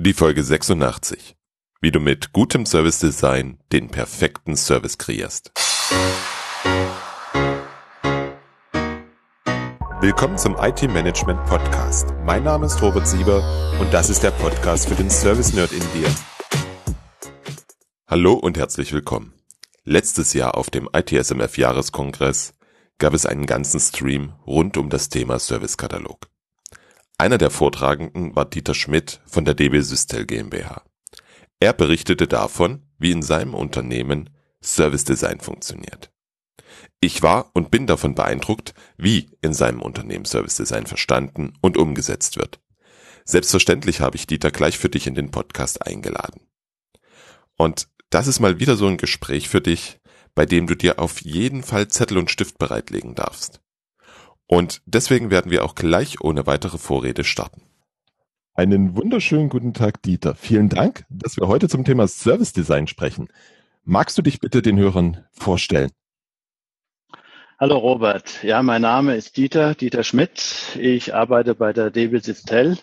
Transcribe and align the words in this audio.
Die 0.00 0.12
Folge 0.12 0.44
86. 0.44 1.34
Wie 1.80 1.90
du 1.90 1.98
mit 1.98 2.32
gutem 2.32 2.66
Service 2.66 3.00
Design 3.00 3.58
den 3.72 3.88
perfekten 3.88 4.54
Service 4.54 4.96
kreierst. 4.96 5.50
Willkommen 10.00 10.38
zum 10.38 10.56
IT 10.56 10.82
Management 10.82 11.44
Podcast. 11.46 12.14
Mein 12.24 12.44
Name 12.44 12.66
ist 12.66 12.80
Robert 12.80 13.08
Sieber 13.08 13.42
und 13.80 13.92
das 13.92 14.08
ist 14.08 14.22
der 14.22 14.30
Podcast 14.30 14.88
für 14.88 14.94
den 14.94 15.10
Service 15.10 15.52
Nerd 15.52 15.72
in 15.72 15.82
dir. 15.92 16.08
Hallo 18.06 18.34
und 18.34 18.56
herzlich 18.56 18.92
willkommen. 18.92 19.34
Letztes 19.82 20.32
Jahr 20.32 20.56
auf 20.56 20.70
dem 20.70 20.88
ITSMF 20.92 21.58
Jahreskongress 21.58 22.54
gab 22.98 23.14
es 23.14 23.26
einen 23.26 23.46
ganzen 23.46 23.80
Stream 23.80 24.34
rund 24.46 24.76
um 24.76 24.90
das 24.90 25.08
Thema 25.08 25.40
Servicekatalog. 25.40 26.28
Einer 27.20 27.36
der 27.36 27.50
Vortragenden 27.50 28.36
war 28.36 28.44
Dieter 28.44 28.74
Schmidt 28.74 29.20
von 29.26 29.44
der 29.44 29.54
DB 29.54 29.80
Systel 29.80 30.24
GmbH. 30.24 30.84
Er 31.58 31.72
berichtete 31.72 32.28
davon, 32.28 32.86
wie 32.96 33.10
in 33.10 33.22
seinem 33.22 33.54
Unternehmen 33.54 34.30
Service 34.62 35.02
Design 35.02 35.40
funktioniert. 35.40 36.12
Ich 37.00 37.20
war 37.22 37.50
und 37.54 37.72
bin 37.72 37.88
davon 37.88 38.14
beeindruckt, 38.14 38.72
wie 38.96 39.36
in 39.40 39.52
seinem 39.52 39.82
Unternehmen 39.82 40.26
Service 40.26 40.56
Design 40.56 40.86
verstanden 40.86 41.54
und 41.60 41.76
umgesetzt 41.76 42.36
wird. 42.36 42.60
Selbstverständlich 43.24 44.00
habe 44.00 44.14
ich 44.14 44.28
Dieter 44.28 44.52
gleich 44.52 44.78
für 44.78 44.88
dich 44.88 45.08
in 45.08 45.16
den 45.16 45.32
Podcast 45.32 45.84
eingeladen. 45.84 46.46
Und 47.56 47.88
das 48.10 48.28
ist 48.28 48.38
mal 48.38 48.60
wieder 48.60 48.76
so 48.76 48.86
ein 48.86 48.96
Gespräch 48.96 49.48
für 49.48 49.60
dich, 49.60 49.98
bei 50.36 50.46
dem 50.46 50.68
du 50.68 50.76
dir 50.76 51.00
auf 51.00 51.20
jeden 51.20 51.64
Fall 51.64 51.88
Zettel 51.88 52.16
und 52.16 52.30
Stift 52.30 52.58
bereitlegen 52.58 53.16
darfst. 53.16 53.60
Und 54.48 54.80
deswegen 54.86 55.30
werden 55.30 55.50
wir 55.50 55.62
auch 55.62 55.74
gleich 55.74 56.22
ohne 56.22 56.46
weitere 56.46 56.78
Vorrede 56.78 57.22
starten. 57.22 57.62
Einen 58.54 58.96
wunderschönen 58.96 59.50
guten 59.50 59.74
Tag, 59.74 60.02
Dieter. 60.02 60.34
Vielen 60.34 60.70
Dank, 60.70 61.04
dass 61.10 61.36
wir 61.36 61.48
heute 61.48 61.68
zum 61.68 61.84
Thema 61.84 62.08
Service 62.08 62.54
Design 62.54 62.86
sprechen. 62.86 63.28
Magst 63.84 64.16
du 64.16 64.22
dich 64.22 64.40
bitte 64.40 64.62
den 64.62 64.78
Hörern 64.78 65.24
vorstellen? 65.32 65.90
Hallo 67.60 67.76
Robert. 67.76 68.42
Ja, 68.42 68.62
mein 68.62 68.82
Name 68.82 69.16
ist 69.16 69.36
Dieter, 69.36 69.74
Dieter 69.74 70.02
Schmidt. 70.02 70.76
Ich 70.78 71.14
arbeite 71.14 71.54
bei 71.54 71.74
der 71.74 71.90
DB 71.90 72.18
Sistel. 72.18 72.78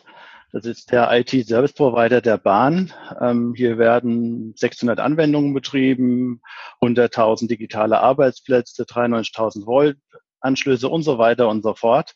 Das 0.51 0.65
ist 0.65 0.91
der 0.91 1.09
IT-Service 1.11 1.73
Provider 1.73 2.21
der 2.21 2.37
Bahn. 2.37 2.93
Ähm, 3.19 3.53
hier 3.55 3.79
werden 3.79 4.53
600 4.55 4.99
Anwendungen 4.99 5.53
betrieben, 5.53 6.41
100.000 6.81 7.47
digitale 7.47 7.99
Arbeitsplätze, 7.99 8.83
93.000 8.83 9.65
Volt, 9.65 9.97
Anschlüsse 10.45 10.87
und 10.87 11.03
so 11.03 11.17
weiter 11.17 11.49
und 11.49 11.63
so 11.63 11.73
fort. 11.73 12.15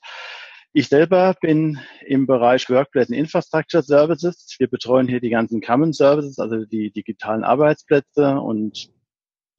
Ich 0.71 0.87
selber 0.87 1.35
bin 1.41 1.79
im 2.05 2.27
Bereich 2.27 2.69
Workplace 2.69 3.09
and 3.09 3.17
Infrastructure 3.17 3.81
Services. 3.81 4.55
Wir 4.59 4.69
betreuen 4.69 5.07
hier 5.07 5.19
die 5.19 5.31
ganzen 5.31 5.61
Common 5.61 5.93
Services, 5.93 6.37
also 6.37 6.63
die 6.63 6.91
digitalen 6.91 7.43
Arbeitsplätze 7.43 8.39
und 8.39 8.91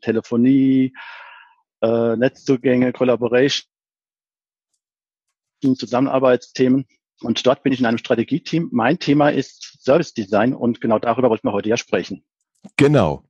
Telefonie, 0.00 0.94
äh, 1.82 2.16
Netzzugänge, 2.16 2.92
Collaboration, 2.92 3.66
Zusammenarbeitsthemen. 5.76 6.86
Und 7.22 7.44
dort 7.44 7.64
bin 7.64 7.72
ich 7.72 7.80
in 7.80 7.86
einem 7.86 7.98
Strategieteam. 7.98 8.68
Mein 8.72 8.98
Thema 8.98 9.30
ist 9.30 9.82
Service 9.82 10.14
Design 10.14 10.54
und 10.54 10.80
genau 10.80 10.98
darüber 10.98 11.28
wollten 11.28 11.46
wir 11.48 11.52
heute 11.52 11.68
ja 11.68 11.76
sprechen. 11.76 12.24
Genau. 12.76 13.24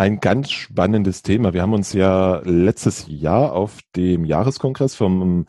Ein 0.00 0.20
ganz 0.20 0.52
spannendes 0.52 1.22
Thema. 1.22 1.54
Wir 1.54 1.62
haben 1.62 1.74
uns 1.74 1.92
ja 1.92 2.40
letztes 2.44 3.06
Jahr 3.08 3.52
auf 3.52 3.80
dem 3.96 4.24
Jahreskongress 4.24 4.94
vom 4.94 5.48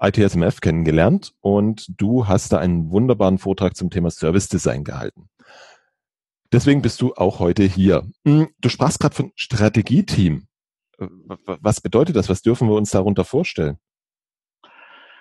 ITSMF 0.00 0.60
kennengelernt 0.60 1.34
und 1.40 1.86
du 2.00 2.28
hast 2.28 2.52
da 2.52 2.58
einen 2.58 2.92
wunderbaren 2.92 3.38
Vortrag 3.38 3.76
zum 3.76 3.90
Thema 3.90 4.12
Service 4.12 4.48
Design 4.48 4.84
gehalten. 4.84 5.28
Deswegen 6.52 6.82
bist 6.82 7.02
du 7.02 7.14
auch 7.14 7.40
heute 7.40 7.64
hier. 7.64 8.06
Hm, 8.24 8.50
du 8.60 8.68
sprachst 8.68 9.00
gerade 9.00 9.16
von 9.16 9.32
Strategieteam. 9.34 10.46
Was 10.96 11.80
bedeutet 11.80 12.14
das? 12.14 12.28
Was 12.28 12.42
dürfen 12.42 12.68
wir 12.68 12.76
uns 12.76 12.92
darunter 12.92 13.24
vorstellen? 13.24 13.78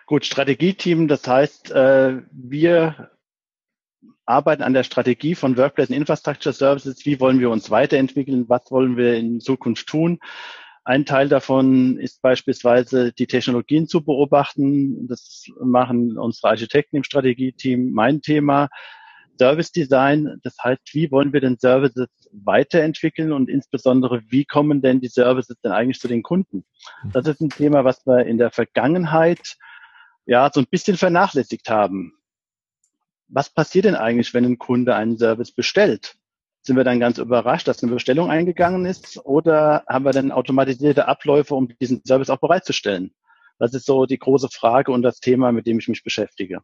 Gut, 0.05 0.25
Strategieteam, 0.25 1.07
das 1.07 1.27
heißt, 1.27 1.71
äh, 1.71 2.21
wir 2.31 3.09
arbeiten 4.29 4.61
an 4.61 4.73
der 4.73 4.83
Strategie 4.83 5.35
von 5.35 5.57
Workplace 5.57 5.89
and 5.89 5.97
Infrastructure 5.97 6.53
Services. 6.53 7.05
Wie 7.05 7.19
wollen 7.19 7.39
wir 7.39 7.49
uns 7.49 7.71
weiterentwickeln? 7.71 8.47
Was 8.47 8.69
wollen 8.69 8.95
wir 8.95 9.15
in 9.15 9.41
Zukunft 9.41 9.87
tun? 9.87 10.19
Ein 10.85 11.05
Teil 11.05 11.29
davon 11.29 11.97
ist 11.97 12.21
beispielsweise 12.21 13.11
die 13.11 13.27
Technologien 13.27 13.87
zu 13.87 14.03
beobachten. 14.03 15.07
Das 15.07 15.45
machen 15.61 16.17
unsere 16.17 16.49
Architekten 16.49 16.97
im 16.97 17.03
Strategieteam. 17.03 17.91
Mein 17.91 18.21
Thema 18.21 18.69
Service 19.39 19.71
Design. 19.71 20.39
Das 20.43 20.55
heißt, 20.63 20.93
wie 20.93 21.11
wollen 21.11 21.33
wir 21.33 21.41
denn 21.41 21.57
Services 21.57 22.07
weiterentwickeln 22.31 23.31
und 23.31 23.49
insbesondere, 23.49 24.21
wie 24.29 24.45
kommen 24.45 24.81
denn 24.81 25.01
die 25.01 25.07
Services 25.07 25.57
denn 25.63 25.71
eigentlich 25.71 25.99
zu 25.99 26.07
den 26.07 26.23
Kunden? 26.23 26.65
Das 27.13 27.25
ist 27.25 27.41
ein 27.41 27.49
Thema, 27.49 27.83
was 27.83 28.05
wir 28.05 28.25
in 28.27 28.37
der 28.37 28.51
Vergangenheit 28.51 29.57
ja 30.25 30.51
so 30.53 30.59
ein 30.59 30.67
bisschen 30.69 30.97
vernachlässigt 30.97 31.69
haben 31.69 32.13
was 33.29 33.49
passiert 33.49 33.85
denn 33.85 33.95
eigentlich, 33.95 34.33
wenn 34.33 34.45
ein 34.45 34.57
Kunde 34.57 34.95
einen 34.95 35.17
Service 35.17 35.51
bestellt? 35.51 36.15
Sind 36.61 36.75
wir 36.75 36.83
dann 36.83 36.99
ganz 36.99 37.17
überrascht, 37.17 37.67
dass 37.67 37.81
eine 37.81 37.93
Bestellung 37.93 38.29
eingegangen 38.29 38.85
ist 38.85 39.23
oder 39.23 39.83
haben 39.87 40.05
wir 40.05 40.11
dann 40.11 40.31
automatisierte 40.31 41.07
Abläufe, 41.07 41.55
um 41.55 41.69
diesen 41.79 42.01
Service 42.05 42.29
auch 42.29 42.39
bereitzustellen? 42.39 43.13
Das 43.59 43.73
ist 43.73 43.85
so 43.85 44.05
die 44.05 44.19
große 44.19 44.49
Frage 44.49 44.91
und 44.91 45.01
das 45.01 45.19
Thema, 45.19 45.51
mit 45.51 45.67
dem 45.67 45.79
ich 45.79 45.87
mich 45.87 46.03
beschäftige. 46.03 46.59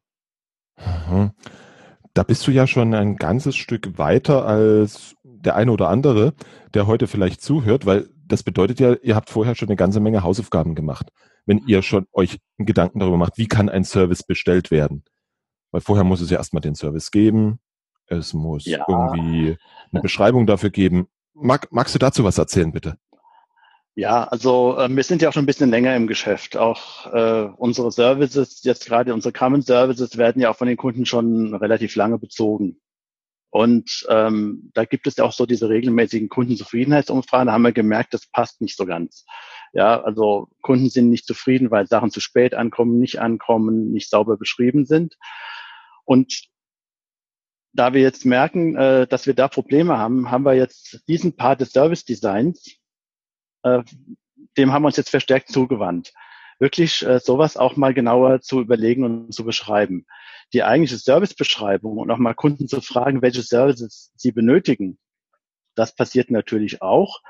Mhm. 0.77 1.31
Da 2.13 2.23
bist 2.23 2.47
du 2.47 2.51
ja 2.51 2.67
schon 2.67 2.93
ein 2.93 3.17
ganzes 3.17 3.55
Stück 3.55 3.97
weiter 3.97 4.45
als 4.45 5.15
der 5.23 5.55
eine 5.55 5.71
oder 5.71 5.89
andere, 5.89 6.33
der 6.73 6.87
heute 6.87 7.07
vielleicht 7.07 7.41
zuhört, 7.41 7.85
weil 7.85 8.09
das 8.25 8.43
bedeutet 8.43 8.79
ja, 8.79 8.95
ihr 8.95 9.15
habt 9.15 9.29
vorher 9.29 9.55
schon 9.55 9.67
eine 9.67 9.75
ganze 9.75 9.99
Menge 9.99 10.23
Hausaufgaben 10.23 10.75
gemacht. 10.75 11.11
Wenn 11.45 11.59
ihr 11.67 11.81
schon 11.81 12.07
euch 12.13 12.39
Gedanken 12.57 12.99
darüber 12.99 13.17
macht, 13.17 13.37
wie 13.37 13.47
kann 13.47 13.69
ein 13.69 13.83
Service 13.83 14.23
bestellt 14.23 14.71
werden? 14.71 15.03
Weil 15.75 15.81
vorher 15.81 16.05
muss 16.05 16.21
es 16.21 16.29
ja 16.29 16.37
erstmal 16.37 16.61
den 16.61 16.73
Service 16.73 17.11
geben. 17.11 17.59
Es 18.07 18.33
muss 18.33 18.63
ja. 18.63 18.85
irgendwie 18.87 19.57
eine 19.91 20.01
Beschreibung 20.01 20.47
dafür 20.47 20.69
geben. 20.69 21.09
Mag, 21.33 21.67
magst 21.69 21.93
du 21.93 21.99
dazu 21.99 22.23
was 22.23 22.37
erzählen, 22.37 22.71
bitte? 22.71 22.95
Ja, 23.93 24.23
also 24.23 24.77
äh, 24.77 24.87
wir 24.87 25.03
sind 25.03 25.21
ja 25.21 25.27
auch 25.27 25.33
schon 25.33 25.43
ein 25.43 25.47
bisschen 25.47 25.69
länger 25.69 25.93
im 25.93 26.07
Geschäft. 26.07 26.55
Auch 26.55 27.13
äh, 27.13 27.49
unsere 27.57 27.91
Services, 27.91 28.63
jetzt 28.63 28.85
gerade 28.85 29.13
unsere 29.13 29.33
Common 29.33 29.63
Services, 29.63 30.17
werden 30.17 30.41
ja 30.41 30.49
auch 30.49 30.55
von 30.55 30.69
den 30.69 30.77
Kunden 30.77 31.05
schon 31.05 31.53
relativ 31.53 31.97
lange 31.97 32.19
bezogen. 32.19 32.79
Und 33.49 34.05
ähm, 34.07 34.71
da 34.75 34.85
gibt 34.85 35.07
es 35.07 35.17
ja 35.17 35.25
auch 35.25 35.33
so 35.33 35.45
diese 35.45 35.67
regelmäßigen 35.67 36.29
Kundenzufriedenheitsumfragen. 36.29 37.47
Da 37.47 37.51
haben 37.51 37.63
wir 37.63 37.73
gemerkt, 37.73 38.13
das 38.13 38.27
passt 38.31 38.61
nicht 38.61 38.77
so 38.77 38.85
ganz. 38.85 39.25
Ja, 39.73 40.01
also 40.01 40.47
Kunden 40.61 40.89
sind 40.89 41.09
nicht 41.09 41.27
zufrieden, 41.27 41.69
weil 41.69 41.85
Sachen 41.85 42.11
zu 42.11 42.21
spät 42.21 42.53
ankommen, 42.53 42.97
nicht 42.97 43.19
ankommen, 43.19 43.91
nicht 43.91 44.09
sauber 44.09 44.37
beschrieben 44.37 44.85
sind. 44.85 45.17
Und 46.05 46.47
da 47.73 47.93
wir 47.93 48.01
jetzt 48.01 48.25
merken, 48.25 48.75
äh, 48.75 49.07
dass 49.07 49.27
wir 49.27 49.33
da 49.33 49.47
Probleme 49.47 49.97
haben, 49.97 50.31
haben 50.31 50.45
wir 50.45 50.53
jetzt 50.53 51.03
diesen 51.07 51.35
Part 51.35 51.61
des 51.61 51.71
Service 51.71 52.05
Designs, 52.05 52.77
äh, 53.63 53.83
dem 54.57 54.71
haben 54.71 54.83
wir 54.83 54.87
uns 54.87 54.97
jetzt 54.97 55.09
verstärkt 55.09 55.49
zugewandt. 55.49 56.13
Wirklich 56.59 57.05
äh, 57.05 57.19
sowas 57.19 57.57
auch 57.57 57.75
mal 57.75 57.93
genauer 57.93 58.39
zu 58.39 58.61
überlegen 58.61 59.03
und 59.03 59.33
zu 59.33 59.43
beschreiben. 59.43 60.05
Die 60.53 60.63
eigentliche 60.63 60.97
Servicebeschreibung 60.97 61.97
und 61.97 62.09
auch 62.11 62.17
mal 62.17 62.33
Kunden 62.33 62.69
zu 62.69 62.79
fragen, 62.79 63.21
welche 63.21 63.41
Services 63.41 64.13
sie 64.15 64.31
benötigen, 64.31 64.97
das 65.75 65.93
passiert 65.93 66.31
natürlich 66.31 66.81
auch, 66.81 67.21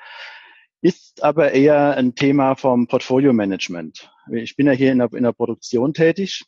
ist 0.81 1.23
aber 1.23 1.53
eher 1.53 1.97
ein 1.97 2.13
Thema 2.13 2.55
vom 2.55 2.87
Portfolio 2.87 3.33
Management. 3.33 4.11
Ich 4.31 4.55
bin 4.55 4.67
ja 4.67 4.73
hier 4.73 4.91
in 4.91 4.99
der, 4.99 5.11
in 5.13 5.23
der 5.23 5.31
Produktion 5.31 5.95
tätig 5.95 6.45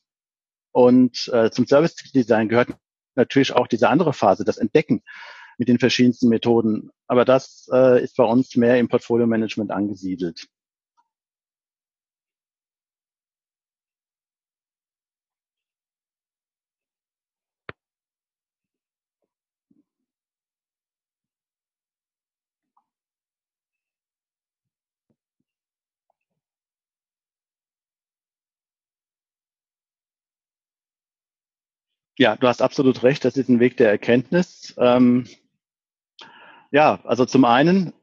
und 0.72 1.30
äh, 1.34 1.50
zum 1.52 1.68
Service 1.68 1.96
Design 1.96 2.50
gehört 2.50 2.70
natürlich 3.16 3.54
auch 3.54 3.68
diese 3.68 3.90
andere 3.90 4.14
Phase, 4.14 4.46
das 4.46 4.58
Entdecken 4.58 5.02
mit 5.58 5.68
den 5.68 5.80
verschiedensten 5.80 6.30
Methoden. 6.30 6.92
Aber 7.08 7.26
das 7.26 7.68
äh, 7.74 8.04
ist 8.04 8.16
bei 8.16 8.24
uns 8.24 8.56
mehr 8.56 8.78
im 8.80 8.88
Portfolio 8.88 9.28
Management 9.28 9.72
angesiedelt. 9.72 10.48
Ja, 32.18 32.36
du 32.36 32.48
hast 32.48 32.62
absolut 32.62 33.04
recht. 33.04 33.24
Das 33.26 33.38
ist 33.38 33.50
ein 33.50 33.60
Weg 33.60 33.78
der 33.78 33.90
Erkenntnis. 33.90 34.74
Ähm, 34.78 35.28
ja, 36.72 37.00
also 37.04 37.26
zum 37.26 37.46
einen, 37.46 37.94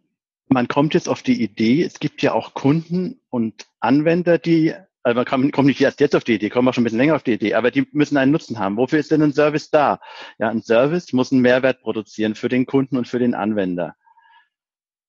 man 0.48 0.68
kommt 0.68 0.94
jetzt 0.94 1.08
auf 1.08 1.22
die 1.22 1.42
Idee, 1.42 1.82
es 1.82 1.98
gibt 1.98 2.22
ja 2.22 2.32
auch 2.32 2.54
Kunden 2.54 3.20
und 3.30 3.66
Anwender, 3.80 4.38
die 4.38 4.74
Also 5.02 5.16
man 5.16 5.24
kann, 5.26 5.50
kommt 5.50 5.66
nicht 5.66 5.80
erst 5.80 6.00
jetzt 6.00 6.14
auf 6.16 6.24
die 6.24 6.34
Idee, 6.34 6.48
kommen 6.48 6.66
wir 6.66 6.72
schon 6.72 6.82
ein 6.82 6.84
bisschen 6.84 6.98
länger 6.98 7.16
auf 7.16 7.22
die 7.24 7.34
Idee, 7.34 7.54
aber 7.54 7.70
die 7.70 7.86
müssen 7.92 8.16
einen 8.16 8.32
Nutzen 8.32 8.58
haben. 8.58 8.76
Wofür 8.76 9.00
ist 9.00 9.10
denn 9.10 9.22
ein 9.22 9.34
Service 9.34 9.70
da? 9.70 10.00
Ja, 10.38 10.48
ein 10.48 10.62
Service 10.62 11.12
muss 11.12 11.32
einen 11.32 11.42
Mehrwert 11.42 11.82
produzieren 11.82 12.34
für 12.34 12.48
den 12.48 12.66
Kunden 12.66 12.96
und 12.96 13.08
für 13.08 13.18
den 13.18 13.34
Anwender. 13.34 13.96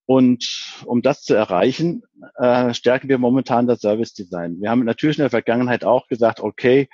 Und 0.06 0.84
um 0.86 1.02
das 1.02 1.24
zu 1.24 1.34
erreichen, 1.34 2.04
äh, 2.36 2.74
stärken 2.74 3.08
wir 3.10 3.18
momentan 3.18 3.68
das 3.68 3.82
Service 3.82 4.14
Design. 4.14 4.60
Wir 4.60 4.70
haben 4.70 4.84
natürlich 4.84 5.18
in 5.18 5.24
der 5.24 5.30
Vergangenheit 5.30 5.86
auch 5.86 6.08
gesagt, 6.08 6.42
okay, 6.42 6.90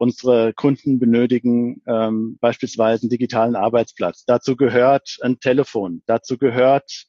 unsere 0.00 0.52
Kunden 0.54 0.98
benötigen 0.98 1.82
ähm, 1.86 2.38
beispielsweise 2.40 3.02
einen 3.02 3.10
digitalen 3.10 3.56
Arbeitsplatz. 3.56 4.24
Dazu 4.24 4.56
gehört 4.56 5.18
ein 5.22 5.40
Telefon, 5.40 6.02
dazu 6.06 6.38
gehört 6.38 7.06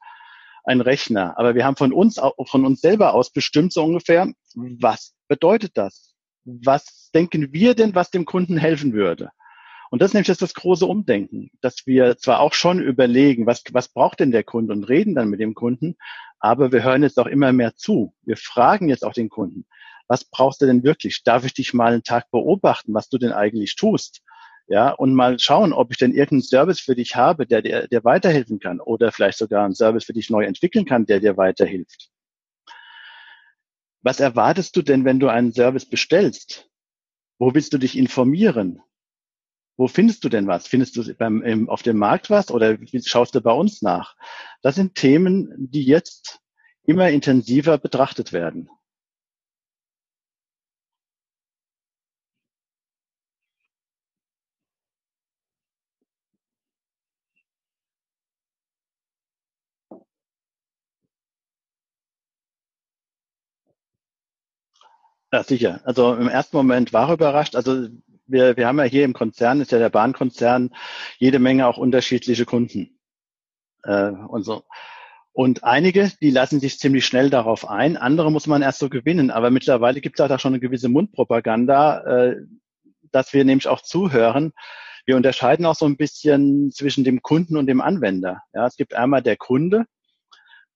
ein 0.63 0.81
Rechner. 0.81 1.37
Aber 1.37 1.55
wir 1.55 1.65
haben 1.65 1.75
von 1.75 1.93
uns, 1.93 2.19
von 2.45 2.65
uns 2.65 2.81
selber 2.81 3.13
aus 3.13 3.31
bestimmt 3.31 3.73
so 3.73 3.83
ungefähr, 3.83 4.31
was 4.55 5.13
bedeutet 5.27 5.71
das? 5.75 6.15
Was 6.45 7.09
denken 7.13 7.53
wir 7.53 7.75
denn, 7.75 7.95
was 7.95 8.11
dem 8.11 8.25
Kunden 8.25 8.57
helfen 8.57 8.93
würde? 8.93 9.29
Und 9.91 10.01
das 10.01 10.09
ist 10.09 10.13
nämlich 10.13 10.27
jetzt 10.27 10.41
das 10.43 10.53
große 10.53 10.85
Umdenken, 10.85 11.49
dass 11.61 11.87
wir 11.87 12.17
zwar 12.17 12.39
auch 12.41 12.53
schon 12.53 12.79
überlegen, 12.79 13.47
was, 13.47 13.63
was 13.71 13.87
braucht 13.87 14.19
denn 14.19 14.31
der 14.31 14.43
Kunde 14.43 14.73
und 14.73 14.83
reden 14.83 15.15
dann 15.15 15.29
mit 15.29 15.39
dem 15.39 15.55
Kunden, 15.55 15.95
aber 16.39 16.71
wir 16.71 16.83
hören 16.83 17.01
jetzt 17.01 17.19
auch 17.19 17.25
immer 17.25 17.51
mehr 17.53 17.75
zu. 17.75 18.13
Wir 18.21 18.37
fragen 18.37 18.87
jetzt 18.87 19.03
auch 19.03 19.13
den 19.13 19.29
Kunden, 19.29 19.65
was 20.09 20.25
brauchst 20.25 20.61
du 20.61 20.65
denn 20.65 20.83
wirklich? 20.83 21.23
Darf 21.23 21.45
ich 21.45 21.53
dich 21.53 21.73
mal 21.73 21.93
einen 21.93 22.03
Tag 22.03 22.29
beobachten, 22.31 22.93
was 22.93 23.09
du 23.09 23.17
denn 23.17 23.31
eigentlich 23.31 23.75
tust? 23.75 24.21
Ja, 24.67 24.91
und 24.91 25.13
mal 25.13 25.39
schauen, 25.39 25.71
ob 25.71 25.91
ich 25.91 25.97
denn 25.97 26.11
irgendeinen 26.11 26.41
Service 26.41 26.79
für 26.79 26.95
dich 26.95 27.15
habe, 27.15 27.47
der 27.47 27.61
dir 27.61 27.87
der 27.87 28.03
weiterhelfen 28.03 28.59
kann 28.59 28.79
oder 28.81 29.11
vielleicht 29.11 29.37
sogar 29.37 29.65
einen 29.65 29.75
Service 29.75 30.05
für 30.05 30.13
dich 30.13 30.29
neu 30.29 30.43
entwickeln 30.43 30.85
kann, 30.85 31.05
der 31.05 31.19
dir 31.19 31.37
weiterhilft. 31.37 32.09
Was 34.01 34.19
erwartest 34.19 34.75
du 34.75 34.81
denn, 34.81 35.05
wenn 35.05 35.19
du 35.19 35.27
einen 35.27 35.53
Service 35.53 35.85
bestellst? 35.85 36.69
Wo 37.37 37.53
willst 37.53 37.73
du 37.73 37.77
dich 37.77 37.97
informieren? 37.97 38.81
Wo 39.77 39.87
findest 39.87 40.23
du 40.23 40.29
denn 40.29 40.47
was? 40.47 40.67
Findest 40.67 40.97
du 40.97 41.13
beim, 41.15 41.41
im, 41.41 41.69
auf 41.69 41.83
dem 41.83 41.97
Markt 41.97 42.29
was 42.29 42.51
oder 42.51 42.77
schaust 43.05 43.35
du 43.35 43.41
bei 43.41 43.53
uns 43.53 43.81
nach? 43.81 44.15
Das 44.61 44.75
sind 44.75 44.95
Themen, 44.95 45.53
die 45.57 45.83
jetzt 45.83 46.39
immer 46.83 47.09
intensiver 47.09 47.77
betrachtet 47.77 48.33
werden. 48.33 48.69
Ja, 65.31 65.43
sicher. 65.43 65.81
Also 65.83 66.15
im 66.15 66.27
ersten 66.27 66.57
Moment 66.57 66.91
war 66.91 67.11
überrascht. 67.13 67.55
Also 67.55 67.87
wir, 68.25 68.57
wir 68.57 68.67
haben 68.67 68.79
ja 68.79 68.85
hier 68.85 69.05
im 69.05 69.13
Konzern, 69.13 69.61
ist 69.61 69.71
ja 69.71 69.79
der 69.79 69.89
Bahnkonzern, 69.89 70.73
jede 71.17 71.39
Menge 71.39 71.67
auch 71.67 71.77
unterschiedliche 71.77 72.45
Kunden. 72.45 72.99
Äh, 73.83 74.09
und 74.09 74.43
so. 74.43 74.63
Und 75.31 75.63
einige, 75.63 76.11
die 76.21 76.31
lassen 76.31 76.59
sich 76.59 76.79
ziemlich 76.79 77.05
schnell 77.05 77.29
darauf 77.29 77.69
ein, 77.69 77.95
andere 77.95 78.31
muss 78.31 78.47
man 78.47 78.61
erst 78.61 78.79
so 78.79 78.89
gewinnen. 78.89 79.31
Aber 79.31 79.51
mittlerweile 79.51 80.01
gibt 80.01 80.19
es 80.19 80.27
da 80.27 80.39
schon 80.39 80.53
eine 80.53 80.59
gewisse 80.59 80.89
Mundpropaganda, 80.89 82.01
äh, 82.03 82.35
dass 83.11 83.33
wir 83.33 83.45
nämlich 83.45 83.67
auch 83.67 83.81
zuhören. 83.81 84.51
Wir 85.05 85.15
unterscheiden 85.15 85.65
auch 85.65 85.75
so 85.75 85.85
ein 85.85 85.97
bisschen 85.97 86.71
zwischen 86.71 87.03
dem 87.03 87.21
Kunden 87.21 87.57
und 87.57 87.67
dem 87.67 87.81
Anwender. 87.81 88.41
Ja, 88.53 88.65
es 88.65 88.75
gibt 88.75 88.93
einmal 88.95 89.21
der 89.21 89.37
Kunde, 89.37 89.85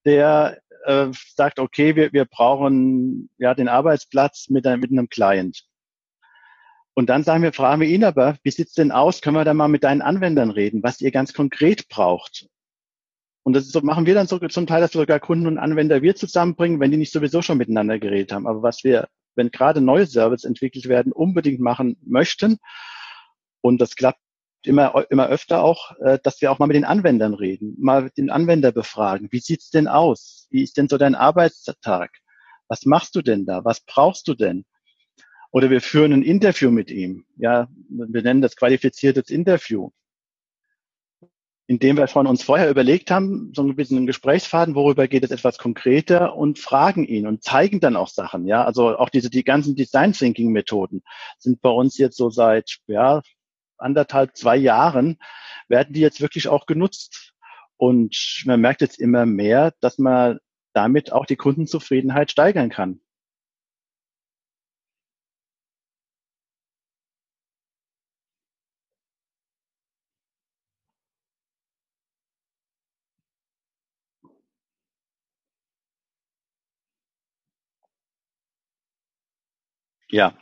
der 0.05 0.59
äh, 0.85 1.07
sagt, 1.35 1.59
okay, 1.59 1.95
wir, 1.95 2.13
wir 2.13 2.25
brauchen 2.25 3.29
ja 3.37 3.53
den 3.53 3.67
Arbeitsplatz 3.67 4.49
mit, 4.49 4.65
mit 4.65 4.91
einem 4.91 5.09
Client. 5.09 5.63
Und 6.95 7.09
dann 7.09 7.23
sagen 7.23 7.41
wir, 7.41 7.53
fragen 7.53 7.81
wir 7.81 7.87
ihn 7.87 8.03
aber, 8.03 8.37
wie 8.43 8.51
sieht's 8.51 8.73
denn 8.73 8.91
aus? 8.91 9.21
Können 9.21 9.35
wir 9.35 9.45
da 9.45 9.53
mal 9.53 9.67
mit 9.67 9.83
deinen 9.83 10.01
Anwendern 10.01 10.51
reden, 10.51 10.83
was 10.83 11.01
ihr 11.01 11.11
ganz 11.11 11.33
konkret 11.33 11.89
braucht? 11.89 12.47
Und 13.43 13.53
das 13.53 13.65
ist 13.65 13.73
so, 13.73 13.81
machen 13.81 14.05
wir 14.05 14.13
dann 14.13 14.27
so, 14.27 14.39
zum 14.39 14.67
Teil, 14.67 14.81
dass 14.81 14.93
wir 14.93 15.01
sogar 15.01 15.19
Kunden 15.19 15.47
und 15.47 15.57
Anwender 15.57 16.01
wir 16.01 16.15
zusammenbringen, 16.15 16.79
wenn 16.79 16.91
die 16.91 16.97
nicht 16.97 17.11
sowieso 17.11 17.41
schon 17.41 17.57
miteinander 17.57 17.99
geredet 17.99 18.31
haben. 18.31 18.47
Aber 18.47 18.61
was 18.61 18.83
wir, 18.83 19.09
wenn 19.35 19.51
gerade 19.51 19.81
neue 19.81 20.05
Services 20.05 20.45
entwickelt 20.45 20.87
werden, 20.87 21.11
unbedingt 21.11 21.59
machen 21.59 21.97
möchten, 22.05 22.57
und 23.61 23.79
das 23.79 23.95
klappt 23.95 24.19
immer, 24.67 25.05
immer 25.09 25.27
öfter 25.27 25.63
auch, 25.63 25.97
äh, 25.99 26.19
dass 26.23 26.41
wir 26.41 26.51
auch 26.51 26.59
mal 26.59 26.67
mit 26.67 26.75
den 26.75 26.85
Anwendern 26.85 27.33
reden, 27.33 27.75
mal 27.79 28.09
den 28.17 28.29
Anwender 28.29 28.71
befragen. 28.71 29.27
Wie 29.31 29.39
sieht's 29.39 29.69
denn 29.69 29.87
aus? 29.87 30.47
Wie 30.49 30.63
ist 30.63 30.77
denn 30.77 30.89
so 30.89 30.97
dein 30.97 31.15
Arbeitstag? 31.15 32.11
Was 32.67 32.85
machst 32.85 33.15
du 33.15 33.21
denn 33.21 33.45
da? 33.45 33.63
Was 33.65 33.81
brauchst 33.81 34.27
du 34.27 34.33
denn? 34.33 34.65
Oder 35.51 35.69
wir 35.69 35.81
führen 35.81 36.13
ein 36.13 36.23
Interview 36.23 36.71
mit 36.71 36.89
ihm. 36.89 37.25
Ja, 37.37 37.67
wir 37.89 38.23
nennen 38.23 38.41
das 38.41 38.55
qualifiziertes 38.55 39.29
Interview. 39.29 39.91
Indem 41.67 41.95
wir 41.97 42.07
von 42.07 42.25
uns 42.25 42.43
vorher 42.43 42.69
überlegt 42.69 43.11
haben, 43.11 43.51
so 43.55 43.61
ein 43.61 43.75
bisschen 43.75 43.97
einen 43.97 44.07
Gesprächsfaden, 44.07 44.75
worüber 44.75 45.07
geht 45.07 45.23
es 45.23 45.31
etwas 45.31 45.59
konkreter 45.59 46.35
und 46.35 46.57
fragen 46.57 47.05
ihn 47.05 47.27
und 47.27 47.43
zeigen 47.43 47.79
dann 47.79 47.95
auch 47.95 48.09
Sachen. 48.09 48.47
Ja, 48.47 48.65
also 48.65 48.97
auch 48.97 49.09
diese, 49.09 49.29
die 49.29 49.43
ganzen 49.43 49.75
Design 49.75 50.13
Thinking 50.13 50.51
Methoden 50.51 51.03
sind 51.37 51.61
bei 51.61 51.69
uns 51.69 51.99
jetzt 51.99 52.17
so 52.17 52.31
seit, 52.31 52.79
ja, 52.87 53.21
anderthalb, 53.83 54.35
zwei 54.37 54.57
Jahren 54.57 55.19
werden 55.67 55.93
die 55.93 56.01
jetzt 56.01 56.21
wirklich 56.21 56.47
auch 56.47 56.65
genutzt. 56.65 57.33
Und 57.77 58.43
man 58.45 58.61
merkt 58.61 58.81
jetzt 58.81 58.99
immer 58.99 59.25
mehr, 59.25 59.73
dass 59.81 59.97
man 59.99 60.39
damit 60.73 61.11
auch 61.11 61.25
die 61.25 61.35
Kundenzufriedenheit 61.35 62.31
steigern 62.31 62.69
kann. 62.69 63.01
Ja, 80.09 80.33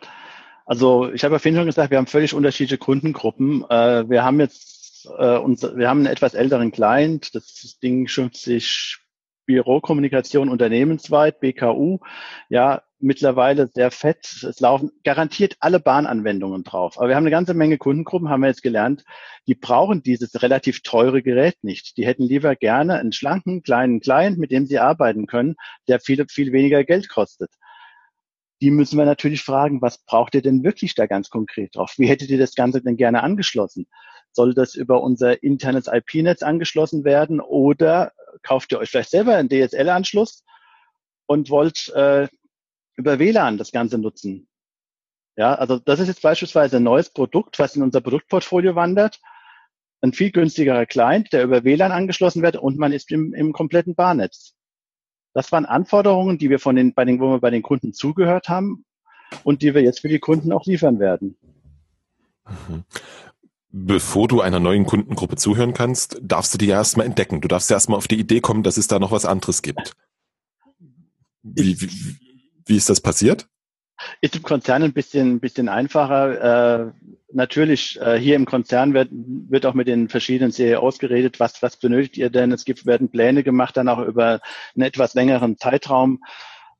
also 0.72 1.12
ich 1.12 1.26
habe 1.26 1.36
ja 1.36 1.40
vorhin 1.40 1.58
schon 1.58 1.66
gesagt, 1.66 1.92
wir 1.92 1.98
haben 1.98 2.08
völlig 2.08 2.34
unterschiedliche 2.34 2.78
Kundengruppen. 2.78 3.66
Äh, 3.70 4.10
wir 4.10 4.24
haben 4.24 4.40
jetzt 4.40 5.06
äh, 5.18 5.36
uns, 5.36 5.64
wir 5.64 5.90
haben 5.90 5.98
einen 5.98 6.06
etwas 6.06 6.34
älteren 6.34 6.72
Client. 6.72 7.36
Das 7.36 7.78
Ding 7.84 8.08
schimpft 8.08 8.38
sich 8.38 9.00
Bürokommunikation 9.46 10.48
unternehmensweit, 10.48 11.42
BKU. 11.42 12.00
Ja, 12.48 12.84
mittlerweile 13.00 13.68
sehr 13.68 13.92
fett. 13.92 14.46
Es 14.48 14.62
laufen 14.62 14.92
garantiert 15.04 15.58
alle 15.60 15.82
Bahnanwendungen 15.82 16.64
drauf. 16.64 16.98
Aber 16.98 17.10
wir 17.10 17.18
haben 17.18 17.24
eine 17.24 17.32
ganze 17.32 17.54
Menge 17.54 17.78
Kundengruppen, 17.78 18.30
haben 18.30 18.40
wir 18.40 18.48
jetzt 18.48 18.64
gelernt, 18.64 19.04
die 19.48 19.56
brauchen 19.56 20.04
dieses 20.04 20.42
relativ 20.42 20.84
teure 20.84 21.22
Gerät 21.22 21.58
nicht. 21.64 21.98
Die 21.98 22.06
hätten 22.06 22.24
lieber 22.24 22.56
gerne 22.56 22.98
einen 22.98 23.12
schlanken, 23.12 23.62
kleinen 23.62 24.00
Client, 24.00 24.38
mit 24.38 24.52
dem 24.52 24.68
sie 24.68 24.80
arbeiten 24.80 25.28
können, 25.28 25.56
der 25.90 26.00
viel, 26.00 26.26
viel 26.30 26.54
weniger 26.54 26.86
Geld 26.86 27.10
kostet 27.10 27.52
die 28.62 28.72
müssen 28.72 28.98
wir 28.98 29.06
natürlich 29.06 29.42
fragen, 29.42 29.82
was 29.82 29.98
braucht 30.06 30.36
ihr 30.36 30.42
denn 30.42 30.64
wirklich 30.64 30.94
da 30.94 31.08
ganz 31.08 31.30
konkret 31.30 31.76
drauf? 31.76 31.96
Wie 31.98 32.08
hättet 32.08 32.30
ihr 32.30 32.38
das 32.38 32.54
Ganze 32.54 32.82
denn 32.82 32.96
gerne 32.96 33.24
angeschlossen? 33.24 33.88
Soll 34.32 34.54
das 34.54 34.76
über 34.76 35.02
unser 35.02 35.44
internes 35.44 35.88
IP-Netz 35.88 36.44
angeschlossen 36.44 37.04
werden 37.04 37.42
oder 37.42 38.14
kauft 38.44 38.72
ihr 38.72 38.80
euch 38.80 38.90
vielleicht 38.90 39.10
selber 39.10 39.36
einen 39.36 39.50
DSL-Anschluss 39.50 40.44
und 41.26 41.50
wollt 41.50 41.90
äh, 41.96 42.28
über 42.96 43.20
WLAN 43.20 43.58
das 43.58 43.72
Ganze 43.72 43.98
nutzen? 43.98 44.48
Ja, 45.36 45.56
also 45.56 45.80
das 45.80 46.00
ist 46.00 46.08
jetzt 46.08 46.22
beispielsweise 46.22 46.78
ein 46.78 46.84
neues 46.84 47.10
Produkt, 47.10 47.58
was 47.58 47.76
in 47.76 47.82
unser 47.82 48.02
Produktportfolio 48.02 48.76
wandert. 48.76 49.20
Ein 50.02 50.14
viel 50.14 50.32
günstigerer 50.32 50.86
Client, 50.86 51.34
der 51.34 51.44
über 51.44 51.64
WLAN 51.64 51.92
angeschlossen 51.92 52.44
wird 52.44 52.58
und 52.58 52.78
man 52.78 52.94
ist 52.94 53.12
im, 53.12 53.34
im 53.34 53.54
kompletten 53.54 53.96
Barnetz. 53.96 54.56
Das 55.34 55.52
waren 55.52 55.66
Anforderungen, 55.66 56.38
die 56.38 56.50
wir 56.50 56.60
von 56.60 56.76
den, 56.76 56.94
bei 56.94 57.06
den, 57.06 57.20
wo 57.20 57.32
wir 57.32 57.40
bei 57.40 57.50
den 57.50 57.62
Kunden 57.62 57.94
zugehört 57.94 58.50
haben 58.50 58.86
und 59.44 59.62
die 59.62 59.74
wir 59.74 59.82
jetzt 59.82 60.02
für 60.02 60.10
die 60.10 60.20
Kunden 60.20 60.52
auch 60.52 60.66
liefern 60.66 61.00
werden. 61.00 61.38
Mhm. 62.48 62.84
Bevor 63.74 64.28
du 64.28 64.42
einer 64.42 64.60
neuen 64.60 64.86
Kundengruppe 64.86 65.38
zuhören 65.38 65.74
kannst, 65.74 66.20
darfst 66.22 66.54
du 66.54 66.58
die 66.58 66.66
ja 66.66 66.76
erstmal 66.76 67.06
entdecken. 67.06 67.40
Du 67.40 67.48
darfst 67.48 67.70
ja 67.70 67.78
erstmal 67.78 67.98
auf 67.98 68.10
die 68.10 68.20
Idee 68.20 68.42
kommen, 68.42 68.64
dass 68.64 68.76
es 68.76 68.88
da 68.88 69.00
noch 69.00 69.12
was 69.12 69.26
anderes 69.26 69.62
gibt. 69.62 69.96
Wie, 71.42 71.80
wie, 71.80 72.18
wie 72.66 72.76
ist 72.76 72.90
das 72.90 73.00
passiert? 73.00 73.48
Ist 74.22 74.36
im 74.36 74.44
Konzern 74.44 74.84
ein 74.84 74.94
bisschen, 74.94 75.36
ein 75.36 75.40
bisschen 75.40 75.70
einfacher. 75.70 76.88
Äh, 76.88 76.92
natürlich, 77.34 78.00
äh, 78.02 78.18
hier 78.18 78.36
im 78.36 78.46
Konzern 78.46 78.94
wird, 78.94 79.10
wird 79.12 79.66
auch 79.66 79.74
mit 79.74 79.88
den 79.88 80.10
verschiedenen 80.10 80.52
CEOs 80.52 81.00
geredet, 81.00 81.40
was, 81.40 81.62
was 81.62 81.78
benötigt 81.78 82.18
ihr 82.18 82.30
denn? 82.30 82.52
Es 82.52 82.66
gibt, 82.66 82.86
werden 82.86 83.10
Pläne 83.10 83.44
gemacht, 83.44 83.78
dann 83.78 83.90
auch 83.90 84.00
über 84.00 84.42
einen 84.76 84.84
etwas 84.84 85.14
längeren 85.14 85.58
Zeitraum. 85.58 86.22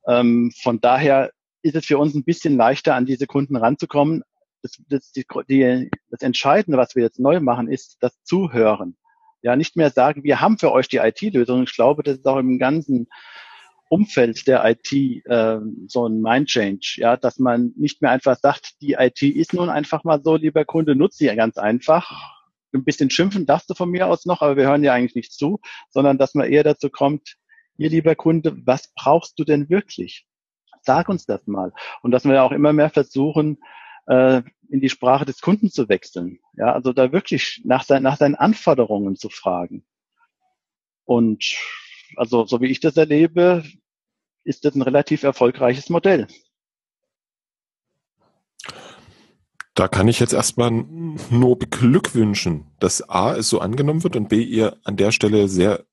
Ähm, 0.06 0.52
von 0.62 0.80
daher 0.80 1.32
ist 1.62 1.76
es 1.76 1.86
für 1.86 1.98
uns 1.98 2.14
ein 2.14 2.24
bisschen 2.24 2.56
leichter, 2.56 2.94
an 2.94 3.06
diese 3.06 3.26
Kunden 3.26 3.56
ranzukommen. 3.56 4.22
Das, 4.62 4.80
das, 4.88 5.12
die, 5.12 5.24
die, 5.48 5.90
das 6.10 6.22
Entscheidende, 6.22 6.78
was 6.78 6.94
wir 6.94 7.02
jetzt 7.02 7.18
neu 7.18 7.40
machen, 7.40 7.68
ist 7.68 7.96
das 8.00 8.22
Zuhören. 8.22 8.96
Ja, 9.42 9.56
nicht 9.56 9.76
mehr 9.76 9.90
sagen, 9.90 10.22
wir 10.22 10.40
haben 10.40 10.58
für 10.58 10.70
euch 10.70 10.88
die 10.88 10.98
IT-Lösung. 10.98 11.64
Ich 11.64 11.74
glaube, 11.74 12.04
das 12.04 12.18
ist 12.18 12.26
auch 12.26 12.36
im 12.36 12.58
ganzen 12.60 13.08
Umfeld 13.92 14.46
der 14.46 14.64
IT 14.64 14.90
äh, 14.90 15.58
so 15.86 16.06
ein 16.06 16.22
Mind 16.22 16.48
Change, 16.48 16.94
ja, 16.96 17.18
dass 17.18 17.38
man 17.38 17.74
nicht 17.76 18.00
mehr 18.00 18.10
einfach 18.10 18.38
sagt, 18.38 18.80
die 18.80 18.92
IT 18.92 19.20
ist 19.20 19.52
nun 19.52 19.68
einfach 19.68 20.02
mal 20.02 20.22
so, 20.24 20.36
lieber 20.36 20.64
Kunde, 20.64 20.96
nutze 20.96 21.18
sie 21.18 21.36
ganz 21.36 21.58
einfach. 21.58 22.10
Ein 22.72 22.84
bisschen 22.84 23.10
schimpfen 23.10 23.44
darfst 23.44 23.68
du 23.68 23.74
von 23.74 23.90
mir 23.90 24.06
aus 24.06 24.24
noch, 24.24 24.40
aber 24.40 24.56
wir 24.56 24.64
hören 24.64 24.82
ja 24.82 24.94
eigentlich 24.94 25.14
nicht 25.14 25.34
zu, 25.34 25.60
sondern 25.90 26.16
dass 26.16 26.34
man 26.34 26.50
eher 26.50 26.64
dazu 26.64 26.88
kommt, 26.88 27.36
hier 27.76 27.90
lieber 27.90 28.14
Kunde, 28.14 28.56
was 28.64 28.90
brauchst 28.94 29.38
du 29.38 29.44
denn 29.44 29.68
wirklich? 29.68 30.24
Sag 30.80 31.10
uns 31.10 31.26
das 31.26 31.46
mal. 31.46 31.74
Und 32.00 32.12
dass 32.12 32.24
wir 32.24 32.42
auch 32.42 32.52
immer 32.52 32.72
mehr 32.72 32.88
versuchen, 32.88 33.58
äh, 34.06 34.40
in 34.70 34.80
die 34.80 34.88
Sprache 34.88 35.26
des 35.26 35.42
Kunden 35.42 35.70
zu 35.70 35.90
wechseln. 35.90 36.38
Ja, 36.54 36.72
also 36.72 36.94
da 36.94 37.12
wirklich 37.12 37.60
nach, 37.66 37.84
sein, 37.84 38.02
nach 38.02 38.16
seinen 38.16 38.36
Anforderungen 38.36 39.16
zu 39.16 39.28
fragen. 39.28 39.84
Und 41.04 41.44
also 42.16 42.46
so 42.46 42.62
wie 42.62 42.68
ich 42.68 42.80
das 42.80 42.96
erlebe, 42.96 43.64
ist 44.44 44.64
das 44.64 44.74
ein 44.74 44.82
relativ 44.82 45.22
erfolgreiches 45.22 45.88
Modell. 45.88 46.26
Da 49.74 49.88
kann 49.88 50.08
ich 50.08 50.20
jetzt 50.20 50.34
erstmal 50.34 50.70
nur 50.70 51.58
beglückwünschen, 51.58 52.66
dass 52.78 53.08
A 53.08 53.34
es 53.34 53.48
so 53.48 53.60
angenommen 53.60 54.02
wird 54.02 54.16
und 54.16 54.28
B 54.28 54.42
ihr 54.42 54.76
an 54.84 54.96
der 54.96 55.12
Stelle 55.12 55.48
sehr 55.48 55.86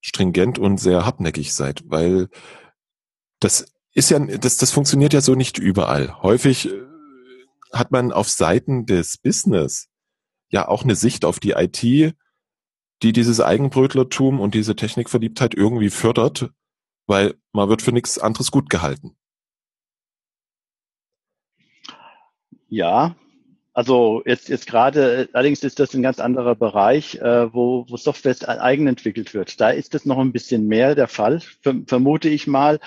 stringent 0.00 0.58
und 0.58 0.78
sehr 0.78 1.04
hartnäckig 1.04 1.52
seid, 1.52 1.82
weil 1.86 2.28
das 3.40 3.72
ist 3.92 4.10
ja, 4.10 4.18
das, 4.18 4.56
das 4.56 4.70
funktioniert 4.70 5.12
ja 5.12 5.20
so 5.20 5.34
nicht 5.34 5.58
überall. 5.58 6.22
Häufig 6.22 6.68
äh, 6.68 6.82
hat 7.72 7.90
man 7.90 8.12
auf 8.12 8.28
Seiten 8.28 8.86
des 8.86 9.18
Business 9.18 9.88
ja 10.50 10.68
auch 10.68 10.84
eine 10.84 10.94
Sicht 10.94 11.24
auf 11.24 11.40
die 11.40 11.52
IT, 11.52 11.82
die 11.82 13.12
dieses 13.12 13.40
Eigenbrötlertum 13.40 14.40
und 14.40 14.54
diese 14.54 14.76
Technikverliebtheit 14.76 15.54
irgendwie 15.54 15.90
fördert, 15.90 16.50
weil 17.10 17.34
man 17.52 17.68
wird 17.68 17.82
für 17.82 17.92
nichts 17.92 18.18
anderes 18.18 18.52
gut 18.52 18.70
gehalten. 18.70 19.16
Ja, 22.68 23.16
also 23.80 24.20
jetzt, 24.26 24.50
jetzt 24.50 24.66
gerade, 24.66 25.30
allerdings 25.32 25.64
ist 25.64 25.80
das 25.80 25.94
ein 25.94 26.02
ganz 26.02 26.20
anderer 26.20 26.54
Bereich, 26.54 27.14
äh, 27.14 27.50
wo, 27.54 27.86
wo 27.88 27.96
Software 27.96 28.36
eigenentwickelt 28.46 29.32
wird. 29.32 29.58
Da 29.58 29.70
ist 29.70 29.94
das 29.94 30.04
noch 30.04 30.18
ein 30.18 30.32
bisschen 30.32 30.66
mehr 30.66 30.94
der 30.94 31.08
Fall, 31.08 31.40
vermute 31.86 32.28
ich 32.28 32.46
mal. 32.46 32.78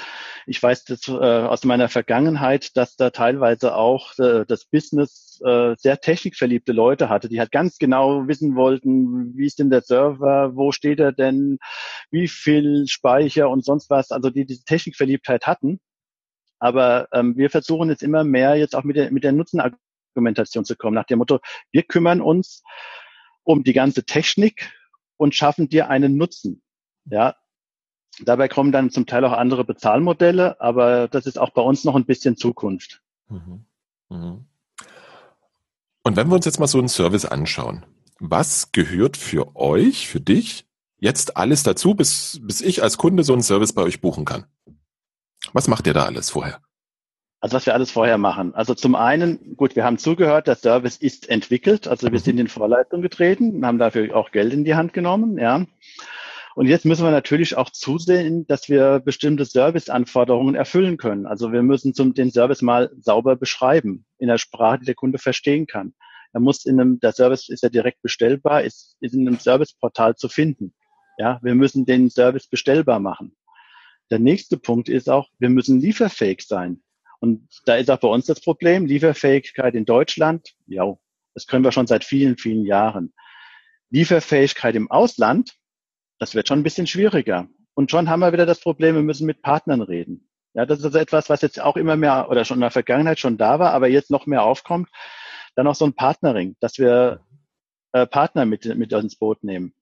Ich 0.46 0.62
weiß 0.62 0.86
das 0.86 1.08
äh, 1.08 1.14
aus 1.14 1.64
meiner 1.66 1.90
Vergangenheit, 1.90 2.78
dass 2.78 2.96
da 2.96 3.10
teilweise 3.10 3.76
auch 3.76 4.20
äh, 4.20 4.46
das 4.48 4.66
Business 4.66 5.42
äh, 5.44 5.74
sehr 5.80 6.00
technikverliebte 6.00 6.74
Leute 6.74 7.10
hatte, 7.10 7.28
die 7.28 7.40
halt 7.40 7.52
ganz 7.52 7.80
genau 7.80 8.28
wissen 8.28 8.56
wollten, 8.56 9.36
wie 9.36 9.48
ist 9.48 9.58
denn 9.58 9.72
der 9.72 9.82
Server, 9.82 10.52
wo 10.54 10.72
steht 10.72 11.00
er 11.00 11.12
denn, 11.12 11.58
wie 12.12 12.28
viel 12.28 12.86
Speicher 12.88 13.50
und 13.50 13.66
sonst 13.66 13.90
was, 13.90 14.12
also 14.12 14.30
die 14.30 14.46
diese 14.46 14.64
Technikverliebtheit 14.64 15.48
hatten. 15.48 15.80
Aber 16.60 17.08
ähm, 17.12 17.36
wir 17.36 17.50
versuchen 17.50 17.90
jetzt 17.90 18.04
immer 18.04 18.24
mehr 18.24 18.56
jetzt 18.56 18.76
auch 18.76 18.84
mit 18.84 18.96
der, 18.96 19.12
mit 19.12 19.24
der 19.24 19.34
Nutzen 19.34 19.60
Argumentation 20.14 20.66
zu 20.66 20.76
kommen, 20.76 20.96
nach 20.96 21.06
dem 21.06 21.20
Motto, 21.20 21.40
wir 21.72 21.84
kümmern 21.84 22.22
uns 22.22 22.64
um 23.44 23.64
die 23.64 23.74
ganze 23.74 24.06
Technik 24.06 24.72
und 25.18 25.36
schaffen 25.36 25.70
dir 25.70 25.90
einen 25.90 26.18
Nutzen. 26.18 26.62
Ja, 27.06 27.36
dabei 28.20 28.48
kommen 28.48 28.72
dann 28.72 28.92
zum 28.92 29.06
Teil 29.06 29.26
auch 29.26 29.34
andere 29.34 29.66
Bezahlmodelle, 29.66 30.62
aber 30.62 31.08
das 31.08 31.26
ist 31.26 31.38
auch 31.38 31.50
bei 31.50 31.62
uns 31.62 31.84
noch 31.84 31.96
ein 31.96 32.06
bisschen 32.06 32.38
Zukunft. 32.38 33.02
Mhm. 33.28 33.66
Mhm. 34.10 34.46
Und 36.04 36.16
wenn 36.16 36.28
wir 36.28 36.36
uns 36.36 36.46
jetzt 36.46 36.60
mal 36.60 36.68
so 36.68 36.80
einen 36.80 36.90
Service 36.90 37.26
anschauen, 37.26 37.86
was 38.20 38.72
gehört 38.72 39.18
für 39.18 39.56
euch, 39.56 40.08
für 40.08 40.20
dich 40.20 40.66
jetzt 40.98 41.36
alles 41.36 41.64
dazu, 41.64 41.96
bis, 41.96 42.40
bis 42.42 42.62
ich 42.62 42.84
als 42.84 42.98
Kunde 42.98 43.24
so 43.24 43.34
einen 43.34 43.42
Service 43.42 43.74
bei 43.74 43.82
euch 43.82 44.00
buchen 44.00 44.26
kann? 44.26 44.46
Was 45.52 45.68
macht 45.68 45.88
ihr 45.88 45.94
da 45.94 46.06
alles 46.06 46.30
vorher? 46.30 46.62
Also 47.44 47.58
was 47.58 47.66
wir 47.66 47.74
alles 47.74 47.92
vorher 47.92 48.18
machen. 48.18 48.56
Also 48.56 48.74
zum 48.74 48.96
einen, 48.96 49.58
gut, 49.58 49.76
wir 49.76 49.84
haben 49.84 49.98
zugehört, 49.98 50.48
der 50.48 50.56
Service 50.56 50.96
ist 50.96 51.28
entwickelt, 51.30 51.90
also 51.90 52.08
wir 52.08 52.18
mhm. 52.18 52.24
sind 52.24 52.40
in 52.40 52.48
Vorleitung 52.48 53.02
getreten, 53.02 53.66
haben 53.66 53.80
dafür 53.80 54.16
auch 54.16 54.32
Geld 54.32 54.54
in 54.54 54.64
die 54.64 54.76
Hand 54.76 54.94
genommen, 54.94 55.38
ja. 55.38 55.66
Und 56.56 56.68
jetzt 56.68 56.86
müssen 56.86 57.04
wir 57.04 57.12
natürlich 57.12 57.58
auch 57.58 57.70
zusehen, 57.70 58.48
dass 58.48 58.70
wir 58.70 59.02
bestimmte 59.02 59.44
Serviceanforderungen 59.44 60.56
erfüllen 60.56 60.96
können. 60.96 61.26
Also 61.26 61.52
wir 61.52 61.64
müssen 61.64 61.94
zum, 61.94 62.14
den 62.14 62.32
Service 62.32 62.62
mal 62.62 62.92
sauber 63.02 63.36
beschreiben, 63.36 64.06
in 64.20 64.30
der 64.30 64.38
Sprache, 64.38 64.80
die 64.80 64.86
der 64.86 64.96
Kunde 64.96 65.18
verstehen 65.18 65.68
kann. 65.68 65.94
Er 66.32 66.40
muss 66.40 66.66
in 66.66 66.80
einem, 66.80 67.02
der 67.02 67.12
Service 67.12 67.50
ist 67.50 67.62
ja 67.62 67.68
direkt 67.68 68.02
bestellbar, 68.02 68.62
ist, 68.62 68.96
ist 69.02 69.16
in 69.16 69.28
einem 69.28 69.38
Serviceportal 69.38 70.16
zu 70.16 70.30
finden. 70.30 70.74
Ja, 71.18 71.40
wir 71.42 71.56
müssen 71.56 71.86
den 71.86 72.10
Service 72.10 72.48
bestellbar 72.48 73.02
machen. 73.02 73.36
Der 74.12 74.20
nächste 74.20 74.56
Punkt 74.56 74.88
ist 74.88 75.10
auch, 75.10 75.28
wir 75.40 75.50
müssen 75.50 75.82
lieferfähig 75.82 76.46
sein. 76.48 76.82
Und 77.24 77.48
da 77.64 77.76
ist 77.78 77.90
auch 77.90 78.02
bei 78.02 78.10
uns 78.10 78.26
das 78.26 78.42
Problem, 78.42 78.86
Lieferfähigkeit 78.86 79.76
in 79.76 79.86
Deutschland, 79.86 80.56
ja, 80.68 80.94
das 81.34 81.48
können 81.48 81.64
wir 81.64 81.72
schon 81.72 81.88
seit 81.88 82.04
vielen, 82.04 82.36
vielen 82.36 82.66
Jahren. 82.66 83.14
Lieferfähigkeit 83.92 84.76
im 84.76 84.92
Ausland, 84.92 85.54
das 86.20 86.36
wird 86.36 86.50
schon 86.50 86.60
ein 86.60 86.64
bisschen 86.64 86.86
schwieriger. 86.86 87.48
Und 87.76 87.92
schon 87.92 88.10
haben 88.10 88.20
wir 88.20 88.34
wieder 88.34 88.46
das 88.46 88.60
Problem, 88.60 88.96
wir 88.96 89.04
müssen 89.04 89.26
mit 89.26 89.42
Partnern 89.42 89.82
reden. 89.82 90.28
Ja, 90.54 90.66
das 90.66 90.80
ist 90.80 90.86
also 90.86 90.98
etwas, 90.98 91.30
was 91.30 91.42
jetzt 91.42 91.62
auch 91.62 91.78
immer 91.78 91.96
mehr 91.96 92.28
oder 92.30 92.44
schon 92.44 92.58
in 92.58 92.62
der 92.62 92.72
Vergangenheit 92.72 93.20
schon 93.20 93.38
da 93.38 93.58
war, 93.58 93.72
aber 93.72 93.88
jetzt 93.88 94.12
noch 94.12 94.26
mehr 94.26 94.44
aufkommt. 94.44 94.90
Dann 95.56 95.66
auch 95.68 95.76
so 95.76 95.86
ein 95.86 95.94
Partnering, 95.94 96.58
dass 96.60 96.78
wir 96.78 97.22
äh, 97.94 98.06
Partner 98.06 98.46
mit, 98.46 98.66
mit 98.76 98.92
ins 98.92 99.16
Boot 99.16 99.46
nehmen. 99.46 99.74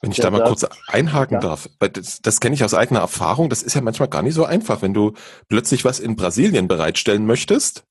Wenn 0.00 0.10
ich 0.10 0.18
da 0.18 0.30
mal 0.30 0.44
kurz 0.44 0.64
einhaken 0.86 1.34
ja. 1.34 1.40
darf, 1.40 1.68
weil 1.78 1.90
das, 1.90 2.20
das 2.20 2.40
kenne 2.40 2.54
ich 2.54 2.64
aus 2.64 2.74
eigener 2.74 3.00
Erfahrung, 3.00 3.50
das 3.50 3.62
ist 3.62 3.74
ja 3.74 3.80
manchmal 3.80 4.08
gar 4.08 4.22
nicht 4.22 4.34
so 4.34 4.44
einfach, 4.44 4.82
wenn 4.82 4.94
du 4.94 5.14
plötzlich 5.48 5.84
was 5.84 6.00
in 6.00 6.16
Brasilien 6.16 6.68
bereitstellen 6.68 7.26
möchtest. 7.26 7.84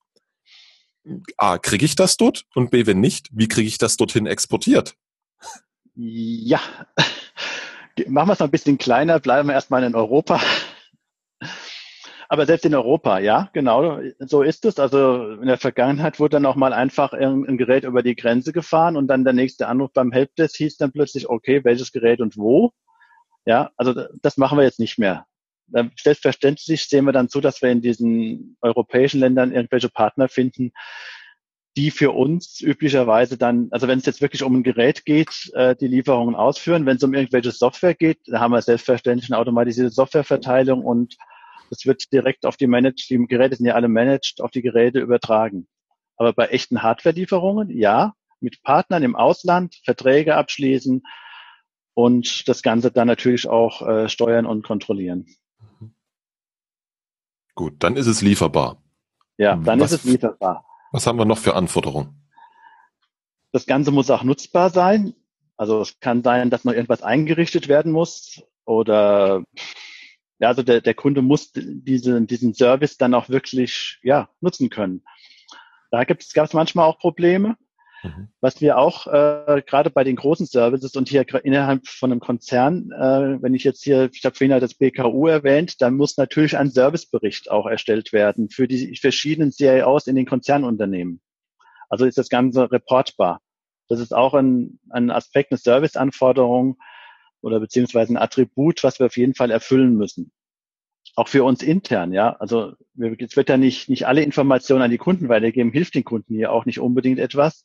A, 1.36 1.58
kriege 1.58 1.84
ich 1.84 1.96
das 1.96 2.16
dort? 2.16 2.44
Und 2.54 2.70
B, 2.70 2.86
wenn 2.86 3.00
nicht, 3.00 3.28
wie 3.32 3.48
kriege 3.48 3.68
ich 3.68 3.78
das 3.78 3.96
dorthin 3.96 4.26
exportiert? 4.26 4.94
Ja, 5.94 6.60
machen 8.06 8.28
wir 8.28 8.32
es 8.32 8.38
mal 8.38 8.46
ein 8.46 8.50
bisschen 8.50 8.78
kleiner, 8.78 9.18
bleiben 9.20 9.48
wir 9.48 9.54
erstmal 9.54 9.82
in 9.84 9.94
Europa. 9.94 10.40
Aber 12.30 12.44
selbst 12.44 12.66
in 12.66 12.74
Europa, 12.74 13.18
ja, 13.20 13.48
genau, 13.54 14.00
so 14.18 14.42
ist 14.42 14.66
es. 14.66 14.78
Also 14.78 15.32
in 15.32 15.46
der 15.46 15.56
Vergangenheit 15.56 16.20
wurde 16.20 16.32
dann 16.32 16.46
auch 16.46 16.56
mal 16.56 16.74
einfach 16.74 17.14
ein, 17.14 17.56
Gerät 17.56 17.84
über 17.84 18.02
die 18.02 18.16
Grenze 18.16 18.52
gefahren 18.52 18.96
und 18.96 19.08
dann 19.08 19.24
der 19.24 19.32
nächste 19.32 19.66
Anruf 19.66 19.92
beim 19.94 20.12
Helpdesk 20.12 20.56
hieß 20.56 20.76
dann 20.76 20.92
plötzlich, 20.92 21.28
okay, 21.30 21.64
welches 21.64 21.90
Gerät 21.90 22.20
und 22.20 22.36
wo? 22.36 22.72
Ja, 23.46 23.70
also 23.76 23.94
das 24.20 24.36
machen 24.36 24.58
wir 24.58 24.64
jetzt 24.64 24.78
nicht 24.78 24.98
mehr. 24.98 25.26
Selbstverständlich 25.96 26.84
sehen 26.84 27.06
wir 27.06 27.12
dann 27.12 27.30
zu, 27.30 27.40
dass 27.40 27.62
wir 27.62 27.70
in 27.70 27.80
diesen 27.80 28.58
europäischen 28.60 29.20
Ländern 29.20 29.52
irgendwelche 29.52 29.88
Partner 29.88 30.28
finden, 30.28 30.72
die 31.78 31.90
für 31.90 32.10
uns 32.10 32.60
üblicherweise 32.60 33.38
dann, 33.38 33.68
also 33.70 33.88
wenn 33.88 34.00
es 34.00 34.06
jetzt 34.06 34.20
wirklich 34.20 34.42
um 34.42 34.56
ein 34.56 34.62
Gerät 34.62 35.06
geht, 35.06 35.50
äh, 35.54 35.76
die 35.76 35.86
Lieferungen 35.86 36.34
ausführen. 36.34 36.84
Wenn 36.84 36.96
es 36.96 37.04
um 37.04 37.14
irgendwelche 37.14 37.52
Software 37.52 37.94
geht, 37.94 38.18
da 38.26 38.40
haben 38.40 38.52
wir 38.52 38.60
selbstverständlich 38.60 39.30
eine 39.30 39.38
automatisierte 39.38 39.90
Softwareverteilung 39.90 40.84
und 40.84 41.16
das 41.70 41.86
wird 41.86 42.12
direkt 42.12 42.46
auf 42.46 42.56
die 42.56 42.66
Managed, 42.66 43.08
die 43.10 43.18
Geräte 43.26 43.56
sind 43.56 43.66
ja 43.66 43.74
alle 43.74 43.88
managed, 43.88 44.40
auf 44.40 44.50
die 44.50 44.62
Geräte 44.62 45.00
übertragen. 45.00 45.68
Aber 46.16 46.32
bei 46.32 46.46
echten 46.46 46.82
Hardware-Lieferungen, 46.82 47.70
ja, 47.70 48.14
mit 48.40 48.62
Partnern 48.62 49.02
im 49.02 49.16
Ausland 49.16 49.80
Verträge 49.84 50.36
abschließen 50.36 51.02
und 51.94 52.48
das 52.48 52.62
Ganze 52.62 52.90
dann 52.90 53.08
natürlich 53.08 53.48
auch 53.48 53.82
äh, 53.82 54.08
steuern 54.08 54.46
und 54.46 54.64
kontrollieren. 54.64 55.26
Gut, 57.54 57.74
dann 57.80 57.96
ist 57.96 58.06
es 58.06 58.22
lieferbar. 58.22 58.80
Ja, 59.36 59.56
dann 59.56 59.80
was, 59.80 59.92
ist 59.92 60.04
es 60.04 60.10
lieferbar. 60.12 60.64
Was 60.92 61.06
haben 61.06 61.18
wir 61.18 61.24
noch 61.24 61.38
für 61.38 61.56
Anforderungen? 61.56 62.28
Das 63.52 63.66
Ganze 63.66 63.90
muss 63.90 64.10
auch 64.10 64.22
nutzbar 64.22 64.70
sein. 64.70 65.14
Also 65.56 65.80
es 65.80 65.98
kann 65.98 66.22
sein, 66.22 66.50
dass 66.50 66.64
noch 66.64 66.72
irgendwas 66.72 67.02
eingerichtet 67.02 67.66
werden 67.66 67.90
muss 67.90 68.42
oder 68.64 69.42
also 70.40 70.62
der, 70.62 70.80
der 70.80 70.94
Kunde 70.94 71.22
muss 71.22 71.52
diese, 71.52 72.20
diesen 72.22 72.54
Service 72.54 72.96
dann 72.96 73.14
auch 73.14 73.28
wirklich 73.28 73.98
ja, 74.02 74.28
nutzen 74.40 74.70
können. 74.70 75.02
Da 75.90 76.04
gab 76.04 76.20
es 76.20 76.52
manchmal 76.52 76.86
auch 76.86 76.98
Probleme. 76.98 77.56
Mhm. 78.02 78.28
Was 78.40 78.60
wir 78.60 78.78
auch 78.78 79.06
äh, 79.08 79.62
gerade 79.66 79.90
bei 79.90 80.04
den 80.04 80.16
großen 80.16 80.46
Services 80.46 80.94
und 80.94 81.08
hier 81.08 81.26
innerhalb 81.44 81.86
von 81.88 82.12
einem 82.12 82.20
Konzern, 82.20 82.92
äh, 82.92 83.42
wenn 83.42 83.54
ich 83.54 83.64
jetzt 83.64 83.82
hier, 83.82 84.08
ich 84.12 84.24
habe 84.24 84.36
vorhin 84.36 84.60
das 84.60 84.74
BKU 84.74 85.26
erwähnt, 85.26 85.80
dann 85.80 85.96
muss 85.96 86.16
natürlich 86.16 86.56
ein 86.56 86.70
Servicebericht 86.70 87.50
auch 87.50 87.66
erstellt 87.66 88.12
werden 88.12 88.50
für 88.50 88.68
die 88.68 88.96
verschiedenen 88.96 89.50
CIOs 89.50 90.06
in 90.06 90.14
den 90.14 90.26
Konzernunternehmen. 90.26 91.20
Also 91.88 92.04
ist 92.04 92.18
das 92.18 92.28
Ganze 92.28 92.70
reportbar. 92.70 93.40
Das 93.88 94.00
ist 94.00 94.14
auch 94.14 94.34
ein, 94.34 94.78
ein 94.90 95.10
Aspekt, 95.10 95.50
eine 95.50 95.58
Serviceanforderung, 95.58 96.78
oder 97.42 97.60
beziehungsweise 97.60 98.12
ein 98.12 98.18
Attribut, 98.18 98.82
was 98.84 98.98
wir 98.98 99.06
auf 99.06 99.16
jeden 99.16 99.34
Fall 99.34 99.50
erfüllen 99.50 99.96
müssen. 99.96 100.32
Auch 101.16 101.28
für 101.28 101.44
uns 101.44 101.62
intern, 101.62 102.12
ja. 102.12 102.36
Also 102.36 102.74
es 102.96 103.36
wird 103.36 103.48
ja 103.48 103.56
nicht, 103.56 103.88
nicht 103.88 104.06
alle 104.06 104.22
Informationen 104.22 104.82
an 104.82 104.90
die 104.90 104.98
Kunden 104.98 105.28
weitergeben, 105.28 105.72
hilft 105.72 105.94
den 105.94 106.04
Kunden 106.04 106.34
hier 106.34 106.52
auch 106.52 106.64
nicht 106.64 106.80
unbedingt 106.80 107.18
etwas. 107.18 107.64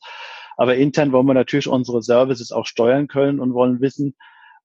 Aber 0.56 0.76
intern 0.76 1.12
wollen 1.12 1.26
wir 1.26 1.34
natürlich 1.34 1.68
unsere 1.68 2.02
Services 2.02 2.52
auch 2.52 2.66
steuern 2.66 3.08
können 3.08 3.40
und 3.40 3.54
wollen 3.54 3.80
wissen, 3.80 4.14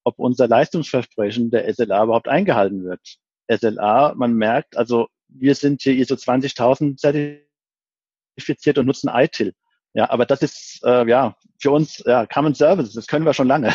ob 0.04 0.18
unser 0.18 0.48
Leistungsversprechen 0.48 1.52
der 1.52 1.72
SLA 1.74 2.04
überhaupt 2.04 2.28
eingehalten 2.28 2.84
wird. 2.84 3.18
SLA, 3.52 4.14
man 4.16 4.34
merkt, 4.34 4.78
also 4.78 5.08
wir 5.28 5.56
sind 5.56 5.82
hier 5.82 5.94
ISO 5.94 6.16
20000 6.16 7.00
zertifiziert 7.00 8.78
und 8.78 8.86
nutzen 8.86 9.10
ITIL. 9.14 9.54
Ja, 9.94 10.10
aber 10.10 10.26
das 10.26 10.42
ist 10.42 10.82
äh, 10.84 11.08
ja 11.08 11.36
für 11.60 11.72
uns 11.72 12.04
ja, 12.06 12.26
Common 12.26 12.54
Services, 12.54 12.94
das 12.94 13.08
können 13.08 13.26
wir 13.26 13.34
schon 13.34 13.48
lange. 13.48 13.74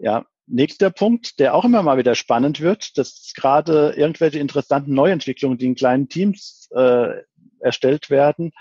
Ja, 0.00 0.24
nächster 0.46 0.90
Punkt, 0.90 1.38
der 1.38 1.54
auch 1.54 1.64
immer 1.64 1.82
mal 1.82 1.98
wieder 1.98 2.14
spannend 2.14 2.60
wird, 2.60 2.96
dass 2.96 3.32
gerade 3.36 3.92
irgendwelche 3.96 4.38
interessanten 4.38 4.94
Neuentwicklungen, 4.94 5.58
die 5.58 5.66
in 5.66 5.74
kleinen 5.74 6.08
Teams 6.08 6.68
äh, 6.74 7.22
erstellt 7.60 8.08
werden, 8.08 8.52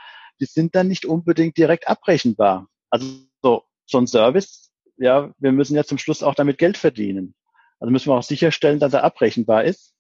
die 0.42 0.46
sind 0.46 0.76
dann 0.76 0.90
nicht 0.90 1.06
unbedingt 1.06 1.58
direkt 1.58 1.88
abrechenbar. 1.88 2.68
Also 2.90 3.08
so, 3.42 3.64
so 3.86 3.98
ein 3.98 4.08
Service, 4.08 4.70
ja, 4.98 5.34
wir 5.38 5.54
müssen 5.54 5.76
ja 5.76 5.86
zum 5.86 5.98
Schluss 5.98 6.24
auch 6.24 6.36
damit 6.36 6.58
Geld 6.58 6.78
verdienen. 6.78 7.34
Also 7.80 7.92
müssen 7.92 8.10
wir 8.10 8.16
auch 8.16 8.24
sicherstellen, 8.24 8.80
dass 8.80 8.94
er 8.94 9.06
abrechenbar 9.06 9.64
ist. 9.64 9.94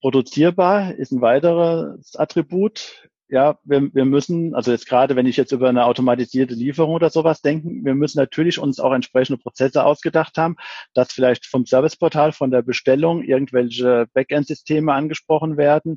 Produzierbar 0.00 0.96
ist 0.96 1.12
ein 1.12 1.20
weiteres 1.20 2.16
Attribut 2.16 3.08
ja, 3.32 3.58
wir, 3.64 3.88
wir 3.94 4.04
müssen, 4.04 4.54
also 4.54 4.72
jetzt 4.72 4.86
gerade, 4.86 5.16
wenn 5.16 5.24
ich 5.24 5.38
jetzt 5.38 5.52
über 5.52 5.70
eine 5.70 5.86
automatisierte 5.86 6.52
Lieferung 6.52 6.92
oder 6.92 7.08
sowas 7.08 7.40
denken, 7.40 7.82
wir 7.82 7.94
müssen 7.94 8.18
natürlich 8.18 8.58
uns 8.58 8.78
auch 8.78 8.92
entsprechende 8.92 9.40
Prozesse 9.40 9.84
ausgedacht 9.84 10.36
haben, 10.36 10.56
dass 10.92 11.12
vielleicht 11.12 11.46
vom 11.46 11.64
Serviceportal, 11.64 12.32
von 12.32 12.50
der 12.50 12.60
Bestellung 12.60 13.22
irgendwelche 13.24 14.06
Backend-Systeme 14.12 14.92
angesprochen 14.92 15.56
werden 15.56 15.96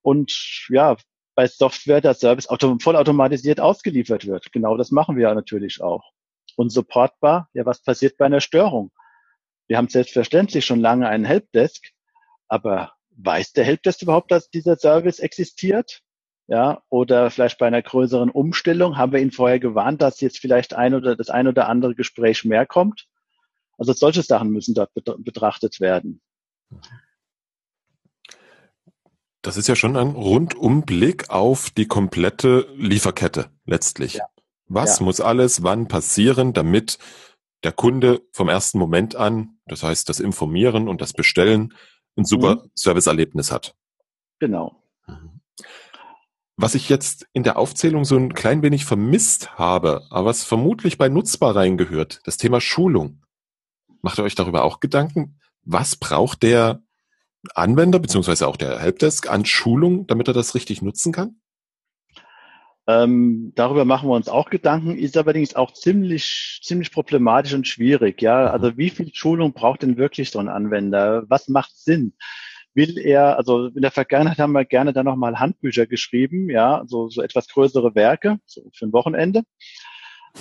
und 0.00 0.66
ja, 0.70 0.96
bei 1.34 1.46
Software 1.46 2.00
der 2.00 2.14
Service 2.14 2.48
auto, 2.48 2.78
vollautomatisiert 2.80 3.60
ausgeliefert 3.60 4.26
wird. 4.26 4.50
Genau 4.50 4.78
das 4.78 4.90
machen 4.90 5.18
wir 5.18 5.34
natürlich 5.34 5.82
auch. 5.82 6.12
Und 6.56 6.70
supportbar, 6.70 7.50
ja, 7.52 7.66
was 7.66 7.82
passiert 7.82 8.16
bei 8.16 8.24
einer 8.24 8.40
Störung? 8.40 8.90
Wir 9.66 9.76
haben 9.76 9.88
selbstverständlich 9.88 10.64
schon 10.64 10.80
lange 10.80 11.08
einen 11.08 11.26
Helpdesk, 11.26 11.90
aber 12.48 12.94
weiß 13.10 13.52
der 13.52 13.64
Helpdesk 13.64 14.00
überhaupt, 14.00 14.30
dass 14.30 14.48
dieser 14.48 14.76
Service 14.76 15.18
existiert? 15.18 16.00
Ja, 16.46 16.82
oder 16.90 17.30
vielleicht 17.30 17.58
bei 17.58 17.66
einer 17.66 17.82
größeren 17.82 18.30
Umstellung 18.30 18.98
haben 18.98 19.12
wir 19.12 19.20
ihn 19.20 19.30
vorher 19.30 19.58
gewarnt, 19.58 20.02
dass 20.02 20.20
jetzt 20.20 20.38
vielleicht 20.38 20.74
ein 20.74 20.94
oder 20.94 21.16
das 21.16 21.30
ein 21.30 21.48
oder 21.48 21.68
andere 21.68 21.94
Gespräch 21.94 22.44
mehr 22.44 22.66
kommt. 22.66 23.06
Also 23.78 23.92
solche 23.92 24.22
Sachen 24.22 24.50
müssen 24.50 24.74
dort 24.74 24.92
betrachtet 24.94 25.80
werden. 25.80 26.20
Das 29.42 29.56
ist 29.56 29.68
ja 29.68 29.76
schon 29.76 29.96
ein 29.96 30.10
Rundumblick 30.10 31.30
auf 31.30 31.70
die 31.70 31.86
komplette 31.86 32.66
Lieferkette 32.76 33.50
letztlich. 33.66 34.14
Ja. 34.14 34.26
Was 34.66 35.00
ja. 35.00 35.04
muss 35.04 35.20
alles 35.20 35.62
wann 35.62 35.88
passieren, 35.88 36.52
damit 36.52 36.98
der 37.62 37.72
Kunde 37.72 38.22
vom 38.32 38.48
ersten 38.48 38.78
Moment 38.78 39.16
an, 39.16 39.58
das 39.66 39.82
heißt 39.82 40.08
das 40.08 40.20
Informieren 40.20 40.88
und 40.88 41.00
das 41.00 41.12
Bestellen, 41.12 41.74
ein 42.16 42.24
super 42.24 42.56
mhm. 42.56 42.70
Serviceerlebnis 42.74 43.50
hat? 43.50 43.74
Genau. 44.38 44.83
Was 46.56 46.74
ich 46.76 46.88
jetzt 46.88 47.26
in 47.32 47.42
der 47.42 47.56
Aufzählung 47.58 48.04
so 48.04 48.16
ein 48.16 48.32
klein 48.32 48.62
wenig 48.62 48.84
vermisst 48.84 49.58
habe, 49.58 50.06
aber 50.10 50.26
was 50.26 50.44
vermutlich 50.44 50.98
bei 50.98 51.08
Nutzbar 51.08 51.56
reingehört, 51.56 52.20
das 52.24 52.36
Thema 52.36 52.60
Schulung. 52.60 53.22
Macht 54.02 54.18
ihr 54.18 54.24
euch 54.24 54.36
darüber 54.36 54.62
auch 54.62 54.78
Gedanken? 54.78 55.40
Was 55.62 55.96
braucht 55.96 56.42
der 56.42 56.82
Anwender 57.54 57.98
beziehungsweise 57.98 58.46
auch 58.46 58.56
der 58.56 58.78
Helpdesk 58.78 59.28
an 59.28 59.44
Schulung, 59.44 60.06
damit 60.06 60.28
er 60.28 60.34
das 60.34 60.54
richtig 60.54 60.80
nutzen 60.80 61.12
kann? 61.12 61.40
Ähm, 62.86 63.52
darüber 63.54 63.84
machen 63.84 64.08
wir 64.08 64.14
uns 64.14 64.28
auch 64.28 64.50
Gedanken, 64.50 64.96
ist 64.96 65.16
allerdings 65.16 65.56
auch 65.56 65.72
ziemlich, 65.72 66.60
ziemlich 66.62 66.92
problematisch 66.92 67.54
und 67.54 67.66
schwierig. 67.66 68.20
Ja, 68.20 68.42
mhm. 68.42 68.48
also 68.48 68.76
wie 68.76 68.90
viel 68.90 69.10
Schulung 69.14 69.54
braucht 69.54 69.82
denn 69.82 69.96
wirklich 69.96 70.30
so 70.30 70.38
ein 70.38 70.48
Anwender? 70.48 71.24
Was 71.28 71.48
macht 71.48 71.76
Sinn? 71.76 72.14
Will 72.74 72.98
er, 72.98 73.36
also 73.36 73.66
in 73.66 73.82
der 73.82 73.90
Vergangenheit 73.90 74.38
haben 74.38 74.52
wir 74.52 74.64
gerne 74.64 74.92
dann 74.92 75.06
nochmal 75.06 75.38
Handbücher 75.38 75.86
geschrieben, 75.86 76.50
ja, 76.50 76.84
so, 76.86 77.08
so 77.08 77.22
etwas 77.22 77.48
größere 77.48 77.94
Werke, 77.94 78.38
so 78.46 78.62
für 78.74 78.86
ein 78.86 78.92
Wochenende. 78.92 79.42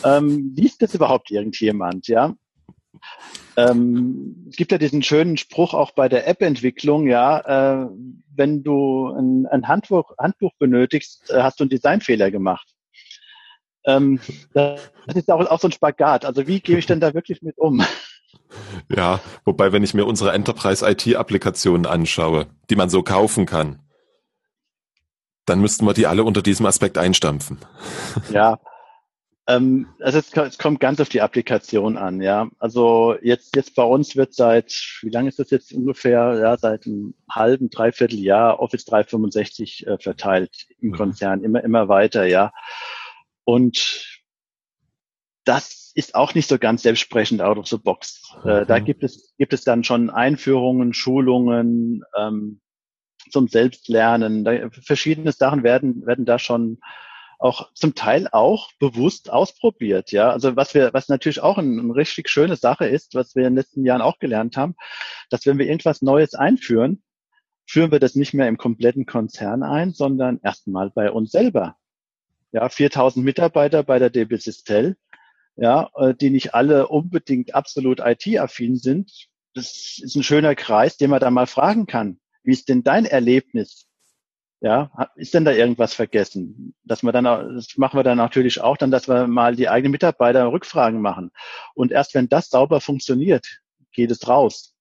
Ähm, 0.04 0.54
liest 0.56 0.82
das 0.82 0.96
überhaupt 0.96 1.30
irgendjemand, 1.32 2.08
ja? 2.08 2.36
Ähm, 3.56 4.48
es 4.50 4.56
gibt 4.56 4.72
ja 4.72 4.78
diesen 4.78 5.04
schönen 5.04 5.38
Spruch 5.38 5.74
auch 5.74 5.92
bei 5.92 6.10
der 6.10 6.28
App-Entwicklung, 6.28 7.08
ja, 7.08 7.84
äh, 7.84 7.88
wenn 8.36 8.64
du 8.64 9.10
ein, 9.10 9.46
ein 9.46 9.68
Handbuch, 9.68 10.16
Handbuch 10.18 10.54
benötigst, 10.58 11.30
äh, 11.30 11.44
hast 11.44 11.60
du 11.60 11.64
einen 11.64 11.70
Designfehler 11.70 12.32
gemacht. 12.32 12.68
Ähm, 13.86 14.20
das 14.54 14.80
ist 15.14 15.30
auch, 15.30 15.46
auch 15.46 15.60
so 15.60 15.68
ein 15.68 15.72
Spagat. 15.74 16.26
Also 16.26 16.48
wie 16.48 16.62
gehe 16.62 16.78
ich 16.78 16.86
denn 16.86 17.00
da 17.00 17.14
wirklich 17.14 17.42
mit 17.42 17.58
um? 17.58 17.84
Ja, 18.90 19.20
wobei, 19.46 19.72
wenn 19.72 19.84
ich 19.84 19.94
mir 19.94 20.06
unsere 20.06 20.32
Enterprise 20.32 20.88
IT-Applikationen 20.88 21.86
anschaue, 21.86 22.48
die 22.70 22.76
man 22.76 22.90
so 22.90 23.04
kaufen 23.04 23.46
kann, 23.46 23.80
dann 25.46 25.60
müssten 25.60 25.86
wir 25.86 25.94
die 25.94 26.08
alle 26.08 26.24
unter 26.24 26.42
diesem 26.42 26.66
Aspekt 26.66 26.98
einstampfen. 26.98 27.60
Ja, 28.30 28.60
ähm, 29.46 29.88
also 30.00 30.20
es, 30.20 30.32
es, 30.34 30.58
kommt 30.58 30.80
ganz 30.80 31.02
auf 31.02 31.10
die 31.10 31.22
Applikation 31.22 31.98
an, 31.98 32.22
ja. 32.22 32.50
Also 32.60 33.16
jetzt, 33.22 33.56
jetzt 33.56 33.76
bei 33.76 33.84
uns 33.84 34.16
wird 34.16 34.34
seit, 34.34 35.00
wie 35.02 35.10
lange 35.10 35.28
ist 35.28 35.40
das 35.40 35.50
jetzt 35.50 35.74
ungefähr? 35.74 36.40
Ja, 36.42 36.58
seit 36.58 36.86
einem 36.86 37.14
halben, 37.30 37.70
dreiviertel 37.70 38.20
Jahr 38.20 38.60
Office 38.60 38.86
365 38.86 39.86
äh, 39.86 39.98
verteilt 39.98 40.68
im 40.80 40.90
mhm. 40.90 40.94
Konzern, 40.96 41.44
immer, 41.44 41.64
immer 41.64 41.90
weiter, 41.90 42.26
ja. 42.26 42.54
Und 43.44 44.22
das 45.44 45.83
ist 45.94 46.16
auch 46.16 46.34
nicht 46.34 46.50
so 46.50 46.58
ganz 46.58 46.84
selbstsprechend 46.84 47.42
out 47.42 47.58
of 47.58 47.68
the 47.68 47.78
box. 47.78 48.22
Äh, 48.44 48.62
mhm. 48.62 48.68
da 48.68 48.80
gibt 48.80 49.04
es, 49.04 49.34
gibt 49.38 49.54
es 49.54 49.64
dann 49.64 49.84
schon 49.84 50.10
Einführungen, 50.10 50.94
Schulungen 50.94 52.04
ähm, 52.18 52.62
zum 53.30 53.48
Selbstlernen. 53.48 54.44
Da, 54.44 54.70
verschiedene 54.72 55.32
Sachen 55.32 55.64
werden, 55.64 56.06
werden 56.06 56.26
da 56.26 56.40
schon 56.40 56.80
auch 57.40 57.74
zum 57.74 57.94
Teil 57.94 58.28
auch 58.32 58.72
bewusst 58.80 59.30
ausprobiert. 59.30 60.12
Ja, 60.12 60.32
also 60.32 60.56
was 60.56 60.74
wir, 60.74 60.94
was 60.94 61.10
natürlich 61.10 61.42
auch 61.42 61.58
eine, 61.58 61.82
eine 61.82 61.96
richtig 61.96 62.30
schöne 62.30 62.56
Sache 62.56 62.86
ist, 62.86 63.16
was 63.16 63.36
wir 63.36 63.46
in 63.46 63.52
den 63.52 63.58
letzten 63.58 63.86
Jahren 63.86 64.02
auch 64.02 64.18
gelernt 64.20 64.56
haben, 64.56 64.76
dass 65.30 65.46
wenn 65.46 65.58
wir 65.58 65.68
irgendwas 65.68 66.02
Neues 66.02 66.36
einführen, 66.36 67.04
führen 67.66 67.92
wir 67.92 68.00
das 68.00 68.16
nicht 68.16 68.34
mehr 68.34 68.48
im 68.48 68.58
kompletten 68.58 69.06
Konzern 69.06 69.64
ein, 69.64 69.92
sondern 69.92 70.40
erstmal 70.42 70.90
bei 70.90 71.12
uns 71.12 71.32
selber. 71.32 71.76
Ja, 72.52 72.70
4000 72.70 73.26
Mitarbeiter 73.26 73.84
bei 73.84 74.00
der 74.00 74.10
DB 74.10 74.38
Sistel 74.38 74.96
ja, 75.56 75.90
äh, 75.96 76.14
die 76.14 76.30
nicht 76.30 76.54
alle 76.54 76.88
unbedingt 76.88 77.56
absolut 77.56 78.00
IT-affin 78.00 78.78
sind. 78.78 79.28
Das 79.54 80.00
ist 80.02 80.16
ein 80.16 80.24
schöner 80.24 80.56
Kreis, 80.56 80.98
den 80.98 81.10
man 81.10 81.20
da 81.20 81.30
mal 81.30 81.48
fragen 81.48 81.86
kann. 81.86 82.20
Wie 82.44 82.52
ist 82.52 82.70
denn 82.70 82.84
dein 82.84 83.06
Erlebnis? 83.06 83.88
Ja, 84.62 85.10
ist 85.16 85.34
denn 85.34 85.44
da 85.44 85.52
irgendwas 85.52 85.94
vergessen? 85.94 86.74
Dass 86.84 87.04
wir 87.04 87.12
dann, 87.12 87.26
das 87.26 87.78
machen 87.78 88.00
wir 88.00 88.04
dann 88.04 88.18
natürlich 88.18 88.62
auch, 88.62 88.78
dann, 88.78 88.92
dass 88.92 89.10
wir 89.10 89.28
mal 89.28 89.58
die 89.58 89.68
eigenen 89.68 89.92
Mitarbeiter 89.92 90.50
Rückfragen 90.52 91.02
machen. 91.02 91.32
Und 91.76 91.92
erst 91.92 92.14
wenn 92.14 92.30
das 92.30 92.50
sauber 92.50 92.80
funktioniert, 92.80 93.62
geht 93.92 94.10
es 94.10 94.28
raus. 94.28 94.74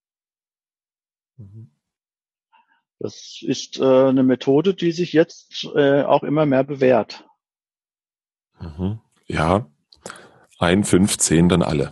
Mhm. 1.37 1.73
Das 3.01 3.41
ist 3.43 3.81
äh, 3.81 3.83
eine 3.83 4.23
Methode, 4.23 4.75
die 4.75 4.93
sich 4.93 5.13
jetzt 5.13 5.65
äh, 5.75 6.03
auch 6.03 6.23
immer 6.23 6.47
mehr 6.47 6.63
bewährt. 6.63 7.29
Mhm. 8.61 9.01
Ja, 9.27 9.72
ein, 10.63 10.85
fünf, 10.85 11.19
zehn, 11.19 11.49
dann 11.49 11.63
alle. 11.63 11.91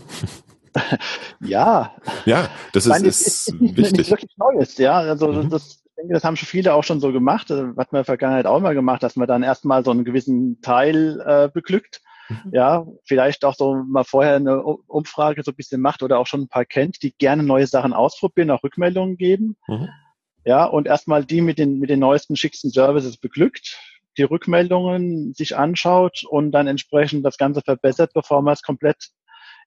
ja. 1.40 1.94
Ja, 2.24 2.48
das 2.72 2.86
ist, 2.86 2.90
meine, 2.90 3.08
ist, 3.08 3.26
ist, 3.26 3.60
nicht, 3.60 3.76
wichtig. 3.76 3.98
Nicht 3.98 4.10
wirklich 4.10 4.36
Neues, 4.36 4.78
ja. 4.78 4.98
Also 4.98 5.32
mhm. 5.32 5.50
das, 5.50 5.82
ich 5.84 5.94
denke, 5.96 6.14
das 6.14 6.24
haben 6.24 6.36
schon 6.36 6.46
viele 6.46 6.74
auch 6.74 6.84
schon 6.84 7.00
so 7.00 7.12
gemacht. 7.12 7.50
Das 7.50 7.60
hat 7.60 7.76
man 7.76 7.86
in 7.90 7.94
der 7.96 8.04
Vergangenheit 8.04 8.46
auch 8.46 8.60
mal 8.60 8.74
gemacht, 8.74 9.02
dass 9.02 9.16
man 9.16 9.28
dann 9.28 9.42
erstmal 9.42 9.84
so 9.84 9.90
einen 9.90 10.04
gewissen 10.04 10.60
Teil 10.62 11.20
äh, 11.26 11.48
beglückt. 11.52 12.00
Mhm. 12.28 12.50
Ja, 12.52 12.86
vielleicht 13.04 13.44
auch 13.44 13.54
so 13.54 13.74
mal 13.74 14.04
vorher 14.04 14.36
eine 14.36 14.62
Umfrage 14.62 15.42
so 15.42 15.50
ein 15.50 15.56
bisschen 15.56 15.80
macht 15.80 16.02
oder 16.02 16.18
auch 16.18 16.26
schon 16.26 16.42
ein 16.42 16.48
paar 16.48 16.64
kennt, 16.64 17.02
die 17.02 17.12
gerne 17.16 17.42
neue 17.42 17.66
Sachen 17.66 17.92
ausprobieren, 17.92 18.50
auch 18.50 18.62
Rückmeldungen 18.62 19.16
geben. 19.16 19.56
Mhm. 19.66 19.88
Ja, 20.44 20.64
und 20.64 20.86
erstmal 20.86 21.24
die 21.24 21.42
mit 21.42 21.58
den, 21.58 21.80
mit 21.80 21.90
den 21.90 22.00
neuesten, 22.00 22.34
schicksten 22.34 22.70
Services 22.70 23.18
beglückt 23.18 23.78
die 24.18 24.22
Rückmeldungen 24.22 25.34
sich 25.34 25.56
anschaut 25.56 26.24
und 26.28 26.52
dann 26.52 26.66
entsprechend 26.66 27.24
das 27.24 27.38
Ganze 27.38 27.62
verbessert, 27.62 28.12
bevor 28.14 28.42
man 28.42 28.54
es 28.54 28.62
komplett 28.62 29.10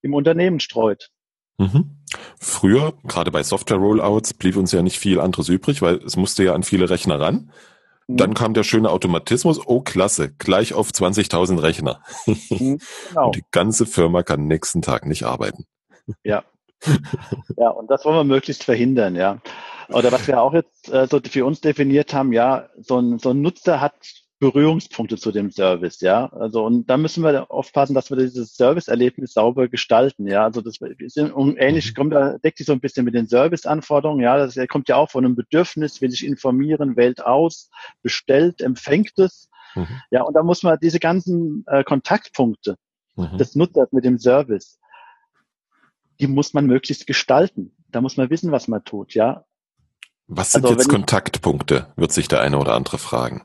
im 0.02 0.14
Unternehmen 0.14 0.60
streut. 0.60 1.10
Mhm. 1.58 1.98
Früher, 2.40 2.94
gerade 3.04 3.32
bei 3.32 3.44
Software-Rollouts, 3.44 4.34
blieb 4.34 4.58
uns 4.58 4.72
ja 4.72 4.82
nicht 4.82 5.00
viel 5.00 5.20
anderes 5.20 5.50
übrig, 5.50 5.82
weil 5.82 5.98
es 5.98 6.18
musste 6.18 6.44
ja 6.44 6.54
an 6.54 6.64
viele 6.64 6.90
Rechner 6.90 7.20
ran. 7.20 7.52
Mhm. 8.08 8.18
Dann 8.18 8.34
kam 8.34 8.54
der 8.54 8.64
schöne 8.64 8.90
Automatismus, 8.90 9.60
oh 9.66 9.82
klasse, 9.82 10.34
gleich 10.34 10.74
auf 10.74 10.90
20.000 10.90 11.62
Rechner. 11.62 12.02
Mhm, 12.26 12.80
genau. 13.10 13.28
Und 13.28 13.36
die 13.36 13.44
ganze 13.52 13.86
Firma 13.86 14.24
kann 14.24 14.48
nächsten 14.48 14.82
Tag 14.82 15.06
nicht 15.06 15.24
arbeiten. 15.24 15.66
Ja. 16.24 16.44
Ja, 17.56 17.70
und 17.70 17.90
das 17.90 18.04
wollen 18.04 18.18
wir 18.18 18.24
möglichst 18.26 18.66
verhindern, 18.66 19.16
ja. 19.16 19.40
Oder 19.88 20.12
was 20.12 20.28
wir 20.28 20.42
auch 20.42 20.54
jetzt 20.54 20.92
äh, 20.92 21.08
so 21.10 21.22
für 21.24 21.46
uns 21.46 21.62
definiert 21.62 22.14
haben, 22.14 22.34
ja, 22.34 22.68
so 22.78 23.00
ein, 23.00 23.20
so 23.20 23.30
ein 23.30 23.42
Nutzer 23.42 23.80
hat 23.80 23.96
Berührungspunkte 24.44 25.16
zu 25.16 25.32
dem 25.32 25.52
Service, 25.52 26.02
ja. 26.02 26.26
Also 26.34 26.66
und 26.66 26.90
da 26.90 26.98
müssen 26.98 27.24
wir 27.24 27.50
aufpassen, 27.50 27.94
dass 27.94 28.10
wir 28.10 28.18
dieses 28.18 28.56
Service-Erlebnis 28.56 29.32
sauber 29.32 29.70
gestalten, 29.70 30.28
ja. 30.28 30.44
Also 30.44 30.60
das 30.60 30.80
ist 30.82 31.18
ähnlich, 31.18 31.92
mhm. 31.92 31.96
kommt 31.96 32.14
da 32.14 32.38
deckt 32.40 32.58
sich 32.58 32.68
so 32.68 32.74
ein 32.74 32.82
bisschen 32.82 33.06
mit 33.06 33.14
den 33.14 33.30
Service-Anforderungen, 33.30 34.22
ja. 34.22 34.36
Das 34.38 34.58
kommt 34.68 34.90
ja 34.90 34.98
auch 34.98 35.10
von 35.10 35.24
einem 35.24 35.38
Bedürfnis, 35.38 36.02
will 36.02 36.12
sich 36.12 36.26
informieren, 36.26 36.98
wählt 36.98 37.26
aus, 37.26 37.70
bestellt, 38.02 38.60
empfängt 38.60 39.18
es, 39.18 39.50
mhm. 39.76 39.88
ja. 40.12 40.24
Und 40.24 40.34
da 40.34 40.44
muss 40.44 40.62
man 40.62 40.78
diese 40.82 41.00
ganzen 41.00 41.64
äh, 41.68 41.86
Kontaktpunkte 41.86 42.76
mhm. 43.16 43.38
des 43.38 43.56
Nutzers 43.56 43.94
mit 43.94 44.04
dem 44.04 44.20
Service, 44.20 44.78
die 46.20 46.28
muss 46.28 46.54
man 46.54 46.66
möglichst 46.66 47.08
gestalten. 47.08 47.78
Da 47.88 48.02
muss 48.02 48.18
man 48.18 48.30
wissen, 48.30 48.52
was 48.52 48.68
man 48.68 48.84
tut, 48.84 49.14
ja. 49.14 49.46
Was 50.28 50.52
sind 50.52 50.66
also, 50.66 50.76
jetzt 50.76 50.90
Kontaktpunkte, 50.90 51.94
wird 51.96 52.12
sich 52.12 52.28
der 52.28 52.42
eine 52.42 52.58
oder 52.58 52.74
andere 52.74 52.98
fragen. 52.98 53.44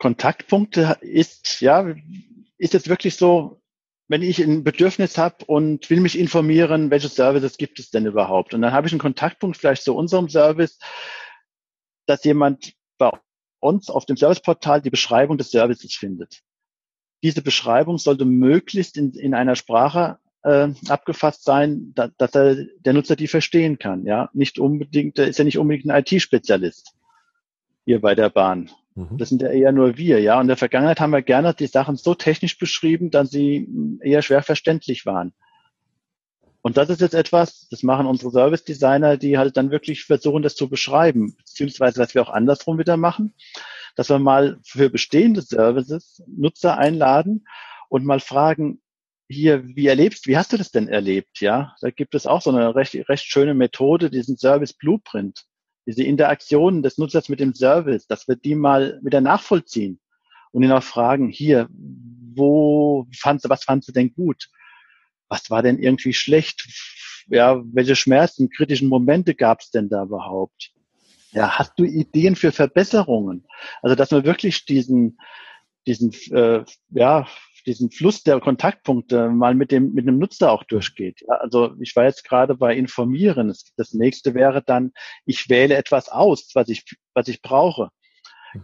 Kontaktpunkte 0.00 0.96
ist, 1.02 1.60
ja, 1.60 1.94
ist 2.58 2.74
es 2.74 2.88
wirklich 2.88 3.16
so, 3.16 3.60
wenn 4.08 4.22
ich 4.22 4.40
ein 4.40 4.64
Bedürfnis 4.64 5.18
habe 5.18 5.44
und 5.44 5.88
will 5.88 6.00
mich 6.00 6.18
informieren, 6.18 6.90
welche 6.90 7.08
Services 7.08 7.58
gibt 7.58 7.78
es 7.78 7.90
denn 7.90 8.06
überhaupt? 8.06 8.54
Und 8.54 8.62
dann 8.62 8.72
habe 8.72 8.88
ich 8.88 8.92
einen 8.92 9.00
Kontaktpunkt 9.00 9.56
vielleicht 9.56 9.84
zu 9.84 9.94
unserem 9.94 10.28
Service, 10.28 10.80
dass 12.06 12.24
jemand 12.24 12.72
bei 12.98 13.10
uns 13.60 13.88
auf 13.88 14.06
dem 14.06 14.16
Serviceportal 14.16 14.80
die 14.80 14.90
Beschreibung 14.90 15.38
des 15.38 15.50
Services 15.50 15.94
findet. 15.94 16.40
Diese 17.22 17.42
Beschreibung 17.42 17.98
sollte 17.98 18.24
möglichst 18.24 18.96
in, 18.96 19.12
in 19.12 19.34
einer 19.34 19.54
Sprache 19.54 20.18
äh, 20.42 20.70
abgefasst 20.88 21.44
sein, 21.44 21.92
da, 21.94 22.08
dass 22.08 22.34
er, 22.34 22.56
der 22.78 22.94
Nutzer 22.94 23.16
die 23.16 23.28
verstehen 23.28 23.78
kann. 23.78 24.06
Ja, 24.06 24.30
nicht 24.32 24.58
unbedingt, 24.58 25.18
ist 25.18 25.38
ja 25.38 25.44
nicht 25.44 25.58
unbedingt 25.58 25.90
ein 25.90 26.02
IT-Spezialist 26.02 26.94
hier 27.84 28.00
bei 28.00 28.14
der 28.14 28.30
Bahn. 28.30 28.70
Mhm. 29.00 29.18
Das 29.18 29.28
sind 29.28 29.42
ja 29.42 29.48
eher 29.48 29.72
nur 29.72 29.96
wir, 29.96 30.20
ja. 30.20 30.36
Und 30.36 30.42
in 30.42 30.48
der 30.48 30.56
Vergangenheit 30.56 31.00
haben 31.00 31.12
wir 31.12 31.22
gerne 31.22 31.54
die 31.54 31.66
Sachen 31.66 31.96
so 31.96 32.14
technisch 32.14 32.58
beschrieben, 32.58 33.10
dass 33.10 33.30
sie 33.30 33.68
eher 34.02 34.22
schwer 34.22 34.42
verständlich 34.42 35.06
waren. 35.06 35.32
Und 36.62 36.76
das 36.76 36.90
ist 36.90 37.00
jetzt 37.00 37.14
etwas, 37.14 37.68
das 37.70 37.82
machen 37.82 38.06
unsere 38.06 38.30
Service 38.30 38.64
Designer, 38.64 39.16
die 39.16 39.38
halt 39.38 39.56
dann 39.56 39.70
wirklich 39.70 40.04
versuchen, 40.04 40.42
das 40.42 40.56
zu 40.56 40.68
beschreiben, 40.68 41.34
beziehungsweise 41.38 42.00
was 42.00 42.14
wir 42.14 42.22
auch 42.22 42.28
andersrum 42.28 42.78
wieder 42.78 42.98
machen, 42.98 43.34
dass 43.96 44.10
wir 44.10 44.18
mal 44.18 44.58
für 44.62 44.90
bestehende 44.90 45.40
Services 45.40 46.22
Nutzer 46.26 46.76
einladen 46.76 47.46
und 47.88 48.04
mal 48.04 48.20
fragen, 48.20 48.80
hier, 49.26 49.64
wie 49.64 49.86
erlebst, 49.86 50.26
wie 50.26 50.36
hast 50.36 50.52
du 50.52 50.56
das 50.56 50.70
denn 50.70 50.88
erlebt? 50.88 51.40
Ja, 51.40 51.74
da 51.80 51.90
gibt 51.90 52.14
es 52.14 52.26
auch 52.26 52.42
so 52.42 52.50
eine 52.50 52.74
recht, 52.74 52.94
recht 53.08 53.24
schöne 53.24 53.54
Methode, 53.54 54.10
diesen 54.10 54.36
Service 54.36 54.74
Blueprint 54.74 55.46
diese 55.86 56.04
Interaktion 56.04 56.82
des 56.82 56.98
Nutzers 56.98 57.28
mit 57.28 57.40
dem 57.40 57.54
Service, 57.54 58.06
dass 58.06 58.28
wir 58.28 58.36
die 58.36 58.54
mal 58.54 59.00
wieder 59.02 59.20
nachvollziehen 59.20 60.00
und 60.52 60.62
ihn 60.62 60.72
auch 60.72 60.82
fragen, 60.82 61.28
hier, 61.28 61.68
wo 62.34 63.06
fandst 63.16 63.44
du, 63.44 63.48
was 63.48 63.64
fandst 63.64 63.88
du 63.88 63.92
denn 63.92 64.12
gut? 64.12 64.48
Was 65.28 65.50
war 65.50 65.62
denn 65.62 65.78
irgendwie 65.78 66.12
schlecht? 66.12 66.66
Ja, 67.28 67.62
welche 67.72 67.96
Schmerzen, 67.96 68.50
kritischen 68.50 68.88
Momente 68.88 69.34
gab 69.34 69.60
es 69.60 69.70
denn 69.70 69.88
da 69.88 70.04
überhaupt? 70.04 70.72
Ja, 71.32 71.58
hast 71.58 71.74
du 71.76 71.84
Ideen 71.84 72.34
für 72.34 72.50
Verbesserungen? 72.50 73.46
Also, 73.82 73.94
dass 73.94 74.10
man 74.10 74.24
wirklich 74.24 74.64
diesen, 74.64 75.18
diesen, 75.86 76.12
äh, 76.32 76.64
ja, 76.90 77.28
diesen 77.62 77.90
Fluss 77.90 78.22
der 78.22 78.40
Kontaktpunkte 78.40 79.28
mal 79.28 79.54
mit 79.54 79.70
dem, 79.70 79.92
mit 79.92 80.06
dem 80.06 80.18
Nutzer 80.18 80.52
auch 80.52 80.64
durchgeht. 80.64 81.20
Ja, 81.26 81.36
also 81.36 81.74
ich 81.80 81.94
war 81.96 82.04
jetzt 82.04 82.24
gerade 82.24 82.54
bei 82.54 82.74
Informieren. 82.74 83.54
Das 83.76 83.92
nächste 83.92 84.34
wäre 84.34 84.62
dann, 84.62 84.92
ich 85.26 85.48
wähle 85.48 85.76
etwas 85.76 86.08
aus, 86.08 86.50
was 86.54 86.68
ich, 86.68 86.84
was 87.14 87.28
ich 87.28 87.42
brauche. 87.42 87.90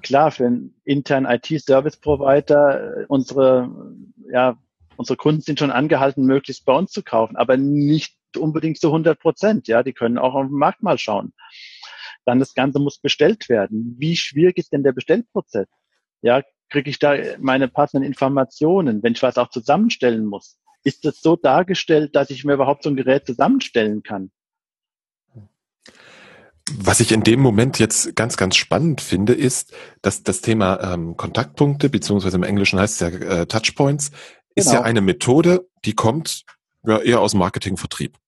Klar, 0.03 0.31
für 0.33 0.47
einen 0.47 0.81
internen 0.85 1.27
IT-Service-Provider, 1.27 3.03
äh, 3.03 3.07
unsere, 3.09 3.95
ja, 4.33 4.59
unsere 4.97 5.17
Kunden 5.17 5.43
sind 5.43 5.59
schon 5.59 5.71
angehalten, 5.71 6.25
möglichst 6.25 6.65
bei 6.65 6.73
uns 6.75 6.91
zu 6.91 7.03
kaufen, 7.03 7.37
aber 7.37 7.57
nicht 7.57 8.17
unbedingt 8.37 8.79
zu 8.79 8.89
100 8.89 9.19
Prozent. 9.19 9.69
Ja, 9.69 9.83
die 9.83 9.93
können 9.93 10.19
auch 10.19 10.35
auf 10.35 10.47
den 10.47 10.57
Markt 10.57 10.83
mal 10.83 10.99
schauen. 10.99 11.33
Dann 12.25 12.41
das 12.41 12.55
Ganze 12.55 12.81
muss 12.81 12.99
bestellt 12.99 13.49
werden. 13.49 13.95
Wie 13.99 14.17
schwierig 14.17 14.59
ist 14.59 14.73
denn 14.73 14.83
der 14.83 14.93
Bestellprozess? 14.93 15.69
Ja, 16.23 16.43
kriege 16.69 16.91
ich 16.91 16.99
da 16.99 17.15
meine 17.39 17.69
passenden 17.69 18.07
Informationen, 18.07 19.03
wenn 19.03 19.13
ich 19.13 19.23
was 19.23 19.39
auch 19.39 19.51
zusammenstellen 19.51 20.27
muss? 20.27 20.59
Ist 20.83 21.05
das 21.05 21.21
so 21.21 21.37
dargestellt, 21.37 22.15
dass 22.15 22.31
ich 22.31 22.45
mir 22.45 22.55
überhaupt 22.55 22.83
so 22.83 22.91
ein 22.91 22.97
Gerät 22.97 23.27
zusammenstellen 23.27 24.03
kann? 24.03 24.31
Was 26.79 26.99
ich 26.99 27.13
in 27.13 27.23
dem 27.23 27.41
Moment 27.41 27.79
jetzt 27.79 28.17
ganz, 28.17 28.37
ganz 28.37 28.57
spannend 28.57 29.01
finde, 29.01 29.33
ist, 29.35 29.73
dass 30.03 30.25
das 30.25 30.41
Thema 30.41 30.95
ähm, 30.95 31.17
Kontaktpunkte, 31.17 31.89
beziehungsweise 31.89 32.37
im 32.37 32.43
Englischen 32.43 32.81
heißt 32.81 33.01
es 33.01 33.01
ja 33.01 33.09
äh, 33.09 33.47
Touchpoints, 33.47 34.11
genau. 34.11 34.23
ist 34.57 34.67
ja 34.67 34.73
genau. 34.73 34.83
eine 34.85 35.01
Methode, 35.01 35.69
die 35.85 35.95
kommt 35.95 36.45
ja, 36.85 36.99
eher 36.99 37.21
aus 37.21 37.35
Marketingvertrieb. 37.35 38.19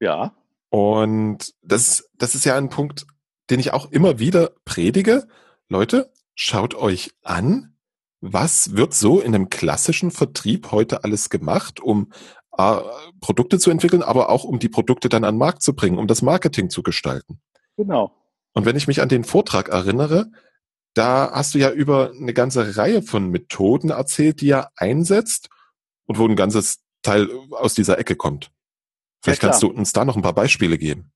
Ja. 0.00 0.34
Und 0.70 1.54
das, 1.62 2.10
das 2.14 2.34
ist 2.34 2.44
ja 2.44 2.56
ein 2.56 2.70
Punkt, 2.70 3.06
den 3.50 3.60
ich 3.60 3.72
auch 3.72 3.90
immer 3.90 4.18
wieder 4.18 4.50
predige. 4.64 5.28
Leute, 5.68 6.12
schaut 6.38 6.76
euch 6.76 7.10
an, 7.24 7.74
was 8.20 8.76
wird 8.76 8.94
so 8.94 9.20
in 9.20 9.34
einem 9.34 9.50
klassischen 9.50 10.12
Vertrieb 10.12 10.70
heute 10.70 11.02
alles 11.02 11.30
gemacht, 11.30 11.80
um 11.80 12.12
äh, 12.56 12.76
Produkte 13.20 13.58
zu 13.58 13.70
entwickeln, 13.70 14.02
aber 14.04 14.30
auch 14.30 14.44
um 14.44 14.60
die 14.60 14.68
Produkte 14.68 15.08
dann 15.08 15.24
an 15.24 15.34
den 15.34 15.38
Markt 15.40 15.62
zu 15.62 15.74
bringen, 15.74 15.98
um 15.98 16.06
das 16.06 16.22
Marketing 16.22 16.70
zu 16.70 16.84
gestalten. 16.84 17.40
Genau. 17.76 18.12
Und 18.52 18.66
wenn 18.66 18.76
ich 18.76 18.86
mich 18.86 19.02
an 19.02 19.08
den 19.08 19.24
Vortrag 19.24 19.68
erinnere, 19.68 20.30
da 20.94 21.30
hast 21.32 21.54
du 21.54 21.58
ja 21.58 21.70
über 21.70 22.12
eine 22.12 22.32
ganze 22.32 22.76
Reihe 22.76 23.02
von 23.02 23.30
Methoden 23.30 23.90
erzählt, 23.90 24.40
die 24.40 24.50
er 24.50 24.70
einsetzt 24.76 25.48
und 26.06 26.18
wo 26.18 26.26
ein 26.26 26.36
ganzes 26.36 26.78
Teil 27.02 27.28
aus 27.50 27.74
dieser 27.74 27.98
Ecke 27.98 28.14
kommt. 28.14 28.52
Vielleicht 29.22 29.42
ja, 29.42 29.48
kannst 29.48 29.62
du 29.62 29.68
uns 29.68 29.92
da 29.92 30.04
noch 30.04 30.14
ein 30.14 30.22
paar 30.22 30.34
Beispiele 30.34 30.78
geben. 30.78 31.12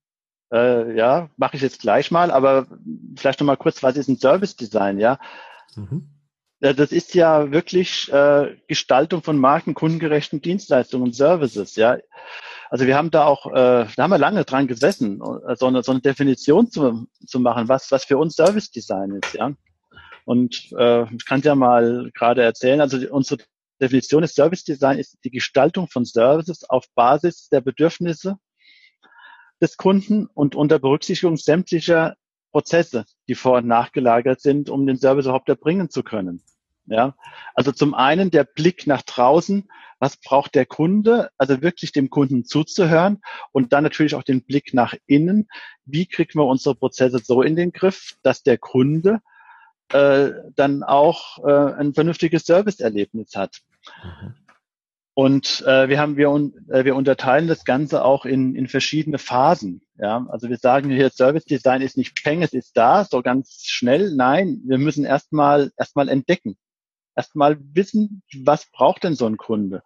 Äh, 0.53 0.95
ja, 0.95 1.29
mache 1.35 1.55
ich 1.55 1.63
jetzt 1.63 1.81
gleich 1.81 2.11
mal, 2.11 2.29
aber 2.29 2.67
vielleicht 3.17 3.39
noch 3.39 3.47
mal 3.47 3.57
kurz, 3.57 3.81
was 3.81 3.97
ist 3.97 4.07
ein 4.07 4.19
Service 4.19 4.55
Design, 4.55 4.99
ja? 4.99 5.17
Mhm. 5.75 6.09
Das 6.59 6.91
ist 6.91 7.15
ja 7.15 7.51
wirklich 7.51 8.11
äh, 8.13 8.55
Gestaltung 8.67 9.23
von 9.23 9.37
Marken, 9.37 9.73
kundengerechten 9.73 10.41
Dienstleistungen 10.41 11.07
und 11.07 11.15
Services, 11.15 11.75
ja. 11.75 11.97
Also 12.69 12.85
wir 12.85 12.95
haben 12.95 13.09
da 13.09 13.25
auch, 13.25 13.47
äh, 13.47 13.87
da 13.95 13.97
haben 13.97 14.11
wir 14.11 14.19
lange 14.19 14.45
dran 14.45 14.67
gesessen, 14.67 15.21
so 15.55 15.67
eine, 15.67 15.83
so 15.83 15.91
eine 15.91 16.01
Definition 16.01 16.69
zu, 16.69 17.07
zu 17.25 17.39
machen, 17.39 17.67
was, 17.67 17.91
was 17.91 18.05
für 18.05 18.19
uns 18.19 18.35
Service 18.35 18.69
Design 18.69 19.19
ist, 19.23 19.33
ja. 19.33 19.53
Und 20.25 20.71
äh, 20.77 21.03
ich 21.15 21.25
kann 21.25 21.41
ja 21.41 21.55
mal 21.55 22.11
gerade 22.13 22.43
erzählen, 22.43 22.79
also 22.79 22.99
die, 22.99 23.07
unsere 23.07 23.43
Definition 23.81 24.21
des 24.21 24.35
Service 24.35 24.63
Design 24.63 24.99
ist 24.99 25.17
die 25.23 25.31
Gestaltung 25.31 25.87
von 25.87 26.05
Services 26.05 26.63
auf 26.69 26.85
Basis 26.93 27.49
der 27.49 27.61
Bedürfnisse 27.61 28.37
des 29.63 29.77
Kunden 29.77 30.27
und 30.27 30.55
unter 30.55 30.77
Berücksichtigung 30.77 31.37
sämtlicher 31.37 32.15
Prozesse, 32.51 33.05
die 33.27 33.33
vor- 33.33 33.57
und 33.57 33.67
nachgelagert 33.67 34.41
sind, 34.41 34.69
um 34.69 34.85
den 34.85 34.97
Service 34.97 35.25
überhaupt 35.25 35.49
erbringen 35.49 35.89
zu 35.89 36.03
können. 36.03 36.43
Ja, 36.85 37.15
also 37.55 37.71
zum 37.71 37.93
einen 37.93 38.29
der 38.29 38.43
Blick 38.43 38.87
nach 38.87 39.03
draußen, 39.03 39.69
was 39.99 40.17
braucht 40.17 40.53
der 40.53 40.65
Kunde, 40.65 41.29
also 41.37 41.61
wirklich 41.61 41.93
dem 41.93 42.09
Kunden 42.09 42.43
zuzuhören 42.43 43.21
und 43.53 43.71
dann 43.71 43.85
natürlich 43.85 44.15
auch 44.15 44.23
den 44.23 44.43
Blick 44.43 44.73
nach 44.73 44.93
innen, 45.05 45.47
wie 45.85 46.05
kriegen 46.05 46.37
wir 46.37 46.45
unsere 46.45 46.75
Prozesse 46.75 47.19
so 47.19 47.41
in 47.41 47.55
den 47.55 47.71
Griff, 47.71 48.17
dass 48.21 48.43
der 48.43 48.57
Kunde 48.57 49.21
äh, 49.93 50.31
dann 50.55 50.83
auch 50.83 51.39
äh, 51.45 51.73
ein 51.73 51.93
vernünftiges 51.93 52.43
Serviceerlebnis 52.43 53.33
hat. 53.33 53.61
Mhm. 54.03 54.42
Und 55.15 55.63
äh, 55.67 55.89
wir 55.89 55.99
haben 55.99 56.17
wir, 56.17 56.27
äh, 56.69 56.85
wir 56.85 56.95
unterteilen 56.95 57.47
das 57.47 57.65
Ganze 57.65 58.03
auch 58.03 58.25
in, 58.25 58.55
in 58.55 58.67
verschiedene 58.67 59.19
Phasen. 59.19 59.83
Ja, 59.97 60.25
also 60.29 60.49
wir 60.49 60.57
sagen 60.57 60.89
hier 60.89 61.11
Service 61.11 61.45
Design 61.45 61.81
ist 61.81 61.97
nicht 61.97 62.23
Peng, 62.23 62.41
es 62.41 62.53
ist 62.53 62.75
da, 62.75 63.05
so 63.05 63.21
ganz 63.21 63.63
schnell. 63.65 64.15
Nein, 64.15 64.61
wir 64.65 64.79
müssen 64.79 65.05
erstmal 65.05 65.71
erstmal 65.77 66.09
entdecken, 66.09 66.57
erstmal 67.15 67.57
wissen, 67.59 68.23
was 68.43 68.71
braucht 68.71 69.03
denn 69.03 69.15
so 69.15 69.27
ein 69.27 69.37
Kunde. 69.37 69.83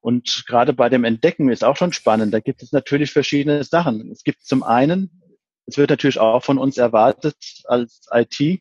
Und 0.00 0.44
gerade 0.46 0.72
bei 0.72 0.88
dem 0.88 1.04
Entdecken 1.04 1.50
ist 1.50 1.62
auch 1.62 1.76
schon 1.76 1.92
spannend. 1.92 2.34
Da 2.34 2.40
gibt 2.40 2.62
es 2.62 2.72
natürlich 2.72 3.12
verschiedene 3.12 3.62
Sachen. 3.62 4.10
Es 4.10 4.24
gibt 4.24 4.44
zum 4.44 4.64
einen, 4.64 5.22
es 5.66 5.76
wird 5.76 5.90
natürlich 5.90 6.18
auch 6.18 6.42
von 6.42 6.58
uns 6.58 6.78
erwartet 6.78 7.36
als 7.64 8.08
IT, 8.12 8.60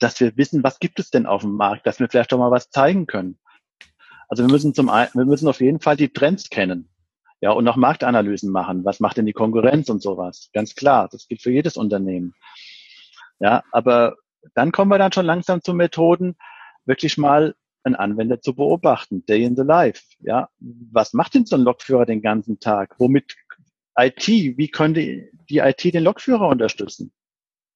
dass 0.00 0.18
wir 0.20 0.36
wissen, 0.36 0.64
was 0.64 0.80
gibt 0.80 0.98
es 0.98 1.10
denn 1.10 1.26
auf 1.26 1.42
dem 1.42 1.52
Markt, 1.52 1.86
dass 1.86 2.00
wir 2.00 2.08
vielleicht 2.08 2.32
auch 2.32 2.38
mal 2.38 2.50
was 2.50 2.70
zeigen 2.70 3.06
können. 3.06 3.38
Also 4.30 4.44
wir 4.44 4.50
müssen 4.50 4.74
zum 4.74 4.88
einen, 4.88 5.10
wir 5.12 5.24
müssen 5.24 5.48
auf 5.48 5.60
jeden 5.60 5.80
Fall 5.80 5.96
die 5.96 6.08
Trends 6.08 6.48
kennen. 6.50 6.88
Ja, 7.40 7.50
und 7.50 7.64
noch 7.64 7.76
Marktanalysen 7.76 8.50
machen. 8.50 8.84
Was 8.84 9.00
macht 9.00 9.16
denn 9.16 9.26
die 9.26 9.32
Konkurrenz 9.32 9.88
und 9.88 10.02
sowas? 10.02 10.50
Ganz 10.52 10.74
klar. 10.74 11.08
Das 11.10 11.26
gilt 11.26 11.42
für 11.42 11.50
jedes 11.50 11.76
Unternehmen. 11.76 12.34
Ja, 13.40 13.64
aber 13.72 14.16
dann 14.54 14.72
kommen 14.72 14.90
wir 14.90 14.98
dann 14.98 15.12
schon 15.12 15.26
langsam 15.26 15.62
zu 15.62 15.74
Methoden, 15.74 16.36
wirklich 16.84 17.18
mal 17.18 17.54
einen 17.82 17.96
Anwender 17.96 18.40
zu 18.40 18.54
beobachten. 18.54 19.24
Day 19.26 19.42
in 19.42 19.56
the 19.56 19.62
life. 19.62 20.02
Ja, 20.20 20.48
was 20.60 21.12
macht 21.12 21.34
denn 21.34 21.46
so 21.46 21.56
ein 21.56 21.62
Lokführer 21.62 22.06
den 22.06 22.22
ganzen 22.22 22.60
Tag? 22.60 22.94
Womit 22.98 23.34
IT? 23.96 24.28
Wie 24.28 24.68
könnte 24.68 25.30
die 25.48 25.58
IT 25.58 25.82
den 25.82 26.04
Lokführer 26.04 26.46
unterstützen? 26.46 27.12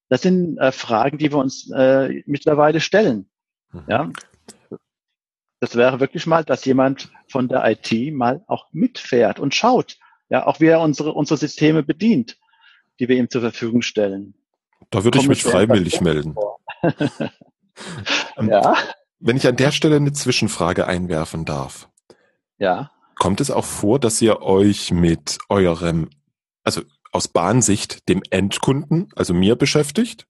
Das 0.07 0.21
sind 0.21 0.57
äh, 0.59 0.71
Fragen, 0.71 1.17
die 1.17 1.31
wir 1.31 1.39
uns 1.39 1.69
äh, 1.71 2.23
mittlerweile 2.27 2.79
stellen. 2.79 3.27
Mhm. 3.71 3.83
Ja, 3.87 4.11
das 5.65 5.75
wäre 5.75 5.99
wirklich 5.99 6.27
mal, 6.27 6.43
dass 6.43 6.63
jemand 6.65 7.09
von 7.27 7.47
der 7.47 7.65
IT 7.65 8.13
mal 8.13 8.43
auch 8.45 8.67
mitfährt 8.71 9.39
und 9.39 9.55
schaut, 9.55 9.97
ja, 10.29 10.45
auch 10.45 10.59
wie 10.59 10.67
er 10.67 10.79
unsere, 10.79 11.13
unsere 11.13 11.37
Systeme 11.37 11.81
bedient, 11.81 12.37
die 12.99 13.09
wir 13.09 13.17
ihm 13.17 13.31
zur 13.31 13.41
Verfügung 13.41 13.81
stellen. 13.81 14.35
Da 14.91 15.03
würde 15.03 15.17
ich 15.17 15.27
mich 15.27 15.43
freiwillig 15.43 16.01
melden. 16.01 16.35
Ja. 18.41 18.75
Wenn 19.19 19.35
ich 19.35 19.47
an 19.47 19.57
der 19.57 19.71
Stelle 19.71 19.97
eine 19.97 20.13
Zwischenfrage 20.13 20.87
einwerfen 20.87 21.43
darf. 21.43 21.89
Ja. 22.57 22.91
Kommt 23.15 23.41
es 23.41 23.51
auch 23.51 23.65
vor, 23.65 23.99
dass 23.99 24.21
ihr 24.21 24.41
euch 24.41 24.91
mit 24.91 25.39
eurem, 25.49 26.09
also 26.63 26.83
aus 27.11 27.27
Bahnsicht 27.27 28.07
dem 28.07 28.23
Endkunden, 28.29 29.09
also 29.13 29.33
mir 29.33 29.57
beschäftigt? 29.57 30.25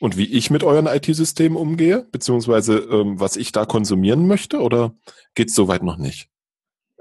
Und 0.00 0.16
wie 0.16 0.32
ich 0.32 0.50
mit 0.50 0.64
euren 0.64 0.86
IT-Systemen 0.86 1.56
umgehe, 1.56 2.06
beziehungsweise 2.10 2.78
ähm, 2.78 3.20
was 3.20 3.36
ich 3.36 3.52
da 3.52 3.66
konsumieren 3.66 4.26
möchte, 4.26 4.60
oder 4.60 4.94
geht 5.34 5.48
es 5.48 5.54
soweit 5.54 5.82
noch 5.82 5.98
nicht? 5.98 6.30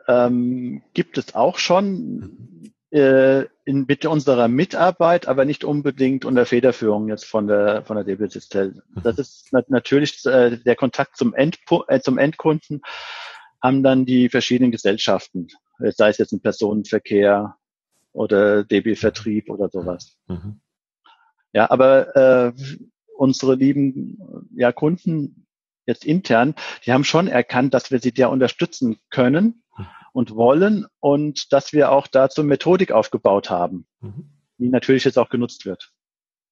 Ähm, 0.08 0.82
gibt 0.94 1.18
es 1.18 1.34
auch 1.34 1.60
schon 1.60 2.74
äh, 2.92 3.46
in 3.64 3.86
mit 3.88 4.06
unserer 4.06 4.50
Mitarbeit, 4.50 5.30
aber 5.30 5.46
nicht 5.46 5.64
unbedingt 5.64 6.26
unter 6.26 6.46
Federführung 6.46 7.08
jetzt 7.08 7.26
von 7.26 7.48
der 7.48 7.84
von 7.86 7.96
der 7.96 8.04
DB 8.04 8.28
Systel. 8.28 8.84
Mhm. 8.94 9.02
Das 9.02 9.18
ist 9.18 9.54
nat 9.54 9.70
natürlich 9.70 10.26
äh, 10.26 10.58
der 10.58 10.76
Kontakt 10.76 11.16
zum, 11.16 11.34
Endpu 11.34 11.84
äh, 11.88 12.02
zum 12.02 12.18
Endkunden 12.18 12.82
haben 13.62 13.82
dann 13.82 14.06
die 14.06 14.30
verschiedenen 14.30 14.72
Gesellschaften, 14.72 15.48
sei 15.80 16.10
es 16.10 16.18
jetzt 16.18 16.32
ein 16.32 16.42
Personenverkehr 16.42 17.58
oder 18.14 18.64
DB 18.64 18.96
Vertrieb 18.96 19.50
oder 19.50 19.70
sowas. 19.70 20.18
Mhm. 20.28 20.60
Ja, 21.54 21.70
aber 21.70 22.16
äh, 22.16 22.54
unsere 23.16 23.56
lieben 23.56 24.50
ja, 24.56 24.72
Kunden 24.72 25.48
jetzt 25.86 26.06
intern, 26.06 26.56
die 26.86 26.94
haben 26.94 27.04
schon 27.04 27.28
erkannt, 27.28 27.74
dass 27.74 27.92
wir 27.92 28.00
sie 28.00 28.14
da 28.14 28.28
unterstützen 28.28 29.00
können 29.10 29.64
und 30.14 30.36
wollen 30.36 30.86
und 31.00 31.52
dass 31.52 31.74
wir 31.74 31.92
auch 31.92 32.08
dazu 32.08 32.44
Methodik 32.44 32.92
aufgebaut 32.92 33.50
haben, 33.50 33.88
mhm. 34.02 34.30
die 34.58 34.70
natürlich 34.70 35.04
jetzt 35.04 35.18
auch 35.18 35.30
genutzt 35.30 35.66
wird. 35.66 35.92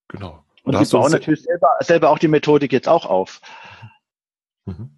Genau. 0.07 0.43
Und, 0.63 0.75
und 0.75 0.85
die 0.85 0.91
bauen 0.91 1.11
natürlich 1.11 1.43
selber, 1.43 1.69
selber 1.79 2.09
auch 2.09 2.19
die 2.19 2.27
Methodik 2.27 2.73
jetzt 2.73 2.87
auch 2.87 3.05
auf. 3.05 3.41
Mhm. 4.65 4.97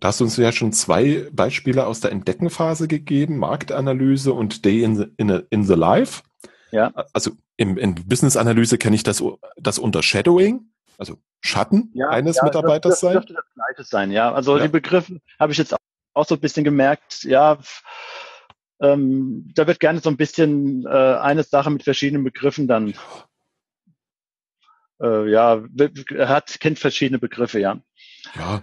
Da 0.00 0.08
hast 0.08 0.20
du 0.20 0.24
uns 0.24 0.36
ja 0.36 0.52
schon 0.52 0.72
zwei 0.72 1.28
Beispiele 1.32 1.86
aus 1.86 2.00
der 2.00 2.12
Entdeckenphase 2.12 2.86
gegeben, 2.86 3.38
Marktanalyse 3.38 4.32
und 4.32 4.64
Day 4.64 4.84
in 4.84 4.96
the, 4.96 5.06
in, 5.16 5.30
a, 5.30 5.42
in 5.50 5.64
the 5.64 5.74
Life. 5.74 6.22
Ja. 6.70 6.92
Also 7.12 7.32
im, 7.56 7.78
in 7.78 7.94
Business-Analyse 7.94 8.78
kenne 8.78 8.96
ich 8.96 9.02
das, 9.02 9.22
das 9.56 9.78
unter 9.78 10.02
Shadowing, 10.02 10.70
also 10.98 11.18
Schatten 11.40 11.90
ja, 11.94 12.08
eines 12.08 12.36
ja, 12.36 12.44
Mitarbeiters 12.44 13.00
sein. 13.00 13.14
Das 13.14 13.26
dürfte 13.26 13.34
das 13.34 13.54
Gleiche 13.54 13.88
sein, 13.88 14.10
ja. 14.10 14.32
Also 14.32 14.56
ja. 14.56 14.64
die 14.64 14.68
Begriffe 14.68 15.20
habe 15.38 15.52
ich 15.52 15.58
jetzt 15.58 15.74
auch 16.14 16.26
so 16.26 16.34
ein 16.34 16.40
bisschen 16.40 16.64
gemerkt, 16.64 17.24
ja, 17.24 17.58
ähm, 18.80 19.50
da 19.54 19.66
wird 19.66 19.80
gerne 19.80 20.00
so 20.00 20.10
ein 20.10 20.16
bisschen 20.16 20.84
äh, 20.86 20.88
eine 20.88 21.42
Sache 21.42 21.70
mit 21.70 21.82
verschiedenen 21.82 22.24
Begriffen 22.24 22.68
dann 22.68 22.94
äh, 25.00 25.30
ja, 25.30 25.62
hat, 26.18 26.60
kennt 26.60 26.78
verschiedene 26.78 27.18
Begriffe, 27.18 27.60
ja. 27.60 27.78
Ja, 28.34 28.62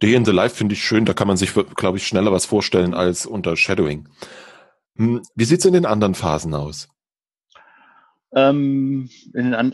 Day 0.00 0.14
in 0.14 0.24
the 0.24 0.30
Life 0.30 0.54
finde 0.54 0.74
ich 0.74 0.84
schön, 0.84 1.04
da 1.04 1.14
kann 1.14 1.26
man 1.26 1.36
sich, 1.36 1.52
glaube 1.52 1.98
ich, 1.98 2.06
schneller 2.06 2.32
was 2.32 2.46
vorstellen 2.46 2.94
als 2.94 3.26
unter 3.26 3.56
Shadowing. 3.56 4.08
Hm, 4.96 5.22
wie 5.34 5.44
sieht's 5.44 5.64
in 5.64 5.72
den 5.72 5.86
anderen 5.86 6.14
Phasen 6.14 6.54
aus? 6.54 6.88
Ähm, 8.34 9.08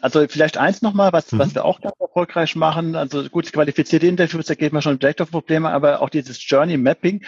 also 0.01 0.27
vielleicht 0.29 0.59
eins 0.59 0.81
nochmal, 0.81 1.13
was, 1.13 1.33
mhm. 1.33 1.39
was 1.39 1.55
wir 1.55 1.65
auch 1.65 1.81
ganz 1.81 1.97
erfolgreich 1.99 2.55
machen. 2.55 2.95
Also 2.95 3.29
gut, 3.29 3.53
qualifizierte 3.53 4.07
Interviews, 4.07 4.47
da 4.47 4.55
geht 4.55 4.73
man 4.73 4.83
schon 4.83 4.99
direkt 4.99 5.21
auf 5.21 5.31
Probleme, 5.31 5.71
aber 5.71 6.03
auch 6.03 6.11
dieses 6.11 6.39
Journey 6.49 6.77
Mapping, 6.77 7.25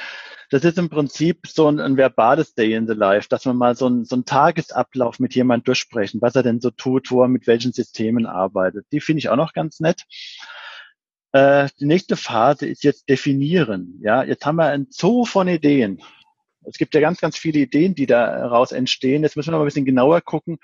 das 0.51 0.63
ist 0.63 0.79
im 0.79 0.89
Prinzip 0.89 1.47
so 1.49 1.69
ein, 1.69 1.81
ein 1.81 1.97
verbales 1.97 2.55
Day 2.55 2.75
in 2.75 2.87
the 2.87 2.95
Life, 2.95 3.29
dass 3.29 3.45
wir 3.45 3.53
mal 3.53 3.75
so, 3.75 3.89
ein, 3.89 4.05
so 4.05 4.15
einen 4.15 4.25
Tagesablauf 4.25 5.19
mit 5.19 5.35
jemandem 5.35 5.65
durchsprechen, 5.65 6.21
was 6.23 6.37
er 6.37 6.45
denn 6.45 6.61
so 6.61 6.71
tut, 6.71 7.11
wo 7.11 7.23
er 7.23 7.29
mit 7.29 7.47
welchen 7.49 7.73
Systemen 7.73 8.27
arbeitet. 8.27 8.87
Die 8.93 9.01
finde 9.01 9.19
ich 9.19 9.29
auch 9.29 9.37
noch 9.37 9.53
ganz 9.53 9.81
nett. 9.81 10.05
Äh, 11.33 11.69
die 11.81 11.87
nächste 11.87 12.17
Phase 12.17 12.67
ist 12.67 12.85
jetzt 12.85 13.09
definieren. 13.09 13.99
Ja, 14.03 14.23
jetzt 14.23 14.47
haben 14.47 14.57
wir 14.57 14.67
ein 14.67 14.87
Zoo 14.91 15.25
von 15.25 15.49
Ideen. 15.49 16.01
Es 16.65 16.79
gibt 16.79 16.95
ja 16.95 17.01
ganz, 17.01 17.21
ganz 17.21 17.37
viele 17.37 17.61
Ideen, 17.61 17.95
die 17.95 18.07
daraus 18.07 18.71
entstehen. 18.71 19.23
Jetzt 19.23 19.37
müssen 19.37 19.49
wir 19.49 19.53
noch 19.53 19.61
ein 19.61 19.67
bisschen 19.67 19.85
genauer 19.85 20.21
gucken, 20.21 20.59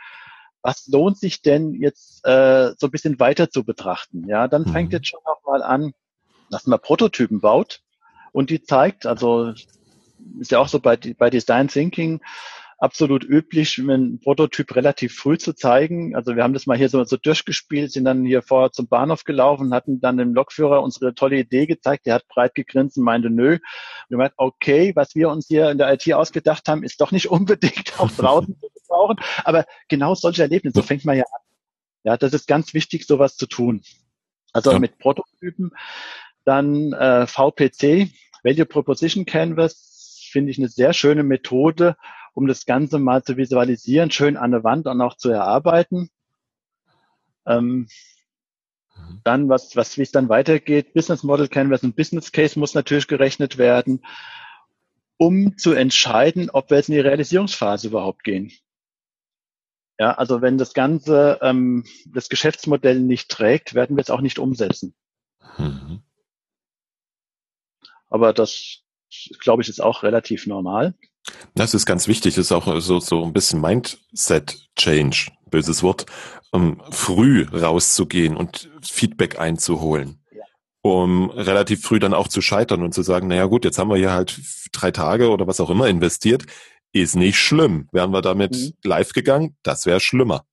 was 0.62 0.86
lohnt 0.86 1.18
sich 1.18 1.42
denn 1.42 1.74
jetzt 1.74 2.24
äh, 2.24 2.72
so 2.78 2.86
ein 2.86 2.90
bisschen 2.90 3.18
weiter 3.18 3.50
zu 3.50 3.64
betrachten? 3.64 4.28
Ja, 4.28 4.48
dann 4.48 4.66
fängt 4.66 4.90
mhm. 4.90 4.96
jetzt 4.96 5.08
schon 5.08 5.20
auch 5.24 5.42
mal 5.44 5.62
an, 5.62 5.92
dass 6.50 6.66
man 6.66 6.80
Prototypen 6.80 7.40
baut 7.40 7.80
und 8.32 8.50
die 8.50 8.62
zeigt, 8.62 9.06
also 9.06 9.52
ist 10.38 10.50
ja 10.50 10.58
auch 10.58 10.68
so 10.68 10.78
bei, 10.78 10.96
bei 10.96 11.30
Design 11.30 11.68
Thinking 11.68 12.20
absolut 12.82 13.22
üblich, 13.22 13.78
einen 13.78 14.18
Prototyp 14.18 14.74
relativ 14.74 15.14
früh 15.14 15.38
zu 15.38 15.54
zeigen. 15.54 16.16
Also 16.16 16.34
wir 16.34 16.42
haben 16.42 16.52
das 16.52 16.66
mal 16.66 16.76
hier 16.76 16.88
so, 16.88 17.04
so 17.04 17.16
durchgespielt, 17.16 17.92
sind 17.92 18.04
dann 18.04 18.24
hier 18.24 18.42
vor 18.42 18.72
zum 18.72 18.88
Bahnhof 18.88 19.22
gelaufen, 19.22 19.72
hatten 19.72 20.00
dann 20.00 20.16
dem 20.16 20.34
Lokführer 20.34 20.82
unsere 20.82 21.14
tolle 21.14 21.36
Idee 21.38 21.66
gezeigt. 21.66 22.06
Der 22.06 22.14
hat 22.14 22.26
breit 22.26 22.56
gegrinst 22.56 22.98
und 22.98 23.04
meinte, 23.04 23.30
nö. 23.30 23.52
Und 23.52 23.60
wir 24.08 24.18
meinten, 24.18 24.34
okay, 24.36 24.92
was 24.96 25.14
wir 25.14 25.30
uns 25.30 25.46
hier 25.46 25.70
in 25.70 25.78
der 25.78 25.92
IT 25.92 26.12
ausgedacht 26.12 26.66
haben, 26.66 26.82
ist 26.82 27.00
doch 27.00 27.12
nicht 27.12 27.26
unbedingt 27.30 28.00
auch 28.00 28.10
draußen 28.10 28.56
zu 28.92 29.06
gebrauchen. 29.06 29.16
Aber 29.44 29.66
genau 29.88 30.14
solche 30.14 30.42
Erlebnisse, 30.42 30.80
so 30.80 30.82
fängt 30.82 31.04
man 31.04 31.16
ja 31.16 31.24
an. 31.24 31.40
Ja, 32.04 32.16
das 32.16 32.32
ist 32.32 32.48
ganz 32.48 32.74
wichtig, 32.74 33.06
sowas 33.06 33.36
zu 33.36 33.46
tun. 33.46 33.82
Also 34.52 34.72
ja. 34.72 34.78
mit 34.78 34.98
Prototypen. 34.98 35.72
Dann 36.44 36.92
äh, 36.92 37.26
VPC, 37.26 38.10
Value 38.42 38.66
Proposition 38.66 39.24
Canvas, 39.24 40.28
finde 40.30 40.50
ich 40.50 40.58
eine 40.58 40.68
sehr 40.68 40.92
schöne 40.92 41.22
Methode, 41.22 41.96
um 42.34 42.46
das 42.46 42.66
Ganze 42.66 42.98
mal 42.98 43.22
zu 43.22 43.36
visualisieren, 43.36 44.10
schön 44.10 44.36
an 44.36 44.50
der 44.50 44.64
Wand 44.64 44.86
und 44.86 45.00
auch 45.00 45.16
zu 45.16 45.30
erarbeiten. 45.30 46.10
Ähm, 47.46 47.86
mhm. 48.96 49.20
dann, 49.24 49.48
was, 49.48 49.76
was, 49.76 49.98
wie 49.98 50.02
es 50.02 50.12
dann 50.12 50.28
weitergeht, 50.28 50.94
Business 50.94 51.22
Model 51.22 51.48
Canvas 51.48 51.82
und 51.82 51.96
Business 51.96 52.32
Case 52.32 52.58
muss 52.58 52.74
natürlich 52.74 53.06
gerechnet 53.06 53.58
werden, 53.58 54.04
um 55.18 55.56
zu 55.56 55.72
entscheiden, 55.72 56.50
ob 56.50 56.70
wir 56.70 56.78
jetzt 56.78 56.88
in 56.88 56.94
die 56.94 57.00
Realisierungsphase 57.00 57.88
überhaupt 57.88 58.24
gehen. 58.24 58.50
Ja, 60.02 60.14
also 60.14 60.42
wenn 60.42 60.58
das 60.58 60.74
Ganze 60.74 61.38
ähm, 61.42 61.84
das 62.06 62.28
Geschäftsmodell 62.28 62.98
nicht 62.98 63.28
trägt, 63.28 63.74
werden 63.74 63.96
wir 63.96 64.00
es 64.00 64.10
auch 64.10 64.20
nicht 64.20 64.40
umsetzen. 64.40 64.96
Mhm. 65.58 66.02
Aber 68.08 68.32
das, 68.32 68.80
glaube 69.38 69.62
ich, 69.62 69.68
ist 69.68 69.80
auch 69.80 70.02
relativ 70.02 70.48
normal. 70.48 70.94
Das 71.54 71.72
ist 71.72 71.86
ganz 71.86 72.08
wichtig, 72.08 72.34
das 72.34 72.46
ist 72.46 72.52
auch 72.52 72.80
so, 72.80 72.98
so 72.98 73.22
ein 73.22 73.32
bisschen 73.32 73.60
Mindset-Change, 73.60 75.28
böses 75.52 75.84
Wort, 75.84 76.06
um 76.50 76.82
früh 76.90 77.46
rauszugehen 77.52 78.36
und 78.36 78.70
Feedback 78.82 79.38
einzuholen. 79.38 80.18
Um 80.84 81.30
relativ 81.30 81.82
früh 81.82 82.00
dann 82.00 82.12
auch 82.12 82.26
zu 82.26 82.40
scheitern 82.40 82.82
und 82.82 82.92
zu 82.92 83.02
sagen, 83.02 83.28
naja 83.28 83.44
gut, 83.44 83.64
jetzt 83.64 83.78
haben 83.78 83.88
wir 83.88 83.98
hier 83.98 84.10
halt 84.10 84.40
drei 84.72 84.90
Tage 84.90 85.30
oder 85.30 85.46
was 85.46 85.60
auch 85.60 85.70
immer 85.70 85.86
investiert, 85.86 86.46
ist 86.92 87.16
nicht 87.16 87.38
schlimm. 87.38 87.88
Wären 87.92 88.12
wir 88.12 88.22
damit 88.22 88.52
mhm. 88.52 88.72
live 88.84 89.12
gegangen, 89.12 89.56
das 89.62 89.86
wäre 89.86 90.00
schlimmer. 90.00 90.44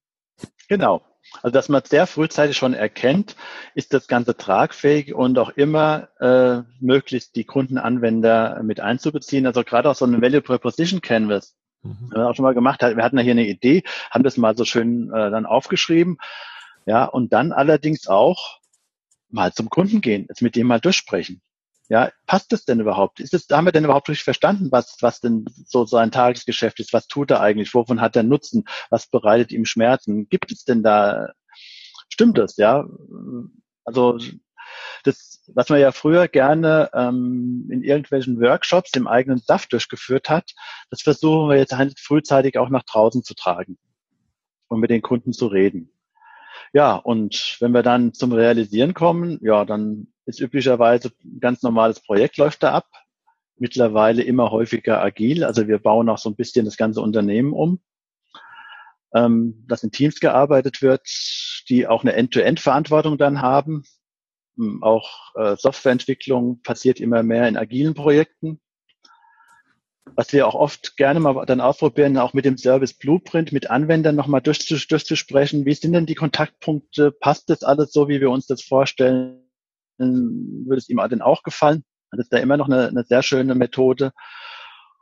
Genau. 0.68 1.02
Also 1.42 1.52
dass 1.52 1.68
man 1.68 1.82
sehr 1.84 2.06
frühzeitig 2.06 2.56
schon 2.56 2.74
erkennt, 2.74 3.36
ist 3.74 3.92
das 3.92 4.08
Ganze 4.08 4.36
tragfähig 4.36 5.14
und 5.14 5.38
auch 5.38 5.50
immer 5.50 6.08
äh, 6.18 6.62
möglichst 6.80 7.36
die 7.36 7.44
Kundenanwender 7.44 8.62
mit 8.62 8.80
einzubeziehen. 8.80 9.46
Also 9.46 9.62
gerade 9.62 9.90
auch 9.90 9.94
so 9.94 10.04
ein 10.06 10.20
Value 10.20 10.40
Proposition 10.40 11.00
Canvas, 11.00 11.54
mhm. 11.82 12.12
auch 12.14 12.34
schon 12.34 12.42
mal 12.42 12.54
gemacht. 12.54 12.80
Wir 12.82 13.04
hatten 13.04 13.16
ja 13.16 13.22
hier 13.22 13.32
eine 13.32 13.46
Idee, 13.46 13.84
haben 14.10 14.24
das 14.24 14.36
mal 14.36 14.56
so 14.56 14.64
schön 14.64 15.10
äh, 15.12 15.30
dann 15.30 15.46
aufgeschrieben. 15.46 16.18
Ja, 16.86 17.04
und 17.04 17.32
dann 17.32 17.52
allerdings 17.52 18.08
auch 18.08 18.58
mal 19.28 19.52
zum 19.52 19.70
Kunden 19.70 20.00
gehen, 20.00 20.26
jetzt 20.28 20.42
mit 20.42 20.56
dem 20.56 20.66
mal 20.66 20.80
durchsprechen. 20.80 21.40
Ja, 21.90 22.12
passt 22.26 22.52
das 22.52 22.64
denn 22.64 22.78
überhaupt? 22.78 23.18
Ist 23.18 23.34
es, 23.34 23.48
haben 23.50 23.64
wir 23.64 23.72
denn 23.72 23.82
überhaupt 23.82 24.08
richtig 24.08 24.22
verstanden, 24.22 24.68
was, 24.70 24.96
was 25.00 25.20
denn 25.20 25.44
so 25.66 25.84
sein 25.86 26.12
Tagesgeschäft 26.12 26.78
ist? 26.78 26.92
Was 26.92 27.08
tut 27.08 27.32
er 27.32 27.40
eigentlich? 27.40 27.74
Wovon 27.74 28.00
hat 28.00 28.14
er 28.14 28.22
Nutzen? 28.22 28.64
Was 28.90 29.08
bereitet 29.08 29.50
ihm 29.50 29.64
Schmerzen? 29.64 30.28
Gibt 30.28 30.52
es 30.52 30.64
denn 30.64 30.84
da, 30.84 31.32
stimmt 32.08 32.38
das, 32.38 32.56
ja? 32.58 32.86
Also, 33.84 34.18
das, 35.02 35.42
was 35.52 35.68
man 35.68 35.80
ja 35.80 35.90
früher 35.90 36.28
gerne 36.28 36.90
ähm, 36.94 37.68
in 37.72 37.82
irgendwelchen 37.82 38.40
Workshops 38.40 38.92
im 38.94 39.08
eigenen 39.08 39.38
Saft 39.38 39.72
durchgeführt 39.72 40.30
hat, 40.30 40.52
das 40.90 41.02
versuchen 41.02 41.48
wir 41.48 41.56
jetzt 41.56 41.76
halt 41.76 41.98
frühzeitig 41.98 42.56
auch 42.56 42.68
nach 42.68 42.84
draußen 42.84 43.24
zu 43.24 43.34
tragen 43.34 43.78
und 44.68 44.78
mit 44.78 44.90
den 44.90 45.02
Kunden 45.02 45.32
zu 45.32 45.48
reden. 45.48 45.90
Ja, 46.72 46.94
und 46.94 47.56
wenn 47.58 47.72
wir 47.72 47.82
dann 47.82 48.14
zum 48.14 48.32
Realisieren 48.32 48.94
kommen, 48.94 49.40
ja, 49.42 49.64
dann 49.64 50.06
ist 50.30 50.40
üblicherweise 50.40 51.12
ein 51.24 51.40
ganz 51.40 51.62
normales 51.62 52.00
Projekt 52.00 52.38
läuft 52.38 52.62
da 52.62 52.72
ab. 52.72 52.88
Mittlerweile 53.56 54.22
immer 54.22 54.50
häufiger 54.50 55.02
agil. 55.02 55.44
Also 55.44 55.68
wir 55.68 55.78
bauen 55.78 56.08
auch 56.08 56.18
so 56.18 56.30
ein 56.30 56.36
bisschen 56.36 56.64
das 56.64 56.76
ganze 56.76 57.02
Unternehmen 57.02 57.52
um. 57.52 57.80
Ähm, 59.14 59.64
dass 59.68 59.82
in 59.82 59.90
Teams 59.90 60.20
gearbeitet 60.20 60.82
wird. 60.82 61.02
die 61.68 61.86
auch 61.86 62.02
eine 62.02 62.14
End-to-End-Verantwortung 62.14 63.18
dann 63.18 63.42
haben. 63.42 63.84
Hm, 64.56 64.82
auch 64.82 65.34
äh, 65.36 65.56
Softwareentwicklung 65.56 66.62
passiert 66.62 67.00
immer 67.00 67.22
mehr 67.22 67.48
in 67.48 67.56
agilen 67.56 67.94
Projekten. 67.94 68.60
Was 70.16 70.32
wir 70.32 70.46
auch 70.46 70.54
oft 70.54 70.96
gerne 70.96 71.20
mal 71.20 71.44
dann 71.46 71.60
ausprobieren, 71.60 72.18
auch 72.18 72.34
mit 72.34 72.44
dem 72.44 72.56
Service 72.56 72.94
Blueprint, 72.94 73.52
mit 73.52 73.70
Anwendern 73.70 74.16
nochmal 74.16 74.40
durchzusprechen. 74.40 75.64
Wie 75.64 75.74
sind 75.74 75.92
denn 75.92 76.06
die 76.06 76.14
Kontaktpunkte? 76.14 77.12
Passt 77.12 77.48
das 77.50 77.62
alles 77.62 77.92
so, 77.92 78.08
wie 78.08 78.20
wir 78.20 78.30
uns 78.30 78.46
das 78.46 78.62
vorstellen? 78.62 79.49
Würde 80.00 80.78
es 80.78 80.88
ihm 80.88 81.00
denn 81.10 81.22
auch 81.22 81.42
gefallen? 81.42 81.84
Das 82.10 82.20
ist 82.20 82.32
da 82.32 82.38
immer 82.38 82.56
noch 82.56 82.66
eine, 82.66 82.88
eine 82.88 83.04
sehr 83.04 83.22
schöne 83.22 83.54
Methode. 83.54 84.12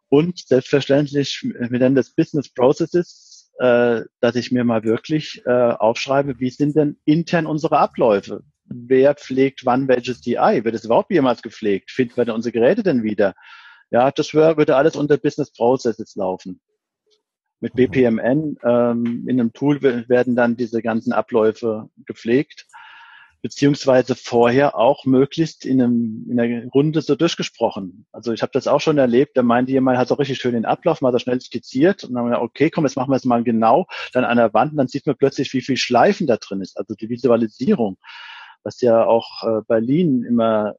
Und 0.09 0.39
selbstverständlich, 0.47 1.43
wir 1.43 1.79
nennen 1.79 1.95
das 1.95 2.15
Business 2.15 2.53
Processes, 2.53 3.51
äh, 3.59 4.03
dass 4.21 4.37
ich 4.37 4.53
mir 4.53 4.65
mal 4.65 4.85
wirklich 4.85 5.43
äh, 5.45 5.51
aufschreibe, 5.51 6.39
wie 6.39 6.51
sind 6.51 6.77
denn 6.77 6.99
intern 7.05 7.47
unsere 7.47 7.79
Abläufe? 7.79 8.43
Wer 8.65 9.15
pflegt 9.15 9.65
wann 9.65 9.89
welches 9.89 10.21
DI? 10.21 10.61
Wird 10.63 10.75
es 10.75 10.85
überhaupt 10.85 11.11
jemals 11.11 11.43
gepflegt? 11.43 11.91
Finden 11.91 12.17
wir 12.17 12.25
denn 12.25 12.35
unsere 12.35 12.53
Geräte 12.53 12.83
denn 12.83 13.03
wieder? 13.03 13.35
Ja, 13.91 14.11
das 14.11 14.35
würde 14.35 14.77
alles 14.77 14.97
unter 14.97 15.17
Business 15.17 15.53
Processes 15.53 16.15
laufen. 16.15 16.61
Mit 17.61 17.75
mhm. 17.75 17.77
BPMN 17.77 18.57
ähm, 18.63 19.25
in 19.27 19.41
einem 19.41 19.53
Tool 19.53 19.83
werden 19.83 20.37
dann 20.37 20.57
diese 20.57 20.83
ganzen 20.83 21.13
Abläufe 21.13 21.89
gepflegt 22.07 22.67
beziehungsweise 23.41 24.15
vorher 24.15 24.77
auch 24.77 25.05
möglichst 25.05 25.65
in, 25.65 25.81
einem, 25.81 26.27
in 26.29 26.41
einer 26.41 26.67
Runde 26.67 27.03
so 27.03 27.15
durchgesprochen. 27.15 28.07
Also 28.11 28.33
ich 28.33 28.43
habe 28.43 28.51
das 28.53 28.67
auch 28.67 28.81
schon 28.81 28.99
erlebt, 28.99 29.37
da 29.37 29.43
meinte 29.43 29.71
jemand, 29.71 29.99
hat 29.99 30.09
so 30.09 30.15
richtig 30.15 30.39
schön 30.39 30.55
den 30.55 30.65
Ablauf 30.65 31.01
mal 31.01 31.13
so 31.13 31.19
schnell 31.19 31.41
skizziert 31.41 32.05
und 32.05 32.15
dann 32.15 32.25
haben 32.25 32.31
wir, 32.31 32.43
okay, 32.43 32.71
komm, 32.71 32.85
jetzt 32.85 32.97
machen 32.97 33.11
wir 33.11 33.17
es 33.17 33.25
mal 33.25 33.45
genau, 33.45 33.87
dann 34.13 34.25
an 34.25 34.39
der 34.39 34.53
Wand 34.55 34.73
und 34.73 34.79
dann 34.79 34.89
sieht 34.89 35.07
man 35.07 35.17
plötzlich, 35.17 35.53
wie 35.53 35.61
viel 35.61 35.77
Schleifen 35.77 36.27
da 36.27 36.37
drin 36.37 36.61
ist, 36.61 36.77
also 36.77 36.95
die 36.95 37.09
Visualisierung, 37.09 37.97
was 38.65 38.81
ja 38.81 39.05
auch 39.05 39.45
äh, 39.45 39.63
Berlin 39.69 40.25
immer 40.25 40.75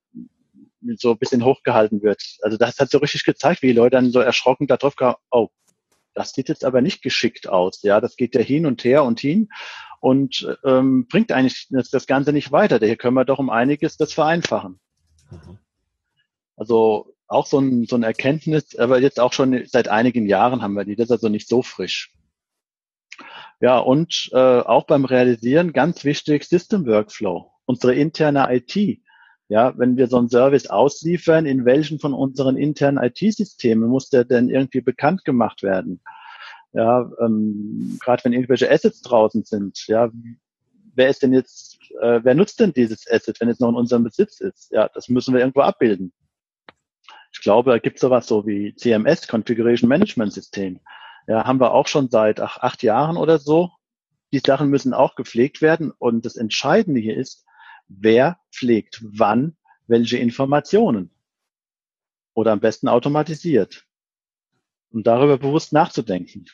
so 0.98 1.12
ein 1.12 1.18
bisschen 1.18 1.44
hochgehalten 1.44 2.02
wird. 2.04 2.22
Also 2.42 2.58
das 2.58 2.80
hat 2.80 2.90
so 2.90 3.00
richtig 3.00 3.24
gezeigt, 3.24 3.62
wie 3.62 3.68
die 3.68 3.74
Leute 3.74 3.98
dann 3.98 4.12
so 4.12 4.20
erschrocken 4.20 4.68
da 4.68 4.78
drauf 4.78 4.96
kamen, 4.96 5.16
oh, 5.32 5.50
das 6.14 6.34
sieht 6.34 6.50
jetzt 6.50 6.66
aber 6.66 6.82
nicht 6.82 7.02
geschickt 7.02 7.48
aus. 7.48 7.82
Ja, 7.84 8.02
das 8.02 8.18
geht 8.18 8.36
ja 8.36 8.42
hin 8.42 8.66
und 8.66 8.84
her 8.84 9.04
und 9.04 9.20
hin 9.20 9.50
und 10.00 10.58
ähm, 10.64 11.08
bringt 11.08 11.32
eigentlich 11.32 11.68
das, 11.70 11.90
das 11.90 12.08
Ganze 12.08 12.34
nicht 12.34 12.52
weiter. 12.52 12.80
Daher 12.80 12.98
können 12.98 13.16
wir 13.16 13.26
doch 13.26 13.40
um 13.40 13.50
einiges 13.50 13.98
das 13.98 14.14
vereinfachen. 14.14 14.80
Mhm. 15.32 15.60
Also 16.56 17.16
auch 17.28 17.46
so 17.46 17.60
ein, 17.60 17.86
so 17.86 17.96
ein 17.96 18.04
Erkenntnis, 18.04 18.76
aber 18.76 19.00
jetzt 19.00 19.20
auch 19.20 19.34
schon 19.34 19.64
seit 19.68 19.88
einigen 19.88 20.26
Jahren 20.26 20.62
haben 20.62 20.74
wir 20.74 20.84
die, 20.84 20.96
das 20.96 21.06
ist 21.06 21.12
also 21.12 21.30
nicht 21.30 21.48
so 21.48 21.62
frisch. 21.62 22.14
Ja, 23.62 23.78
und 23.80 24.30
äh, 24.34 24.38
auch 24.38 24.86
beim 24.86 25.06
Realisieren 25.06 25.74
ganz 25.74 26.06
wichtig 26.06 26.46
System 26.46 26.86
Workflow, 26.86 27.52
unsere 27.66 27.94
interne 27.94 28.48
IT. 28.50 29.02
Ja, 29.50 29.78
wenn 29.78 29.98
wir 29.98 30.08
so 30.08 30.18
einen 30.18 30.30
Service 30.30 30.68
ausliefern, 30.68 31.46
in 31.46 31.66
welchen 31.66 32.00
von 32.00 32.14
unseren 32.14 32.56
internen 32.56 33.04
IT-Systemen 33.04 33.90
muss 33.90 34.10
der 34.10 34.24
denn 34.24 34.50
irgendwie 34.50 34.82
bekannt 34.82 35.26
gemacht 35.26 35.64
werden? 35.64 36.02
Ja, 36.74 37.10
ähm, 37.20 37.98
gerade 38.00 38.24
wenn 38.24 38.34
irgendwelche 38.34 38.70
Assets 38.70 39.02
draußen 39.02 39.44
sind, 39.44 39.88
ja, 39.88 40.12
wer 40.94 41.10
ist 41.10 41.24
denn 41.24 41.34
jetzt, 41.34 41.80
äh, 42.02 42.20
wer 42.24 42.36
nutzt 42.36 42.60
denn 42.60 42.74
dieses 42.74 43.10
Asset, 43.10 43.40
wenn 43.40 43.50
es 43.50 43.60
noch 43.60 43.70
in 43.70 43.76
unserem 43.76 44.04
Besitz 44.04 44.40
ist? 44.40 44.72
Ja, 44.72 44.90
das 44.94 45.10
müssen 45.10 45.34
wir 45.34 45.42
irgendwo 45.42 45.62
abbilden. 45.62 46.14
Ich 47.32 47.42
glaube, 47.42 47.72
da 47.72 47.78
gibt 47.80 47.98
es 47.98 48.02
sowas 48.02 48.28
so 48.28 48.46
wie 48.46 48.76
CMS, 48.76 49.28
Configuration 49.28 49.88
Management 49.88 50.34
System. 50.34 50.80
Ja, 51.28 51.46
haben 51.46 51.60
wir 51.60 51.74
auch 51.74 51.88
schon 51.88 52.10
seit 52.10 52.40
ach, 52.40 52.58
acht 52.58 52.84
Jahren 52.84 53.18
oder 53.18 53.40
so. 53.40 53.72
Die 54.32 54.40
Sachen 54.40 54.70
müssen 54.70 54.94
auch 54.94 55.16
gepflegt 55.16 55.62
werden. 55.62 55.92
Und 55.92 56.26
das 56.26 56.36
Entscheidende 56.36 57.00
hier 57.00 57.18
ist, 57.18 57.46
wer 57.88 58.40
pflegt 58.52 59.04
wann 59.04 59.56
welche 59.88 60.18
Informationen. 60.18 61.12
Oder 62.34 62.52
am 62.52 62.60
besten 62.60 62.88
automatisiert. 62.88 63.86
Um 64.92 65.04
darüber 65.04 65.38
bewusst 65.38 65.72
nachzudenken 65.74 66.46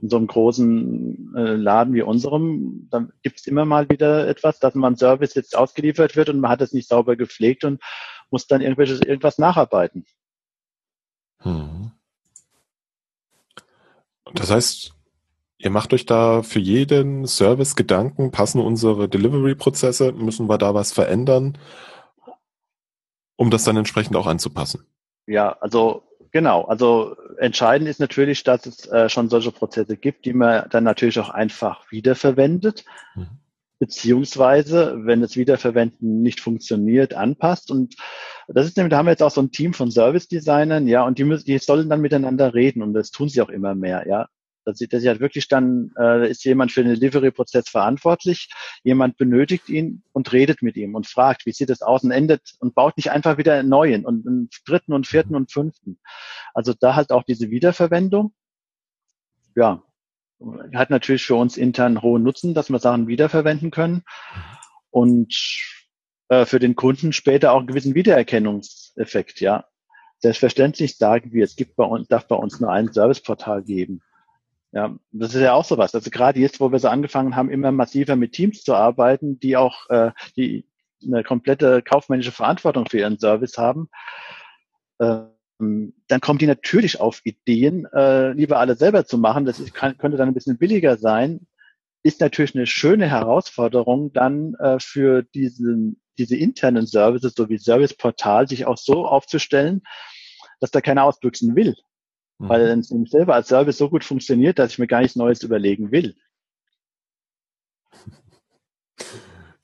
in 0.00 0.10
so 0.10 0.16
einem 0.16 0.26
großen 0.26 1.34
äh, 1.36 1.54
Laden 1.54 1.94
wie 1.94 2.02
unserem, 2.02 2.88
dann 2.90 3.12
gibt 3.22 3.40
es 3.40 3.46
immer 3.46 3.64
mal 3.64 3.88
wieder 3.88 4.28
etwas, 4.28 4.58
dass 4.58 4.74
man 4.74 4.96
Service 4.96 5.34
jetzt 5.34 5.56
ausgeliefert 5.56 6.16
wird 6.16 6.28
und 6.28 6.40
man 6.40 6.50
hat 6.50 6.60
es 6.60 6.72
nicht 6.72 6.88
sauber 6.88 7.16
gepflegt 7.16 7.64
und 7.64 7.82
muss 8.30 8.46
dann 8.46 8.60
irgendwelches 8.60 9.00
irgendwas 9.00 9.38
nacharbeiten. 9.38 10.04
Hm. 11.38 11.92
Das 14.34 14.50
heißt, 14.50 14.94
ihr 15.58 15.70
macht 15.70 15.94
euch 15.94 16.04
da 16.04 16.42
für 16.42 16.58
jeden 16.58 17.26
Service 17.26 17.76
Gedanken, 17.76 18.32
passen 18.32 18.60
unsere 18.60 19.08
Delivery-Prozesse, 19.08 20.12
müssen 20.12 20.48
wir 20.48 20.58
da 20.58 20.74
was 20.74 20.92
verändern, 20.92 21.56
um 23.36 23.50
das 23.50 23.64
dann 23.64 23.76
entsprechend 23.76 24.16
auch 24.16 24.26
anzupassen? 24.26 24.86
Ja, 25.26 25.52
also 25.60 26.02
Genau, 26.32 26.62
also 26.64 27.16
entscheidend 27.38 27.88
ist 27.88 28.00
natürlich, 28.00 28.42
dass 28.44 28.66
es 28.66 28.86
äh, 28.86 29.08
schon 29.08 29.28
solche 29.28 29.52
Prozesse 29.52 29.96
gibt, 29.96 30.24
die 30.24 30.32
man 30.32 30.68
dann 30.70 30.84
natürlich 30.84 31.18
auch 31.18 31.30
einfach 31.30 31.90
wiederverwendet, 31.90 32.84
mhm. 33.14 33.28
beziehungsweise, 33.78 34.96
wenn 35.04 35.20
das 35.20 35.36
Wiederverwenden 35.36 36.22
nicht 36.22 36.40
funktioniert, 36.40 37.14
anpasst. 37.14 37.70
Und 37.70 37.96
das 38.48 38.66
ist 38.66 38.76
nämlich, 38.76 38.90
da 38.90 38.98
haben 38.98 39.06
wir 39.06 39.12
jetzt 39.12 39.22
auch 39.22 39.30
so 39.30 39.42
ein 39.42 39.52
Team 39.52 39.74
von 39.74 39.90
Service-Designern, 39.90 40.86
ja, 40.86 41.04
und 41.04 41.18
die, 41.18 41.24
müssen, 41.24 41.46
die 41.46 41.58
sollen 41.58 41.88
dann 41.88 42.00
miteinander 42.00 42.54
reden 42.54 42.82
und 42.82 42.94
das 42.94 43.10
tun 43.10 43.28
sie 43.28 43.42
auch 43.42 43.50
immer 43.50 43.74
mehr, 43.74 44.06
ja. 44.06 44.28
Das, 44.66 44.78
das 44.78 45.02
ist 45.02 45.08
halt 45.08 45.20
wirklich 45.20 45.46
dann, 45.46 45.92
äh, 45.96 46.28
ist 46.28 46.44
jemand 46.44 46.72
für 46.72 46.82
den 46.82 46.92
Delivery-Prozess 46.94 47.68
verantwortlich, 47.68 48.50
jemand 48.82 49.16
benötigt 49.16 49.68
ihn 49.68 50.02
und 50.12 50.32
redet 50.32 50.60
mit 50.60 50.76
ihm 50.76 50.96
und 50.96 51.06
fragt, 51.06 51.46
wie 51.46 51.52
sieht 51.52 51.70
es 51.70 51.82
aus 51.82 52.02
und 52.02 52.10
endet 52.10 52.54
und 52.58 52.74
baut 52.74 52.96
nicht 52.96 53.12
einfach 53.12 53.38
wieder 53.38 53.54
einen 53.54 53.68
neuen 53.68 54.04
und 54.04 54.26
einen 54.26 54.50
dritten 54.66 54.92
und 54.92 55.06
vierten 55.06 55.36
und 55.36 55.52
fünften. 55.52 55.98
Also 56.52 56.74
da 56.78 56.96
halt 56.96 57.12
auch 57.12 57.22
diese 57.22 57.48
Wiederverwendung. 57.50 58.34
Ja, 59.54 59.82
hat 60.74 60.90
natürlich 60.90 61.24
für 61.24 61.36
uns 61.36 61.56
intern 61.56 62.02
hohen 62.02 62.24
Nutzen, 62.24 62.52
dass 62.52 62.68
wir 62.68 62.80
Sachen 62.80 63.06
wiederverwenden 63.06 63.70
können 63.70 64.02
und 64.90 65.32
äh, 66.28 66.44
für 66.44 66.58
den 66.58 66.74
Kunden 66.74 67.12
später 67.12 67.52
auch 67.52 67.58
einen 67.58 67.68
gewissen 67.68 67.94
Wiedererkennungseffekt, 67.94 69.40
ja. 69.40 69.64
Selbstverständlich 70.18 70.96
sagen 70.96 71.32
wir, 71.32 71.44
es 71.44 71.56
gibt 71.56 71.76
bei 71.76 71.84
uns, 71.84 72.08
darf 72.08 72.26
bei 72.26 72.36
uns 72.36 72.58
nur 72.58 72.72
ein 72.72 72.92
Serviceportal 72.92 73.62
geben. 73.62 74.00
Ja, 74.76 74.94
das 75.10 75.34
ist 75.34 75.40
ja 75.40 75.54
auch 75.54 75.64
sowas. 75.64 75.94
Also 75.94 76.10
gerade 76.10 76.38
jetzt, 76.38 76.60
wo 76.60 76.70
wir 76.70 76.78
so 76.78 76.88
angefangen 76.88 77.34
haben, 77.34 77.48
immer 77.48 77.72
massiver 77.72 78.14
mit 78.14 78.32
Teams 78.32 78.62
zu 78.62 78.74
arbeiten, 78.74 79.40
die 79.40 79.56
auch 79.56 79.88
äh, 79.88 80.10
die 80.36 80.66
eine 81.02 81.24
komplette 81.24 81.80
kaufmännische 81.80 82.30
Verantwortung 82.30 82.84
für 82.84 82.98
ihren 82.98 83.18
Service 83.18 83.56
haben, 83.56 83.88
ähm, 85.00 85.94
dann 86.08 86.20
kommen 86.20 86.38
die 86.38 86.46
natürlich 86.46 87.00
auf 87.00 87.22
Ideen, 87.24 87.86
äh, 87.94 88.32
lieber 88.32 88.58
alle 88.58 88.74
selber 88.74 89.06
zu 89.06 89.16
machen. 89.16 89.46
Das 89.46 89.60
ist, 89.60 89.72
kann, 89.72 89.96
könnte 89.96 90.18
dann 90.18 90.28
ein 90.28 90.34
bisschen 90.34 90.58
billiger 90.58 90.98
sein. 90.98 91.46
Ist 92.02 92.20
natürlich 92.20 92.54
eine 92.54 92.66
schöne 92.66 93.08
Herausforderung, 93.08 94.12
dann 94.12 94.56
äh, 94.56 94.78
für 94.78 95.22
diesen, 95.22 96.02
diese 96.18 96.36
internen 96.36 96.86
Services, 96.86 97.32
so 97.34 97.48
wie 97.48 97.56
Serviceportal, 97.56 98.46
sich 98.46 98.66
auch 98.66 98.76
so 98.76 99.06
aufzustellen, 99.06 99.84
dass 100.60 100.70
da 100.70 100.82
keiner 100.82 101.04
ausbüchsen 101.04 101.56
will. 101.56 101.76
Mhm. 102.38 102.48
Weil 102.48 102.78
es 102.78 102.88
selber 103.10 103.34
als 103.34 103.48
Service 103.48 103.78
so 103.78 103.88
gut 103.88 104.04
funktioniert, 104.04 104.58
dass 104.58 104.72
ich 104.72 104.78
mir 104.78 104.86
gar 104.86 105.00
nichts 105.00 105.16
Neues 105.16 105.42
überlegen 105.42 105.90
will. 105.90 106.16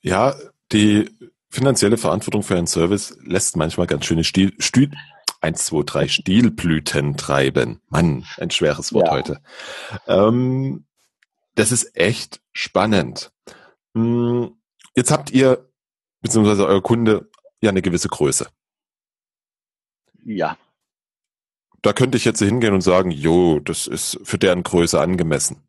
Ja, 0.04 0.34
die 0.72 1.08
finanzielle 1.48 1.96
Verantwortung 1.96 2.42
für 2.42 2.56
einen 2.56 2.66
Service 2.66 3.16
lässt 3.22 3.56
manchmal 3.56 3.86
ganz 3.86 4.04
schöne 4.04 4.24
Stil, 4.24 4.52
Stil, 4.58 4.90
1, 5.42 5.66
2, 5.66 5.82
3 5.84 6.08
Stilblüten 6.08 7.16
treiben. 7.16 7.80
Mann, 7.88 8.24
ein 8.38 8.50
schweres 8.50 8.92
Wort 8.92 9.06
ja. 9.06 9.12
heute. 9.12 9.42
Ähm, 10.08 10.86
das 11.54 11.70
ist 11.70 11.96
echt 11.96 12.40
spannend. 12.52 13.32
Hm, 13.94 14.56
jetzt 14.96 15.12
habt 15.12 15.30
ihr, 15.30 15.70
beziehungsweise 16.20 16.66
euer 16.66 16.82
Kunde, 16.82 17.30
ja 17.60 17.70
eine 17.70 17.82
gewisse 17.82 18.08
Größe. 18.08 18.48
Ja, 20.24 20.56
da 21.82 21.92
könnte 21.92 22.16
ich 22.16 22.24
jetzt 22.24 22.38
hingehen 22.38 22.74
und 22.74 22.80
sagen, 22.80 23.10
jo, 23.10 23.58
das 23.60 23.86
ist 23.86 24.20
für 24.22 24.38
deren 24.38 24.62
Größe 24.62 25.00
angemessen. 25.00 25.62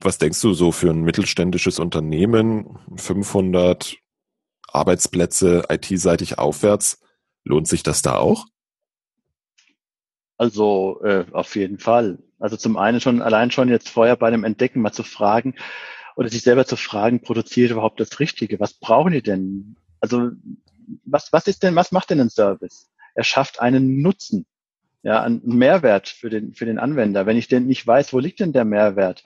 Was 0.00 0.18
denkst 0.18 0.40
du 0.40 0.54
so 0.54 0.72
für 0.72 0.90
ein 0.90 1.02
mittelständisches 1.02 1.78
Unternehmen, 1.78 2.78
500 2.96 3.96
Arbeitsplätze 4.68 5.64
IT-seitig 5.68 6.38
aufwärts, 6.38 7.00
lohnt 7.44 7.68
sich 7.68 7.82
das 7.82 8.02
da 8.02 8.16
auch? 8.16 8.46
Also 10.38 11.00
äh, 11.02 11.24
auf 11.32 11.54
jeden 11.56 11.78
Fall. 11.78 12.18
Also 12.38 12.56
zum 12.56 12.76
einen 12.76 13.00
schon 13.00 13.22
allein 13.22 13.50
schon 13.50 13.68
jetzt 13.68 13.88
vorher 13.88 14.16
bei 14.16 14.30
dem 14.30 14.44
Entdecken 14.44 14.80
mal 14.80 14.92
zu 14.92 15.02
fragen 15.02 15.54
oder 16.16 16.28
sich 16.28 16.42
selber 16.42 16.66
zu 16.66 16.76
fragen, 16.76 17.22
produziert 17.22 17.70
überhaupt 17.70 18.00
das 18.00 18.18
Richtige? 18.20 18.60
Was 18.60 18.74
brauchen 18.74 19.12
die 19.12 19.22
denn? 19.22 19.76
Also 20.00 20.30
was 21.04 21.32
was 21.32 21.46
ist 21.46 21.62
denn 21.62 21.74
was 21.74 21.92
macht 21.92 22.10
denn 22.10 22.20
ein 22.20 22.30
Service? 22.30 22.90
Er 23.16 23.24
schafft 23.24 23.60
einen 23.60 24.02
Nutzen, 24.02 24.46
ja, 25.02 25.22
einen 25.22 25.40
Mehrwert 25.44 26.08
für 26.08 26.30
den, 26.30 26.54
für 26.54 26.66
den 26.66 26.78
Anwender. 26.78 27.26
Wenn 27.26 27.36
ich 27.36 27.48
denn 27.48 27.66
nicht 27.66 27.86
weiß, 27.86 28.12
wo 28.12 28.18
liegt 28.18 28.40
denn 28.40 28.52
der 28.52 28.64
Mehrwert, 28.64 29.24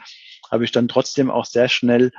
habe 0.50 0.64
ich 0.64 0.72
dann 0.72 0.88
trotzdem 0.88 1.30
auch 1.30 1.44
sehr 1.44 1.68
schnell 1.68 2.10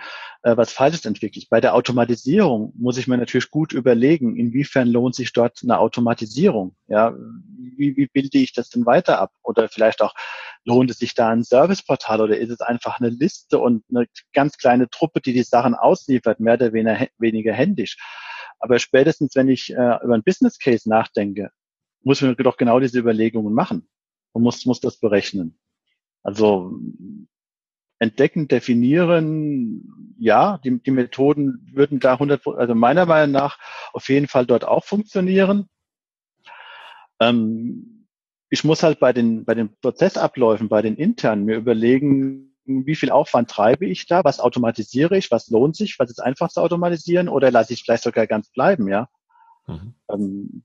äh, 0.43 0.55
was 0.55 0.71
Falsches 0.71 1.05
entwickelt. 1.05 1.47
Bei 1.49 1.61
der 1.61 1.75
Automatisierung 1.75 2.73
muss 2.77 2.97
ich 2.97 3.07
mir 3.07 3.17
natürlich 3.17 3.51
gut 3.51 3.73
überlegen, 3.73 4.35
inwiefern 4.37 4.87
lohnt 4.87 5.15
sich 5.15 5.33
dort 5.33 5.59
eine 5.63 5.79
Automatisierung? 5.79 6.75
Ja, 6.87 7.13
wie, 7.77 7.95
wie 7.97 8.07
bilde 8.07 8.37
ich 8.37 8.53
das 8.53 8.69
denn 8.69 8.85
weiter 8.85 9.19
ab? 9.19 9.31
Oder 9.43 9.69
vielleicht 9.69 10.01
auch, 10.01 10.13
lohnt 10.63 10.91
es 10.91 10.99
sich 10.99 11.13
da 11.13 11.29
ein 11.29 11.43
Serviceportal 11.43 12.21
oder 12.21 12.37
ist 12.37 12.51
es 12.51 12.61
einfach 12.61 12.99
eine 12.99 13.09
Liste 13.09 13.59
und 13.59 13.83
eine 13.89 14.07
ganz 14.33 14.57
kleine 14.57 14.89
Truppe, 14.89 15.21
die 15.21 15.33
die 15.33 15.43
Sachen 15.43 15.75
ausliefert, 15.75 16.39
mehr 16.39 16.55
oder 16.55 16.73
weniger, 16.73 17.53
händisch? 17.53 17.97
Aber 18.59 18.77
spätestens, 18.79 19.35
wenn 19.35 19.49
ich 19.49 19.71
äh, 19.71 19.97
über 20.03 20.13
ein 20.13 20.23
Business 20.23 20.59
Case 20.59 20.87
nachdenke, 20.87 21.49
muss 22.03 22.21
man 22.21 22.35
doch 22.35 22.57
genau 22.57 22.79
diese 22.79 22.99
Überlegungen 22.99 23.53
machen 23.53 23.87
und 24.31 24.43
muss, 24.43 24.65
muss 24.65 24.79
das 24.79 24.97
berechnen. 24.97 25.57
Also 26.23 26.79
entdecken, 27.99 28.47
definieren, 28.47 30.15
ja, 30.17 30.57
die, 30.59 30.81
die 30.81 30.91
Methoden 30.91 31.69
würden 31.71 31.99
da 31.99 32.13
100, 32.13 32.45
also 32.47 32.75
meiner 32.75 33.05
Meinung 33.05 33.31
nach 33.31 33.59
auf 33.93 34.09
jeden 34.09 34.27
Fall 34.27 34.45
dort 34.45 34.65
auch 34.65 34.83
funktionieren. 34.83 35.69
Ähm, 37.19 38.07
ich 38.49 38.63
muss 38.63 38.83
halt 38.83 38.99
bei 38.99 39.13
den, 39.13 39.45
bei 39.45 39.53
den 39.53 39.75
Prozessabläufen, 39.81 40.67
bei 40.67 40.81
den 40.81 40.95
internen 40.95 41.45
mir 41.45 41.57
überlegen, 41.57 42.55
wie 42.65 42.95
viel 42.95 43.11
Aufwand 43.11 43.49
treibe 43.49 43.85
ich 43.85 44.07
da, 44.07 44.23
was 44.23 44.39
automatisiere 44.39 45.17
ich, 45.17 45.31
was 45.31 45.49
lohnt 45.49 45.75
sich, 45.75 45.99
was 45.99 46.09
ist 46.09 46.19
einfach 46.19 46.49
zu 46.49 46.61
automatisieren 46.61 47.29
oder 47.29 47.51
lasse 47.51 47.73
ich 47.73 47.83
vielleicht 47.83 48.03
sogar 48.03 48.27
ganz 48.27 48.49
bleiben, 48.49 48.87
ja. 48.87 49.09
Mhm. 49.67 49.93
Ähm, 50.09 50.63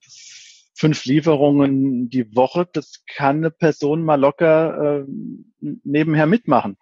fünf 0.76 1.06
Lieferungen 1.06 2.10
die 2.10 2.36
Woche, 2.36 2.68
das 2.70 3.02
kann 3.06 3.38
eine 3.38 3.50
Person 3.50 4.04
mal 4.04 4.20
locker 4.20 5.00
äh, 5.00 5.04
nebenher 5.58 6.26
mitmachen. 6.26 6.76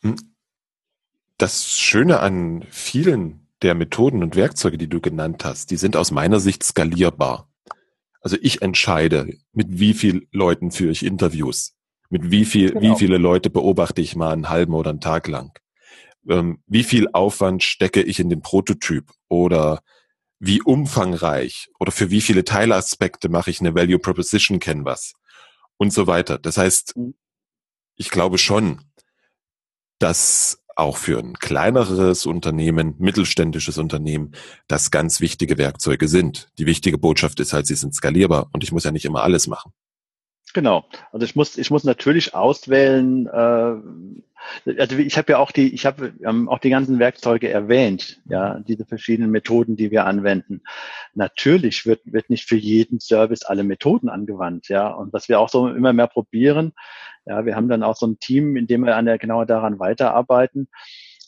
Mhm. 0.00 0.16
Das 1.36 1.78
Schöne 1.78 2.20
an 2.20 2.64
vielen 2.70 3.46
der 3.62 3.74
Methoden 3.74 4.22
und 4.22 4.36
Werkzeuge, 4.36 4.78
die 4.78 4.88
du 4.88 5.00
genannt 5.00 5.44
hast, 5.44 5.70
die 5.70 5.76
sind 5.76 5.96
aus 5.96 6.10
meiner 6.10 6.40
Sicht 6.40 6.62
skalierbar. 6.62 7.50
Also 8.22 8.38
ich 8.40 8.62
entscheide, 8.62 9.36
mit 9.52 9.78
wie 9.78 9.92
viel 9.92 10.28
Leuten 10.32 10.70
führe 10.70 10.92
ich 10.92 11.04
Interviews, 11.04 11.76
mit 12.08 12.30
wie 12.30 12.46
viel, 12.46 12.72
genau. 12.72 12.80
wie 12.82 12.98
viele 12.98 13.18
Leute 13.18 13.50
beobachte 13.50 14.00
ich 14.00 14.16
mal 14.16 14.32
einen 14.32 14.48
halben 14.48 14.72
oder 14.72 14.90
einen 14.90 15.00
Tag 15.00 15.28
lang, 15.28 15.58
ähm, 16.28 16.62
wie 16.66 16.84
viel 16.84 17.08
Aufwand 17.12 17.62
stecke 17.62 18.02
ich 18.02 18.18
in 18.18 18.30
den 18.30 18.40
Prototyp 18.40 19.10
oder 19.28 19.82
wie 20.40 20.62
umfangreich 20.62 21.68
oder 21.78 21.92
für 21.92 22.10
wie 22.10 22.22
viele 22.22 22.44
Teilaspekte 22.44 23.28
mache 23.28 23.50
ich 23.50 23.60
eine 23.60 23.74
Value 23.74 23.98
Proposition 23.98 24.58
Canvas 24.58 25.12
und 25.76 25.92
so 25.92 26.06
weiter. 26.06 26.38
Das 26.38 26.56
heißt, 26.56 26.94
ich 27.96 28.10
glaube 28.10 28.38
schon, 28.38 28.80
dass 29.98 30.62
auch 30.76 30.96
für 30.96 31.18
ein 31.18 31.34
kleineres 31.34 32.24
Unternehmen, 32.24 32.94
mittelständisches 32.98 33.76
Unternehmen, 33.76 34.32
das 34.66 34.90
ganz 34.90 35.20
wichtige 35.20 35.58
Werkzeuge 35.58 36.08
sind. 36.08 36.48
Die 36.58 36.64
wichtige 36.64 36.96
Botschaft 36.96 37.38
ist 37.38 37.52
halt, 37.52 37.66
sie 37.66 37.74
sind 37.74 37.94
skalierbar 37.94 38.48
und 38.54 38.64
ich 38.64 38.72
muss 38.72 38.84
ja 38.84 38.90
nicht 38.90 39.04
immer 39.04 39.22
alles 39.22 39.46
machen. 39.46 39.72
Genau. 40.52 40.84
Also 41.12 41.24
ich 41.24 41.36
muss, 41.36 41.56
ich 41.58 41.70
muss 41.70 41.84
natürlich 41.84 42.34
auswählen. 42.34 43.26
Äh, 43.26 44.78
also 44.78 44.96
ich 44.96 45.18
habe 45.18 45.32
ja 45.32 45.38
auch 45.38 45.50
die, 45.50 45.72
ich 45.74 45.86
habe 45.86 46.14
ähm, 46.24 46.48
auch 46.48 46.58
die 46.58 46.70
ganzen 46.70 46.98
Werkzeuge 46.98 47.50
erwähnt, 47.50 48.20
ja, 48.24 48.58
diese 48.60 48.86
verschiedenen 48.86 49.30
Methoden, 49.30 49.76
die 49.76 49.90
wir 49.90 50.06
anwenden. 50.06 50.62
Natürlich 51.14 51.86
wird 51.86 52.00
wird 52.04 52.30
nicht 52.30 52.48
für 52.48 52.56
jeden 52.56 53.00
Service 53.00 53.42
alle 53.42 53.64
Methoden 53.64 54.08
angewandt, 54.08 54.68
ja. 54.68 54.88
Und 54.88 55.12
was 55.12 55.28
wir 55.28 55.40
auch 55.40 55.48
so 55.48 55.68
immer 55.68 55.92
mehr 55.92 56.08
probieren, 56.08 56.72
ja, 57.26 57.44
wir 57.44 57.54
haben 57.54 57.68
dann 57.68 57.82
auch 57.82 57.96
so 57.96 58.06
ein 58.06 58.18
Team, 58.18 58.56
in 58.56 58.66
dem 58.66 58.84
wir 58.84 58.96
an 58.96 59.06
der, 59.06 59.18
genau 59.18 59.44
daran 59.44 59.78
weiterarbeiten. 59.78 60.68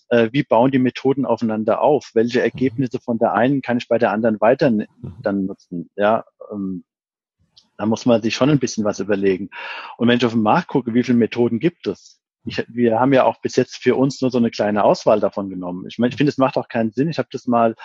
Äh, 0.08 0.30
wie 0.32 0.42
bauen 0.42 0.70
die 0.70 0.78
Methoden 0.78 1.24
aufeinander 1.24 1.80
auf? 1.80 2.10
Welche. 2.14 2.42
Ergebnisse 2.42 2.98
von 2.98 3.18
der 3.18 3.34
einen 3.34 3.62
kann 3.62 3.78
ich 3.78 3.88
bei 3.88 3.98
der 3.98 4.10
anderen 4.10 4.40
weiter 4.40 4.70
mhm. 4.70 4.86
dann 5.22 5.46
nutzen? 5.46 5.90
Ja, 5.96 6.24
ähm, 6.50 6.84
da 7.76 7.86
muss 7.86 8.06
man 8.06 8.22
sich 8.22 8.34
schon 8.34 8.50
ein 8.50 8.58
bisschen 8.58 8.84
was 8.84 9.00
überlegen. 9.00 9.50
Und 9.96 10.08
wenn 10.08 10.18
ich 10.18 10.24
auf 10.24 10.32
den 10.32 10.42
Markt 10.42 10.68
gucke, 10.68 10.94
wie 10.94 11.02
viele 11.02 11.18
Methoden 11.18 11.58
gibt 11.58 11.86
es? 11.86 12.20
Ich, 12.44 12.64
wir 12.68 12.98
haben 12.98 13.12
ja 13.12 13.24
auch 13.24 13.40
bis 13.40 13.56
jetzt 13.56 13.76
für 13.76 13.94
uns 13.94 14.20
nur 14.20 14.30
so 14.30 14.38
eine 14.38 14.50
kleine 14.50 14.82
Auswahl 14.84 15.20
davon 15.20 15.48
genommen. 15.48 15.86
Ich 15.88 15.98
meine, 15.98 16.10
ich 16.10 16.16
finde, 16.16 16.30
es 16.30 16.38
macht 16.38 16.56
auch 16.56 16.68
keinen 16.68 16.90
Sinn. 16.90 17.08
Ich 17.08 17.18
habe 17.18 17.28
das 17.30 17.46
mal 17.46 17.76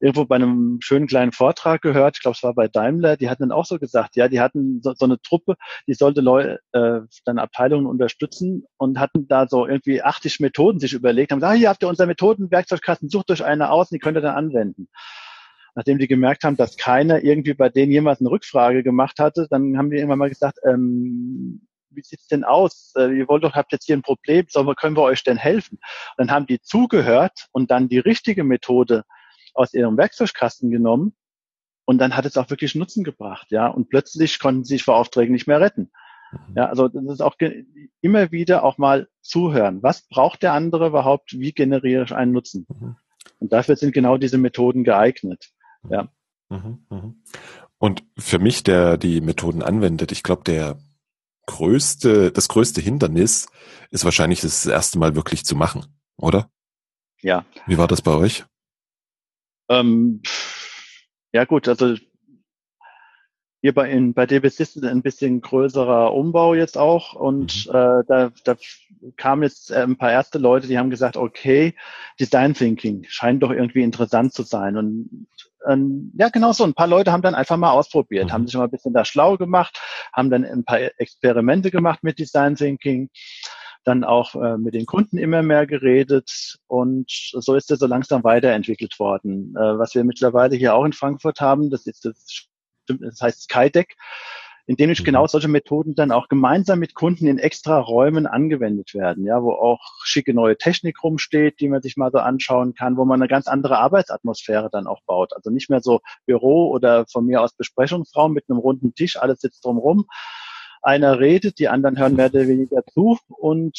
irgendwo 0.00 0.24
bei 0.24 0.36
einem 0.36 0.78
schönen 0.80 1.06
kleinen 1.06 1.32
Vortrag 1.32 1.82
gehört, 1.82 2.16
ich 2.16 2.22
glaube, 2.22 2.34
es 2.34 2.42
war 2.42 2.54
bei 2.54 2.68
Daimler, 2.68 3.16
die 3.16 3.28
hatten 3.28 3.42
dann 3.42 3.52
auch 3.52 3.66
so 3.66 3.78
gesagt, 3.78 4.16
ja, 4.16 4.28
die 4.28 4.40
hatten 4.40 4.80
so, 4.82 4.94
so 4.94 5.04
eine 5.04 5.20
Truppe, 5.20 5.56
die 5.86 5.94
sollte 5.94 6.22
Leute, 6.22 6.60
äh, 6.72 7.00
dann 7.24 7.38
Abteilungen 7.38 7.86
unterstützen 7.86 8.64
und 8.78 8.98
hatten 8.98 9.28
da 9.28 9.46
so 9.46 9.66
irgendwie 9.66 10.02
80 10.02 10.40
Methoden 10.40 10.80
sich 10.80 10.94
überlegt, 10.94 11.32
haben 11.32 11.40
gesagt, 11.40 11.54
ah, 11.54 11.58
hier 11.58 11.68
habt 11.68 11.82
ihr 11.82 11.88
unser 11.88 12.06
Methodenwerkzeugkasten, 12.06 13.10
sucht 13.10 13.30
euch 13.30 13.44
eine 13.44 13.70
aus 13.70 13.90
und 13.90 13.96
die 13.96 14.00
könnt 14.00 14.16
ihr 14.16 14.22
dann 14.22 14.36
anwenden. 14.36 14.88
Nachdem 15.74 15.98
die 15.98 16.08
gemerkt 16.08 16.44
haben, 16.44 16.56
dass 16.56 16.76
keiner 16.76 17.22
irgendwie 17.22 17.54
bei 17.54 17.68
denen 17.68 17.92
jemals 17.92 18.20
eine 18.20 18.30
Rückfrage 18.30 18.82
gemacht 18.82 19.18
hatte, 19.18 19.46
dann 19.50 19.78
haben 19.78 19.90
die 19.90 19.96
irgendwann 19.96 20.18
mal 20.18 20.28
gesagt, 20.28 20.58
ähm, 20.66 21.66
wie 21.90 22.02
sieht's 22.02 22.28
denn 22.28 22.44
aus? 22.44 22.92
Äh, 22.96 23.18
ihr 23.18 23.28
wollt 23.28 23.44
doch, 23.44 23.54
habt 23.54 23.72
jetzt 23.72 23.86
hier 23.86 23.96
ein 23.96 24.02
Problem, 24.02 24.46
so 24.48 24.64
können 24.74 24.96
wir 24.96 25.02
euch 25.02 25.24
denn 25.24 25.36
helfen? 25.36 25.78
Und 26.16 26.28
dann 26.28 26.30
haben 26.30 26.46
die 26.46 26.60
zugehört 26.60 27.48
und 27.52 27.70
dann 27.70 27.88
die 27.88 27.98
richtige 27.98 28.44
Methode 28.44 29.04
aus 29.54 29.74
ihrem 29.74 29.96
Werkzeugkasten 29.96 30.70
genommen 30.70 31.14
und 31.84 31.98
dann 31.98 32.16
hat 32.16 32.24
es 32.24 32.36
auch 32.36 32.50
wirklich 32.50 32.76
Nutzen 32.76 33.02
gebracht, 33.02 33.48
ja. 33.50 33.66
Und 33.66 33.88
plötzlich 33.88 34.38
konnten 34.38 34.62
sie 34.64 34.74
sich 34.74 34.84
vor 34.84 34.96
Aufträgen 34.96 35.32
nicht 35.32 35.48
mehr 35.48 35.60
retten. 35.60 35.90
Mhm. 36.30 36.54
Ja, 36.56 36.66
also 36.66 36.86
das 36.86 37.04
ist 37.04 37.20
auch 37.20 37.34
immer 38.00 38.30
wieder 38.30 38.62
auch 38.62 38.78
mal 38.78 39.08
zuhören. 39.22 39.82
Was 39.82 40.06
braucht 40.08 40.44
der 40.44 40.52
andere 40.52 40.86
überhaupt? 40.86 41.32
Wie 41.32 41.52
generiere 41.52 42.04
ich 42.04 42.12
einen 42.12 42.30
Nutzen? 42.30 42.66
Mhm. 42.68 42.96
Und 43.40 43.52
dafür 43.52 43.74
sind 43.76 43.92
genau 43.92 44.18
diese 44.18 44.38
Methoden 44.38 44.84
geeignet. 44.84 45.50
Ja. 45.88 46.08
Mhm, 46.48 47.22
und 47.78 48.02
für 48.18 48.38
mich, 48.38 48.62
der 48.62 48.98
die 48.98 49.20
Methoden 49.20 49.62
anwendet, 49.62 50.12
ich 50.12 50.22
glaube, 50.22 50.42
der 50.44 50.78
größte, 51.46 52.30
das 52.32 52.48
größte 52.48 52.80
Hindernis 52.80 53.48
ist 53.90 54.04
wahrscheinlich 54.04 54.40
das 54.40 54.66
erste 54.66 54.98
Mal 54.98 55.14
wirklich 55.14 55.44
zu 55.44 55.56
machen, 55.56 55.86
oder? 56.16 56.50
Ja. 57.22 57.44
Wie 57.66 57.78
war 57.78 57.88
das 57.88 58.02
bei 58.02 58.12
euch? 58.12 58.44
Ähm, 59.68 60.22
ja 61.32 61.44
gut, 61.44 61.68
also 61.68 61.96
hier 63.62 63.74
bei, 63.74 63.90
in, 63.90 64.14
bei 64.14 64.26
DBS 64.26 64.60
ist 64.60 64.82
ein 64.82 65.02
bisschen 65.02 65.40
größerer 65.40 66.14
Umbau 66.14 66.54
jetzt 66.54 66.78
auch 66.78 67.14
und 67.14 67.66
mhm. 67.66 67.74
äh, 67.74 68.04
da, 68.06 68.32
da 68.44 68.56
kamen 69.16 69.42
jetzt 69.42 69.70
äh, 69.70 69.82
ein 69.82 69.96
paar 69.96 70.12
erste 70.12 70.38
Leute, 70.38 70.66
die 70.66 70.78
haben 70.78 70.90
gesagt, 70.90 71.16
okay, 71.16 71.74
Design 72.18 72.54
Thinking 72.54 73.04
scheint 73.08 73.42
doch 73.42 73.50
irgendwie 73.50 73.82
interessant 73.82 74.32
zu 74.32 74.42
sein 74.42 74.76
und 74.76 75.26
ähm, 75.68 76.12
ja, 76.16 76.28
genau 76.28 76.52
so. 76.52 76.64
Ein 76.64 76.74
paar 76.74 76.86
Leute 76.86 77.12
haben 77.12 77.22
dann 77.22 77.34
einfach 77.34 77.56
mal 77.56 77.72
ausprobiert, 77.72 78.26
mhm. 78.26 78.32
haben 78.32 78.46
sich 78.46 78.56
mal 78.56 78.64
ein 78.64 78.70
bisschen 78.70 78.94
da 78.94 79.04
schlau 79.04 79.36
gemacht, 79.36 79.80
haben 80.12 80.30
dann 80.30 80.44
ein 80.44 80.64
paar 80.64 80.80
Experimente 80.98 81.70
gemacht 81.70 82.00
mit 82.02 82.18
Design 82.18 82.56
Thinking 82.56 83.10
dann 83.84 84.04
auch 84.04 84.34
äh, 84.34 84.58
mit 84.58 84.74
den 84.74 84.86
Kunden 84.86 85.16
immer 85.16 85.42
mehr 85.42 85.66
geredet 85.66 86.58
und 86.66 87.10
so 87.10 87.54
ist 87.54 87.70
er 87.70 87.76
so 87.76 87.86
langsam 87.86 88.22
weiterentwickelt 88.24 88.98
worden. 88.98 89.54
Äh, 89.56 89.78
was 89.78 89.94
wir 89.94 90.04
mittlerweile 90.04 90.56
hier 90.56 90.74
auch 90.74 90.84
in 90.84 90.92
Frankfurt 90.92 91.40
haben, 91.40 91.70
das 91.70 91.86
ist 91.86 92.04
das, 92.04 92.46
das 92.86 93.20
heißt 93.20 93.42
Skydeck, 93.42 93.96
in 94.70 94.76
dem 94.76 94.88
ich 94.90 95.00
mhm. 95.00 95.04
genau 95.04 95.26
solche 95.26 95.48
Methoden 95.48 95.96
dann 95.96 96.12
auch 96.12 96.28
gemeinsam 96.28 96.78
mit 96.78 96.94
Kunden 96.94 97.26
in 97.26 97.40
extra 97.40 97.80
Räumen 97.80 98.28
angewendet 98.28 98.94
werden, 98.94 99.24
ja, 99.26 99.42
wo 99.42 99.50
auch 99.50 99.80
schicke 100.04 100.32
neue 100.32 100.56
Technik 100.56 101.02
rumsteht, 101.02 101.58
die 101.58 101.68
man 101.68 101.82
sich 101.82 101.96
mal 101.96 102.12
so 102.12 102.18
anschauen 102.18 102.74
kann, 102.74 102.96
wo 102.96 103.04
man 103.04 103.20
eine 103.20 103.26
ganz 103.26 103.48
andere 103.48 103.78
Arbeitsatmosphäre 103.78 104.68
dann 104.70 104.86
auch 104.86 105.02
baut. 105.06 105.34
Also 105.34 105.50
nicht 105.50 105.70
mehr 105.70 105.80
so 105.80 105.98
Büro 106.24 106.70
oder 106.70 107.04
von 107.10 107.26
mir 107.26 107.42
aus 107.42 107.52
Besprechungsraum 107.56 108.32
mit 108.32 108.44
einem 108.48 108.60
runden 108.60 108.94
Tisch, 108.94 109.16
alles 109.16 109.40
sitzt 109.40 109.64
drumherum, 109.64 110.06
einer 110.82 111.18
redet, 111.18 111.58
die 111.58 111.66
anderen 111.66 111.98
hören 111.98 112.14
mehr 112.14 112.26
oder 112.26 112.46
weniger 112.46 112.84
zu 112.94 113.18
und 113.26 113.76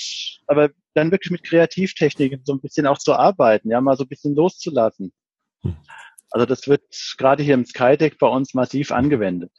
aber 0.48 0.72
dann 0.94 1.12
wirklich 1.12 1.32
mit 1.32 1.44
Kreativtechniken 1.44 2.42
so 2.44 2.52
ein 2.52 2.60
bisschen 2.60 2.86
auch 2.86 2.98
zu 2.98 3.14
arbeiten, 3.14 3.70
ja, 3.70 3.80
mal 3.80 3.96
so 3.96 4.04
ein 4.04 4.10
bisschen 4.10 4.36
loszulassen. 4.36 5.14
Hm. 5.62 5.74
Also 6.32 6.46
das 6.46 6.68
wird 6.68 6.84
gerade 7.18 7.44
hier 7.44 7.54
im 7.54 7.66
Skydeck 7.66 8.18
bei 8.20 8.28
uns 8.28 8.54
massiv 8.54 8.92
angewendet. 8.92 9.54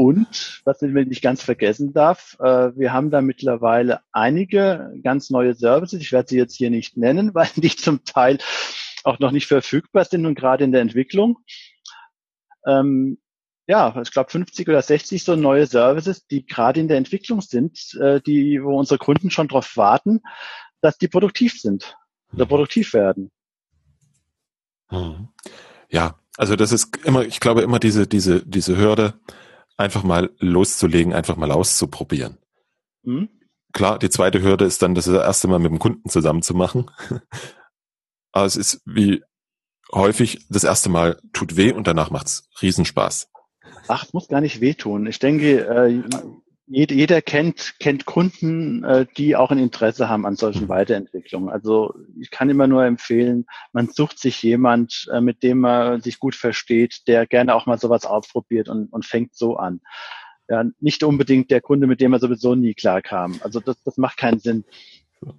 Und, 0.00 0.62
was 0.64 0.80
ich 0.80 0.92
nicht 0.92 1.20
ganz 1.20 1.42
vergessen 1.42 1.92
darf, 1.92 2.38
äh, 2.40 2.74
wir 2.74 2.94
haben 2.94 3.10
da 3.10 3.20
mittlerweile 3.20 4.00
einige 4.12 4.94
ganz 5.04 5.28
neue 5.28 5.52
Services. 5.52 6.00
Ich 6.00 6.10
werde 6.10 6.30
sie 6.30 6.38
jetzt 6.38 6.56
hier 6.56 6.70
nicht 6.70 6.96
nennen, 6.96 7.34
weil 7.34 7.50
die 7.56 7.68
zum 7.68 8.02
Teil 8.06 8.38
auch 9.04 9.18
noch 9.18 9.30
nicht 9.30 9.46
verfügbar 9.46 10.06
sind 10.06 10.24
und 10.24 10.36
gerade 10.36 10.64
in 10.64 10.72
der 10.72 10.80
Entwicklung. 10.80 11.40
Ähm, 12.66 13.18
ja, 13.66 13.94
ich 14.00 14.10
glaube 14.10 14.30
50 14.30 14.66
oder 14.70 14.80
60 14.80 15.22
so 15.22 15.36
neue 15.36 15.66
Services, 15.66 16.26
die 16.26 16.46
gerade 16.46 16.80
in 16.80 16.88
der 16.88 16.96
Entwicklung 16.96 17.42
sind, 17.42 17.94
äh, 18.00 18.22
die, 18.22 18.58
wo 18.62 18.78
unsere 18.78 18.96
Kunden 18.96 19.30
schon 19.30 19.48
darauf 19.48 19.76
warten, 19.76 20.22
dass 20.80 20.96
die 20.96 21.08
produktiv 21.08 21.60
sind 21.60 21.94
oder 22.32 22.46
mhm. 22.46 22.48
produktiv 22.48 22.94
werden. 22.94 23.30
Mhm. 24.90 25.28
Ja, 25.90 26.18
also 26.38 26.56
das 26.56 26.72
ist 26.72 26.96
immer, 27.04 27.26
ich 27.26 27.38
glaube 27.38 27.60
immer 27.60 27.78
diese, 27.78 28.06
diese, 28.06 28.42
diese 28.46 28.78
Hürde, 28.78 29.20
einfach 29.80 30.02
mal 30.02 30.30
loszulegen, 30.38 31.12
einfach 31.12 31.36
mal 31.36 31.50
auszuprobieren. 31.50 32.38
Mhm. 33.02 33.30
klar, 33.72 33.98
die 33.98 34.10
zweite 34.10 34.42
Hürde 34.42 34.66
ist 34.66 34.82
dann 34.82 34.94
das 34.94 35.06
erste 35.06 35.48
Mal 35.48 35.58
mit 35.58 35.70
dem 35.70 35.78
Kunden 35.78 36.08
zusammen 36.10 36.42
zu 36.42 36.54
machen. 36.54 36.90
Aber 38.32 38.44
es 38.44 38.56
ist 38.56 38.82
wie 38.84 39.22
häufig 39.92 40.46
das 40.50 40.64
erste 40.64 40.88
Mal 40.88 41.18
tut 41.32 41.56
weh 41.56 41.72
und 41.72 41.86
danach 41.86 42.10
macht's 42.10 42.48
Riesenspaß. 42.60 43.28
Ach, 43.88 44.04
es 44.04 44.12
muss 44.12 44.28
gar 44.28 44.40
nicht 44.40 44.60
wehtun. 44.60 45.06
Ich 45.06 45.18
denke, 45.18 45.66
äh, 45.66 46.02
jeder, 46.72 47.20
kennt, 47.20 47.74
kennt 47.80 48.04
Kunden, 48.04 48.84
äh, 48.84 49.04
die 49.16 49.34
auch 49.34 49.50
ein 49.50 49.58
Interesse 49.58 50.08
haben 50.08 50.24
an 50.24 50.36
solchen 50.36 50.64
mhm. 50.64 50.68
Weiterentwicklungen. 50.68 51.48
Also 51.48 51.94
ich 52.20 52.30
kann 52.30 52.48
immer 52.48 52.68
nur 52.68 52.84
empfehlen, 52.84 53.46
man 53.72 53.88
sucht 53.88 54.20
sich 54.20 54.40
jemand, 54.42 55.08
äh, 55.12 55.20
mit 55.20 55.42
dem 55.42 55.60
man 55.60 56.00
sich 56.00 56.20
gut 56.20 56.36
versteht, 56.36 57.08
der 57.08 57.26
gerne 57.26 57.56
auch 57.56 57.66
mal 57.66 57.78
sowas 57.78 58.04
ausprobiert 58.04 58.68
und, 58.68 58.92
und 58.92 59.04
fängt 59.04 59.34
so 59.34 59.56
an. 59.56 59.80
Ja, 60.48 60.64
nicht 60.78 61.02
unbedingt 61.02 61.50
der 61.50 61.60
Kunde, 61.60 61.88
mit 61.88 62.00
dem 62.00 62.12
er 62.12 62.20
sowieso 62.20 62.54
nie 62.54 62.74
klar 62.74 63.02
kam. 63.02 63.40
Also 63.42 63.58
das, 63.58 63.82
das 63.82 63.96
macht 63.96 64.16
keinen 64.16 64.38
Sinn. 64.38 64.64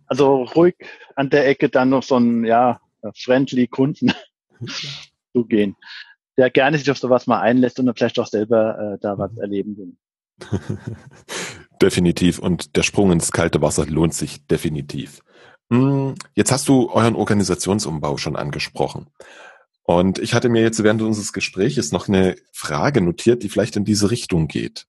Also 0.07 0.43
ruhig 0.43 0.75
an 1.15 1.29
der 1.29 1.47
Ecke 1.47 1.69
dann 1.69 1.89
noch 1.89 2.03
so 2.03 2.17
ein, 2.17 2.43
ja, 2.43 2.81
friendly 3.15 3.67
Kunden 3.67 4.11
zugehen, 5.33 5.77
der 6.37 6.49
gerne 6.49 6.77
sich 6.77 6.91
auf 6.91 6.97
sowas 6.97 7.25
mal 7.25 7.39
einlässt 7.39 7.79
und 7.79 7.85
dann 7.85 7.95
vielleicht 7.95 8.19
auch 8.19 8.27
selber 8.27 8.95
äh, 8.95 8.97
da 9.01 9.17
was 9.17 9.35
erleben 9.37 9.77
will. 9.77 9.93
definitiv. 11.81 12.39
Und 12.39 12.75
der 12.75 12.83
Sprung 12.83 13.11
ins 13.11 13.31
kalte 13.31 13.61
Wasser 13.61 13.85
lohnt 13.85 14.13
sich 14.13 14.45
definitiv. 14.47 15.21
Hm, 15.71 16.15
jetzt 16.35 16.51
hast 16.51 16.67
du 16.67 16.89
euren 16.89 17.15
Organisationsumbau 17.15 18.17
schon 18.17 18.35
angesprochen. 18.35 19.07
Und 19.83 20.19
ich 20.19 20.33
hatte 20.33 20.49
mir 20.49 20.61
jetzt 20.61 20.83
während 20.83 21.01
unseres 21.01 21.33
Gespräches 21.33 21.91
noch 21.91 22.07
eine 22.07 22.35
Frage 22.51 23.01
notiert, 23.01 23.43
die 23.43 23.49
vielleicht 23.49 23.75
in 23.75 23.85
diese 23.85 24.11
Richtung 24.11 24.47
geht. 24.47 24.85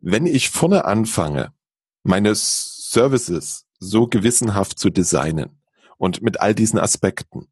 Wenn 0.00 0.26
ich 0.26 0.50
vorne 0.50 0.84
anfange, 0.84 1.52
meine 2.04 2.34
Services 2.34 3.66
so 3.80 4.06
gewissenhaft 4.06 4.78
zu 4.78 4.90
designen 4.90 5.60
und 5.98 6.22
mit 6.22 6.40
all 6.40 6.54
diesen 6.54 6.78
Aspekten, 6.78 7.48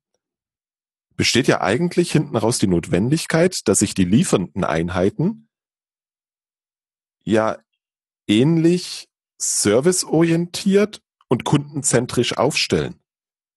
besteht 1.17 1.49
ja 1.49 1.61
eigentlich 1.61 2.13
hinten 2.13 2.37
raus 2.37 2.59
die 2.59 2.67
Notwendigkeit, 2.67 3.67
dass 3.69 3.81
sich 3.81 3.95
die 3.95 4.05
liefernden 4.05 4.65
Einheiten 4.65 5.46
ja 7.27 7.59
ähnlich 8.27 9.09
serviceorientiert 9.39 11.03
und 11.29 11.45
kundenzentrisch 11.45 12.39
aufstellen. 12.39 13.01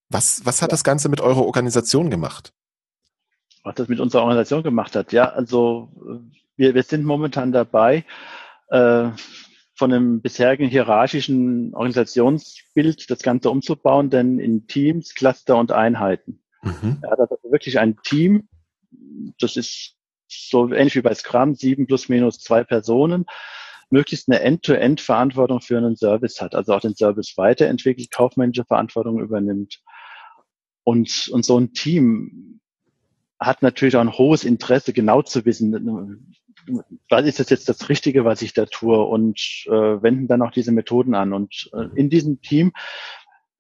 Was, 0.09 0.45
was 0.45 0.61
hat 0.61 0.71
das 0.71 0.83
Ganze 0.83 1.07
mit 1.07 1.21
eurer 1.21 1.45
Organisation 1.45 2.09
gemacht? 2.09 2.51
Was 3.63 3.75
das 3.75 3.87
mit 3.87 3.99
unserer 3.99 4.23
Organisation 4.23 4.63
gemacht 4.63 4.95
hat? 4.95 5.13
Ja, 5.13 5.29
also 5.29 5.89
wir, 6.57 6.73
wir 6.73 6.83
sind 6.83 7.05
momentan 7.05 7.51
dabei, 7.51 8.05
äh, 8.69 9.09
von 9.75 9.93
einem 9.93 10.21
bisherigen 10.21 10.67
hierarchischen 10.67 11.73
Organisationsbild 11.73 13.09
das 13.09 13.19
Ganze 13.19 13.49
umzubauen, 13.49 14.09
denn 14.09 14.37
in 14.39 14.67
Teams, 14.67 15.15
Cluster 15.15 15.57
und 15.57 15.71
Einheiten. 15.71 16.43
Mhm. 16.63 16.97
Ja, 17.01 17.15
das 17.15 17.31
ist 17.31 17.51
wirklich 17.51 17.79
ein 17.79 17.97
Team. 18.03 18.49
Das 19.39 19.55
ist 19.55 19.95
so 20.29 20.71
ähnlich 20.71 20.95
wie 20.95 21.01
bei 21.01 21.13
Scrum, 21.13 21.55
sieben 21.55 21.87
plus 21.87 22.09
minus 22.09 22.39
zwei 22.39 22.63
Personen 22.63 23.25
möglichst 23.89 24.29
eine 24.29 24.41
End-to-End-Verantwortung 24.41 25.61
für 25.61 25.77
einen 25.77 25.95
Service 25.95 26.41
hat, 26.41 26.55
also 26.55 26.73
auch 26.73 26.81
den 26.81 26.95
Service 26.95 27.33
weiterentwickelt, 27.37 28.11
kaufmännische 28.11 28.65
Verantwortung 28.65 29.19
übernimmt. 29.19 29.81
Und, 30.83 31.27
und 31.29 31.45
so 31.45 31.59
ein 31.59 31.73
Team 31.73 32.59
hat 33.39 33.61
natürlich 33.61 33.95
auch 33.95 34.01
ein 34.01 34.17
hohes 34.17 34.43
Interesse, 34.43 34.93
genau 34.93 35.21
zu 35.21 35.45
wissen, 35.45 36.35
was 37.09 37.25
ist 37.25 37.39
das 37.39 37.49
jetzt 37.49 37.69
das 37.69 37.89
Richtige, 37.89 38.25
was 38.25 38.41
ich 38.41 38.53
da 38.53 38.65
tue 38.65 39.01
und 39.01 39.39
äh, 39.67 39.71
wenden 39.71 40.27
dann 40.27 40.41
auch 40.41 40.51
diese 40.51 40.71
Methoden 40.71 41.15
an. 41.15 41.33
Und 41.33 41.69
äh, 41.73 41.87
in 41.95 42.09
diesem 42.09 42.41
Team 42.41 42.73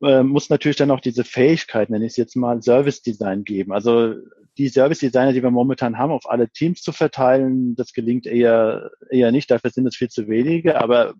äh, 0.03 0.21
muss 0.21 0.49
natürlich 0.49 0.77
dann 0.77 0.91
auch 0.91 0.99
diese 0.99 1.23
Fähigkeit, 1.23 1.89
nenne 1.89 2.05
ich 2.05 2.11
es 2.11 2.17
jetzt 2.17 2.35
mal, 2.35 2.61
Service 2.61 3.01
Design 3.01 3.45
geben. 3.45 3.71
Also 3.71 4.15
die 4.57 4.69
Service 4.69 4.99
Designer, 4.99 5.33
die 5.33 5.43
wir 5.43 5.51
momentan 5.51 5.97
haben, 5.97 6.11
auf 6.11 6.29
alle 6.29 6.49
Teams 6.49 6.81
zu 6.81 6.91
verteilen, 6.91 7.75
das 7.75 7.93
gelingt 7.93 8.25
eher, 8.25 8.91
eher 9.09 9.31
nicht. 9.31 9.49
Dafür 9.51 9.69
sind 9.69 9.87
es 9.87 9.95
viel 9.95 10.09
zu 10.09 10.27
wenige. 10.27 10.79
Aber 10.79 11.13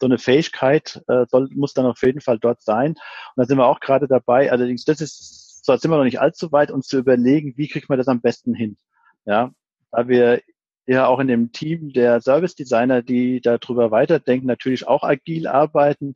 so 0.00 0.06
eine 0.06 0.18
Fähigkeit 0.18 1.02
äh, 1.08 1.26
soll, 1.28 1.48
muss 1.54 1.74
dann 1.74 1.86
auf 1.86 2.02
jeden 2.02 2.20
Fall 2.20 2.38
dort 2.38 2.62
sein. 2.62 2.92
Und 2.92 2.96
da 3.36 3.44
sind 3.44 3.58
wir 3.58 3.66
auch 3.66 3.80
gerade 3.80 4.08
dabei. 4.08 4.50
Allerdings, 4.50 4.84
das 4.84 5.00
ist, 5.00 5.64
so 5.64 5.76
sind 5.76 5.90
wir 5.90 5.96
noch 5.96 6.04
nicht 6.04 6.20
allzu 6.20 6.52
weit, 6.52 6.70
uns 6.70 6.88
zu 6.88 6.98
überlegen, 6.98 7.54
wie 7.56 7.68
kriegt 7.68 7.88
man 7.88 7.98
das 7.98 8.08
am 8.08 8.20
besten 8.20 8.54
hin. 8.54 8.76
Ja, 9.24 9.52
da 9.90 10.08
wir 10.08 10.40
ja 10.86 11.06
auch 11.06 11.18
in 11.18 11.28
dem 11.28 11.52
Team 11.52 11.92
der 11.92 12.20
Service 12.20 12.54
Designer, 12.54 13.02
die 13.02 13.40
darüber 13.40 13.90
weiterdenken, 13.90 14.46
natürlich 14.46 14.86
auch 14.86 15.02
agil 15.02 15.48
arbeiten, 15.48 16.14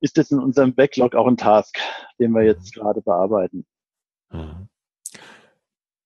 ist 0.00 0.18
das 0.18 0.30
in 0.30 0.40
unserem 0.40 0.74
Backlog 0.74 1.14
auch 1.14 1.26
ein 1.26 1.36
Task, 1.36 1.78
den 2.18 2.32
wir 2.32 2.42
jetzt 2.42 2.74
gerade 2.74 3.02
bearbeiten. 3.02 3.66
Mhm. 4.30 4.68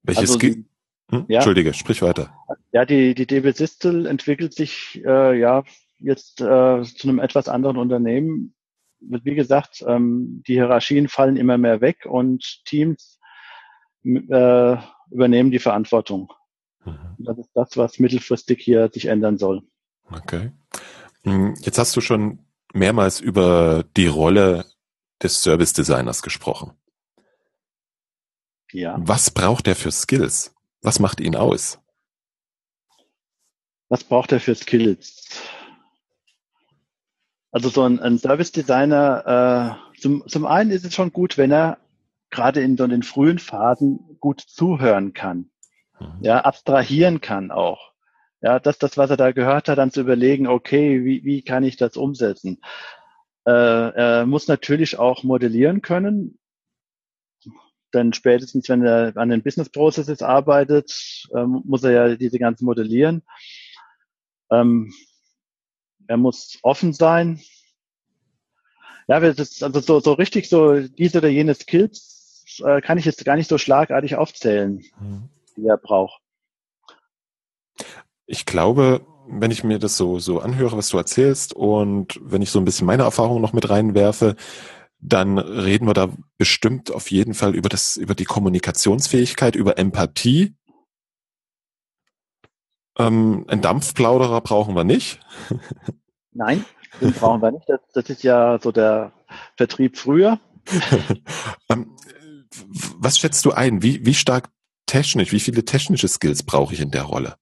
Welches 0.05 0.33
also, 0.33 0.41
hm? 0.41 1.27
ja, 1.29 1.37
Entschuldige, 1.37 1.75
sprich 1.75 2.03
weiter. 2.03 2.33
Ja, 2.73 2.85
die, 2.85 3.15
die 3.15 3.27
DB 3.27 3.53
Sistel 3.53 4.07
entwickelt 4.07 4.55
sich 4.55 5.03
äh, 5.05 5.39
ja 5.39 5.65
jetzt 5.99 6.41
äh, 6.41 6.83
zu 6.83 7.09
einem 7.09 7.19
etwas 7.19 7.49
anderen 7.49 7.77
Unternehmen. 7.77 8.55
Wie 9.01 9.35
gesagt, 9.35 9.85
ähm, 9.87 10.43
die 10.47 10.55
Hierarchien 10.55 11.09
fallen 11.09 11.37
immer 11.37 11.59
mehr 11.59 11.81
weg 11.81 12.07
und 12.07 12.63
Teams 12.65 13.19
äh, 14.05 14.77
übernehmen 15.11 15.51
die 15.51 15.59
Verantwortung. 15.59 16.33
Mhm. 16.85 17.17
Das 17.19 17.39
ist 17.39 17.51
das, 17.55 17.77
was 17.77 17.99
mittelfristig 17.99 18.61
hier 18.63 18.91
sich 18.93 19.07
ändern 19.07 19.39
soll. 19.39 19.63
Okay. 20.11 20.53
Hm, 21.25 21.55
jetzt 21.61 21.79
hast 21.79 21.97
du 21.97 22.01
schon 22.01 22.41
mehrmals 22.73 23.21
über 23.21 23.85
die 23.97 24.07
Rolle 24.07 24.67
des 25.23 25.43
Service 25.43 25.73
Designers 25.73 26.23
gesprochen. 26.23 26.73
Ja. 28.75 28.97
Was 28.99 29.31
braucht 29.31 29.69
er 29.69 29.77
für 29.77 29.93
Skills? 29.93 30.53
Was 30.83 30.99
macht 30.99 31.21
ihn 31.21 31.37
aus? 31.37 31.79
Was 33.89 34.03
braucht 34.03 34.33
er 34.33 34.41
für 34.41 34.57
Skills? 34.57 35.31
Also 37.53 37.69
so 37.69 37.85
ein, 37.85 38.01
ein 38.01 38.19
Service 38.19 38.51
Designer, 38.51 39.79
äh, 39.95 40.01
zum, 40.01 40.27
zum 40.27 40.45
einen 40.45 40.73
ist 40.73 40.85
es 40.85 40.93
schon 40.93 41.13
gut, 41.13 41.39
wenn 41.39 41.53
er 41.53 41.79
gerade 42.31 42.63
in 42.63 42.77
so 42.77 42.85
den 42.89 43.05
frühen 43.05 43.39
Phasen 43.39 44.19
gut 44.19 44.41
zuhören 44.41 45.13
kann. 45.13 45.51
Mhm. 46.01 46.19
Ja, 46.23 46.41
abstrahieren 46.41 47.21
kann 47.21 47.53
auch. 47.53 47.93
Ja, 48.41 48.59
das, 48.59 48.79
das, 48.79 48.97
was 48.99 49.09
er 49.09 49.17
da 49.17 49.31
gehört 49.31 49.69
hat, 49.69 49.79
dann 49.79 49.93
zu 49.93 50.01
überlegen, 50.01 50.49
okay, 50.49 51.05
wie, 51.05 51.23
wie 51.23 51.43
kann 51.43 51.63
ich 51.63 51.77
das 51.77 51.97
umsetzen? 51.97 52.61
Äh, 53.47 53.53
er 53.53 54.27
muss 54.27 54.49
natürlich 54.49 54.99
auch 54.99 55.23
modellieren 55.23 55.81
können. 55.81 56.41
Denn 57.95 58.13
spätestens, 58.13 58.69
wenn 58.69 58.85
er 58.85 59.17
an 59.17 59.29
den 59.29 59.43
Business 59.43 59.71
Processes 59.71 60.21
arbeitet, 60.21 61.29
ähm, 61.35 61.63
muss 61.65 61.85
er 61.85 61.91
ja 61.93 62.17
diese 62.17 62.39
ganzen 62.39 62.65
modellieren. 62.65 63.23
Ähm, 64.51 64.93
er 66.07 66.17
muss 66.17 66.59
offen 66.63 66.93
sein. 66.93 67.41
Ja, 69.07 69.21
das 69.21 69.63
also 69.63 69.81
so, 69.81 70.01
so 70.01 70.13
richtig 70.15 70.49
so 70.49 70.81
diese 70.81 71.19
oder 71.19 71.29
jene 71.29 71.55
Skills 71.55 72.61
äh, 72.65 72.81
kann 72.81 72.99
ich 72.99 73.05
jetzt 73.05 73.25
gar 73.25 73.37
nicht 73.37 73.49
so 73.49 73.59
schlagartig 73.59 74.17
aufzählen, 74.17 74.83
mhm. 74.99 75.29
die 75.57 75.67
er 75.67 75.77
braucht. 75.77 76.21
Ich 78.27 78.47
glaube, 78.47 79.07
wenn 79.29 79.51
ich 79.51 79.65
mir 79.65 79.79
das 79.79 79.97
so, 79.97 80.19
so 80.19 80.41
anhöre, 80.41 80.77
was 80.77 80.89
du 80.89 80.97
erzählst 80.97 81.53
und 81.53 82.19
wenn 82.23 82.43
ich 82.43 82.51
so 82.51 82.59
ein 82.59 82.65
bisschen 82.65 82.87
meine 82.87 83.03
Erfahrungen 83.03 83.43
noch 83.43 83.53
mit 83.53 83.69
reinwerfe, 83.69 84.37
dann 85.07 85.39
reden 85.39 85.87
wir 85.87 85.93
da 85.93 86.09
bestimmt 86.39 86.91
auf 86.91 87.11
jeden 87.11 87.35
Fall 87.35 87.55
über 87.55 87.69
das, 87.69 87.99
über 87.99 88.15
die 88.15 88.25
Kommunikationsfähigkeit, 88.25 89.55
über 89.55 89.79
Empathie. 89.79 90.55
Ähm, 92.99 93.45
ein 93.49 93.61
Dampfplauderer 93.61 94.41
brauchen 94.41 94.75
wir 94.75 94.85
nicht. 94.85 95.21
Nein, 96.33 96.65
den 97.01 97.13
brauchen 97.13 97.43
wir 97.43 97.53
nicht. 97.53 97.69
Das, 97.69 97.81
das 97.93 98.09
ist 98.09 98.23
ja 98.23 98.59
so 98.63 98.73
der 98.73 99.13
Vertrieb 99.57 99.99
früher. 99.99 100.41
ähm, 101.69 101.95
was 102.99 103.19
schätzt 103.19 103.45
du 103.45 103.53
ein? 103.53 103.83
Wie, 103.83 104.07
wie 104.07 104.15
stark 104.15 104.49
technisch, 104.87 105.33
wie 105.33 105.41
viele 105.41 105.67
technische 105.67 106.09
Skills 106.09 106.43
brauche 106.43 106.73
ich 106.73 106.81
in 106.81 106.91
der 106.91 107.03
Rolle? 107.03 107.37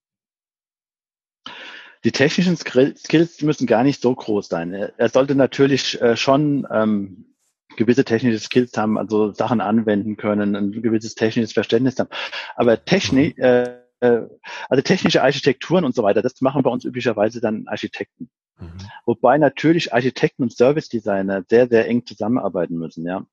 Die 2.02 2.10
technischen 2.10 2.56
Skills 2.56 3.42
müssen 3.42 3.68
gar 3.68 3.84
nicht 3.84 4.02
so 4.02 4.12
groß 4.12 4.48
sein. 4.48 4.72
Er 4.72 5.08
sollte 5.08 5.36
natürlich 5.36 6.00
äh, 6.00 6.16
schon 6.16 6.66
ähm, 6.68 7.31
gewisse 7.76 8.04
technische 8.04 8.38
Skills 8.38 8.76
haben, 8.76 8.98
also 8.98 9.32
Sachen 9.32 9.60
anwenden 9.60 10.16
können, 10.16 10.56
ein 10.56 10.82
gewisses 10.82 11.14
technisches 11.14 11.52
Verständnis 11.52 11.98
haben. 11.98 12.10
Aber 12.56 12.84
Technik, 12.84 13.38
mhm. 13.38 13.44
äh, 13.44 13.62
äh, 14.00 14.28
also 14.68 14.82
technische 14.82 15.22
Architekturen 15.22 15.84
und 15.84 15.94
so 15.94 16.02
weiter, 16.02 16.22
das 16.22 16.40
machen 16.40 16.62
bei 16.62 16.70
uns 16.70 16.84
üblicherweise 16.84 17.40
dann 17.40 17.68
Architekten. 17.68 18.30
Mhm. 18.58 18.78
Wobei 19.06 19.38
natürlich 19.38 19.92
Architekten 19.92 20.42
und 20.42 20.52
Service 20.52 20.88
Designer 20.88 21.44
sehr, 21.48 21.68
sehr 21.68 21.88
eng 21.88 22.06
zusammenarbeiten 22.06 22.76
müssen, 22.76 23.06
ja. 23.06 23.24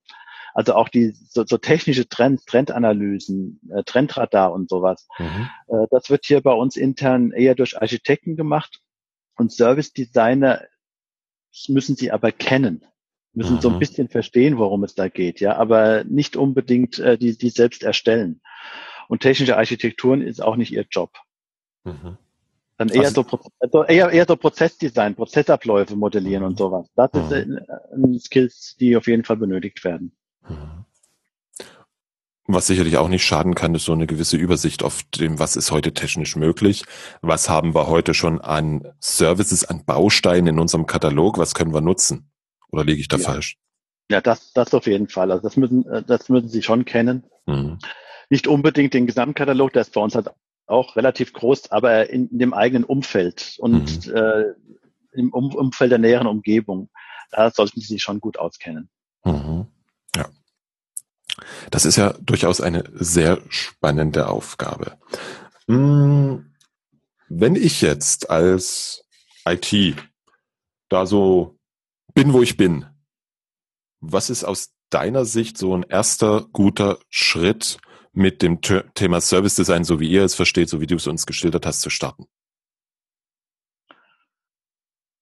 Also 0.53 0.73
auch 0.73 0.89
die 0.89 1.11
so, 1.11 1.45
so 1.45 1.57
technische 1.57 2.09
Trends, 2.09 2.43
Trendanalysen, 2.45 3.61
äh, 3.71 3.83
Trendradar 3.83 4.51
und 4.51 4.69
sowas. 4.69 5.07
Mhm. 5.17 5.49
Äh, 5.67 5.87
das 5.91 6.09
wird 6.09 6.25
hier 6.25 6.41
bei 6.41 6.53
uns 6.53 6.75
intern 6.75 7.31
eher 7.31 7.55
durch 7.55 7.79
Architekten 7.79 8.35
gemacht 8.35 8.81
und 9.35 9.53
Service 9.53 9.93
Designer 9.93 10.63
müssen 11.67 11.95
sie 11.95 12.11
aber 12.11 12.31
kennen, 12.31 12.85
müssen 13.33 13.55
mhm. 13.55 13.61
so 13.61 13.69
ein 13.69 13.75
mhm. 13.75 13.79
bisschen 13.79 14.09
verstehen, 14.09 14.57
worum 14.57 14.83
es 14.83 14.95
da 14.95 15.07
geht, 15.07 15.39
ja, 15.39 15.55
aber 15.55 16.03
nicht 16.03 16.35
unbedingt 16.35 16.99
äh, 16.99 17.17
die, 17.17 17.37
die 17.37 17.49
selbst 17.49 17.83
erstellen. 17.83 18.41
Und 19.07 19.21
technische 19.21 19.57
Architekturen 19.57 20.21
ist 20.21 20.41
auch 20.41 20.55
nicht 20.55 20.71
ihr 20.71 20.85
Job. 20.89 21.11
Mhm. 21.83 22.17
Dann 22.77 22.89
eher, 22.89 23.05
also, 23.05 23.25
so, 23.29 23.39
also 23.59 23.83
eher, 23.83 24.09
eher 24.09 24.25
so 24.25 24.37
Prozessdesign, 24.37 25.15
Prozessabläufe 25.15 25.95
modellieren 25.95 26.43
und 26.43 26.57
sowas. 26.57 26.87
Das 26.95 27.11
mhm. 27.13 27.19
ist 27.21 27.31
äh, 27.31 27.45
ein 27.93 28.19
Skills, 28.19 28.75
die 28.79 28.95
auf 28.95 29.07
jeden 29.07 29.25
Fall 29.25 29.37
benötigt 29.37 29.83
werden. 29.83 30.13
Mhm. 30.47 30.85
Was 32.51 32.65
sicherlich 32.65 32.97
auch 32.97 33.09
nicht 33.09 33.23
schaden 33.23 33.53
kann, 33.53 33.75
ist 33.75 33.85
so 33.85 33.91
eine 33.91 34.07
gewisse 34.07 34.35
Übersicht 34.35 34.81
auf 34.81 35.03
dem, 35.03 35.37
was 35.37 35.55
ist 35.55 35.69
heute 35.69 35.93
technisch 35.93 36.35
möglich. 36.35 36.83
Was 37.21 37.47
haben 37.47 37.75
wir 37.75 37.85
heute 37.85 38.15
schon 38.15 38.41
an 38.41 38.87
Services, 38.99 39.65
an 39.65 39.85
Bausteinen 39.85 40.55
in 40.55 40.59
unserem 40.59 40.87
Katalog? 40.87 41.37
Was 41.37 41.53
können 41.53 41.75
wir 41.75 41.81
nutzen? 41.81 42.31
Oder 42.71 42.83
liege 42.83 43.01
ich 43.01 43.07
da 43.07 43.17
ja. 43.17 43.23
falsch? 43.23 43.57
Ja, 44.11 44.21
das, 44.21 44.53
das 44.53 44.73
auf 44.73 44.87
jeden 44.87 45.07
Fall. 45.07 45.31
Also 45.31 45.43
das 45.43 45.55
müssen, 45.55 45.85
äh, 45.87 46.03
das 46.03 46.29
müssen 46.29 46.49
Sie 46.49 46.63
schon 46.63 46.85
kennen. 46.85 47.25
Mhm. 47.45 47.79
Nicht 48.29 48.47
unbedingt 48.47 48.93
den 48.93 49.07
Gesamtkatalog, 49.07 49.73
der 49.73 49.83
ist 49.83 49.93
bei 49.93 50.01
uns 50.01 50.15
halt 50.15 50.29
auch 50.67 50.95
relativ 50.95 51.33
groß, 51.33 51.71
aber 51.71 52.09
in, 52.09 52.27
in 52.29 52.39
dem 52.39 52.53
eigenen 52.53 52.83
Umfeld 52.83 53.55
und 53.59 54.07
mhm. 54.07 54.15
äh, 54.15 54.43
im 55.13 55.33
um 55.33 55.53
Umfeld 55.55 55.91
der 55.91 55.99
näheren 55.99 56.27
Umgebung. 56.27 56.89
Da 57.31 57.51
sollten 57.51 57.79
Sie 57.79 57.87
sich 57.87 58.01
schon 58.01 58.19
gut 58.19 58.37
auskennen. 58.37 58.89
Mhm. 59.23 59.67
Ja. 60.15 60.29
Das 61.71 61.85
ist 61.85 61.95
ja 61.95 62.13
durchaus 62.21 62.61
eine 62.61 62.83
sehr 62.93 63.39
spannende 63.49 64.27
Aufgabe. 64.27 64.97
Hm, 65.67 66.53
wenn 67.27 67.55
ich 67.55 67.81
jetzt 67.81 68.29
als 68.29 69.03
IT 69.47 69.95
da 70.89 71.05
so 71.05 71.58
bin, 72.13 72.33
wo 72.33 72.41
ich 72.41 72.57
bin, 72.57 72.85
was 73.99 74.29
ist 74.29 74.43
aus 74.43 74.75
deiner 74.89 75.25
Sicht 75.25 75.57
so 75.57 75.75
ein 75.75 75.83
erster 75.83 76.47
guter 76.51 76.99
Schritt 77.09 77.77
mit 78.11 78.41
dem 78.41 78.59
Thema 78.61 79.21
Service 79.21 79.55
Design, 79.55 79.83
so 79.83 79.99
wie 79.99 80.09
ihr 80.09 80.23
es 80.23 80.35
versteht, 80.35 80.69
so 80.69 80.81
wie 80.81 80.87
du 80.87 80.95
es 80.95 81.07
uns 81.07 81.25
geschildert 81.25 81.65
hast, 81.65 81.81
zu 81.81 81.89
starten? 81.89 82.25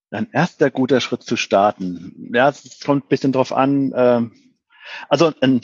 Ein 0.10 0.30
erster 0.32 0.72
guter 0.72 1.02
Schritt 1.02 1.24
zu 1.24 1.36
starten. 1.36 2.32
Ja, 2.34 2.50
es 2.50 2.80
kommt 2.80 3.06
ein 3.06 3.10
bisschen 3.10 3.34
drauf 3.34 3.52
an, 3.52 3.94
ähm, 3.96 4.54
also 5.10 5.34
ein, 5.42 5.62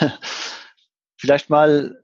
vielleicht 1.16 1.50
mal 1.50 2.02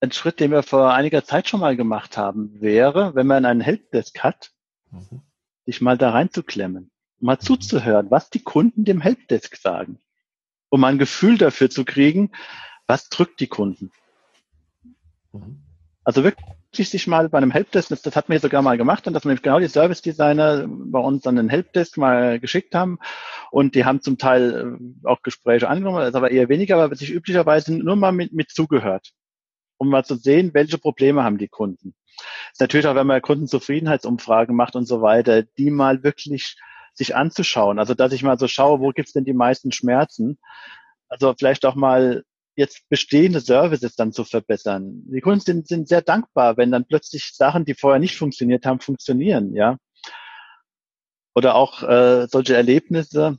ein 0.00 0.12
Schritt, 0.12 0.40
den 0.40 0.50
wir 0.50 0.62
vor 0.62 0.92
einiger 0.92 1.24
Zeit 1.24 1.48
schon 1.48 1.60
mal 1.60 1.76
gemacht 1.76 2.16
haben, 2.16 2.60
wäre, 2.60 3.14
wenn 3.14 3.26
man 3.26 3.44
einen 3.44 3.60
Helpdesk 3.60 4.20
hat, 4.20 4.52
mhm. 4.90 5.22
sich 5.64 5.80
mal 5.80 5.96
da 5.96 6.10
reinzuklemmen, 6.10 6.91
mal 7.22 7.38
zuzuhören, 7.38 8.10
was 8.10 8.30
die 8.30 8.42
Kunden 8.42 8.84
dem 8.84 9.00
Helpdesk 9.00 9.56
sagen, 9.56 9.98
um 10.68 10.84
ein 10.84 10.98
Gefühl 10.98 11.38
dafür 11.38 11.70
zu 11.70 11.84
kriegen, 11.84 12.32
was 12.86 13.08
drückt 13.08 13.40
die 13.40 13.46
Kunden. 13.46 13.92
Mhm. 15.32 15.62
Also 16.04 16.24
wirklich 16.24 16.88
sich 16.88 17.06
mal 17.06 17.28
bei 17.28 17.38
einem 17.38 17.52
Helpdesk, 17.52 17.90
das, 17.90 18.02
das 18.02 18.16
hat 18.16 18.28
man 18.28 18.34
hier 18.34 18.40
sogar 18.40 18.60
mal 18.60 18.76
gemacht, 18.76 19.06
dass 19.06 19.24
wir 19.24 19.36
genau 19.36 19.60
die 19.60 19.68
Service 19.68 20.02
Designer 20.02 20.66
bei 20.68 20.98
uns 20.98 21.26
an 21.26 21.36
den 21.36 21.48
Helpdesk 21.48 21.96
mal 21.96 22.40
geschickt 22.40 22.74
haben 22.74 22.98
und 23.52 23.76
die 23.76 23.84
haben 23.84 24.00
zum 24.00 24.18
Teil 24.18 24.78
äh, 25.04 25.08
auch 25.08 25.22
Gespräche 25.22 25.68
angenommen, 25.68 25.98
das 25.98 26.08
ist 26.08 26.16
aber 26.16 26.32
eher 26.32 26.48
weniger, 26.48 26.82
aber 26.82 26.96
sich 26.96 27.12
üblicherweise 27.12 27.76
nur 27.76 27.94
mal 27.94 28.10
mit, 28.10 28.32
mit 28.32 28.50
zugehört, 28.50 29.12
um 29.78 29.90
mal 29.90 30.04
zu 30.04 30.16
sehen, 30.16 30.54
welche 30.54 30.78
Probleme 30.78 31.22
haben 31.22 31.38
die 31.38 31.48
Kunden. 31.48 31.94
Das 32.16 32.54
ist 32.54 32.60
natürlich 32.60 32.86
auch, 32.88 32.96
wenn 32.96 33.06
man 33.06 33.22
Kundenzufriedenheitsumfragen 33.22 34.56
macht 34.56 34.74
und 34.74 34.86
so 34.86 35.02
weiter, 35.02 35.42
die 35.42 35.70
mal 35.70 36.02
wirklich 36.02 36.56
sich 36.94 37.16
anzuschauen. 37.16 37.78
Also 37.78 37.94
dass 37.94 38.12
ich 38.12 38.22
mal 38.22 38.38
so 38.38 38.48
schaue, 38.48 38.80
wo 38.80 38.90
gibt's 38.90 39.12
denn 39.12 39.24
die 39.24 39.32
meisten 39.32 39.72
Schmerzen? 39.72 40.38
Also 41.08 41.34
vielleicht 41.36 41.64
auch 41.64 41.74
mal 41.74 42.24
jetzt 42.54 42.88
bestehende 42.88 43.40
Services 43.40 43.96
dann 43.96 44.12
zu 44.12 44.24
verbessern. 44.24 45.02
Die 45.06 45.20
Kunden 45.20 45.40
sind, 45.40 45.68
sind 45.68 45.88
sehr 45.88 46.02
dankbar, 46.02 46.56
wenn 46.56 46.70
dann 46.70 46.86
plötzlich 46.86 47.32
Sachen, 47.34 47.64
die 47.64 47.74
vorher 47.74 47.98
nicht 47.98 48.16
funktioniert 48.16 48.66
haben, 48.66 48.80
funktionieren, 48.80 49.54
ja. 49.54 49.78
Oder 51.34 51.54
auch 51.54 51.82
äh, 51.82 52.26
solche 52.28 52.54
Erlebnisse, 52.54 53.38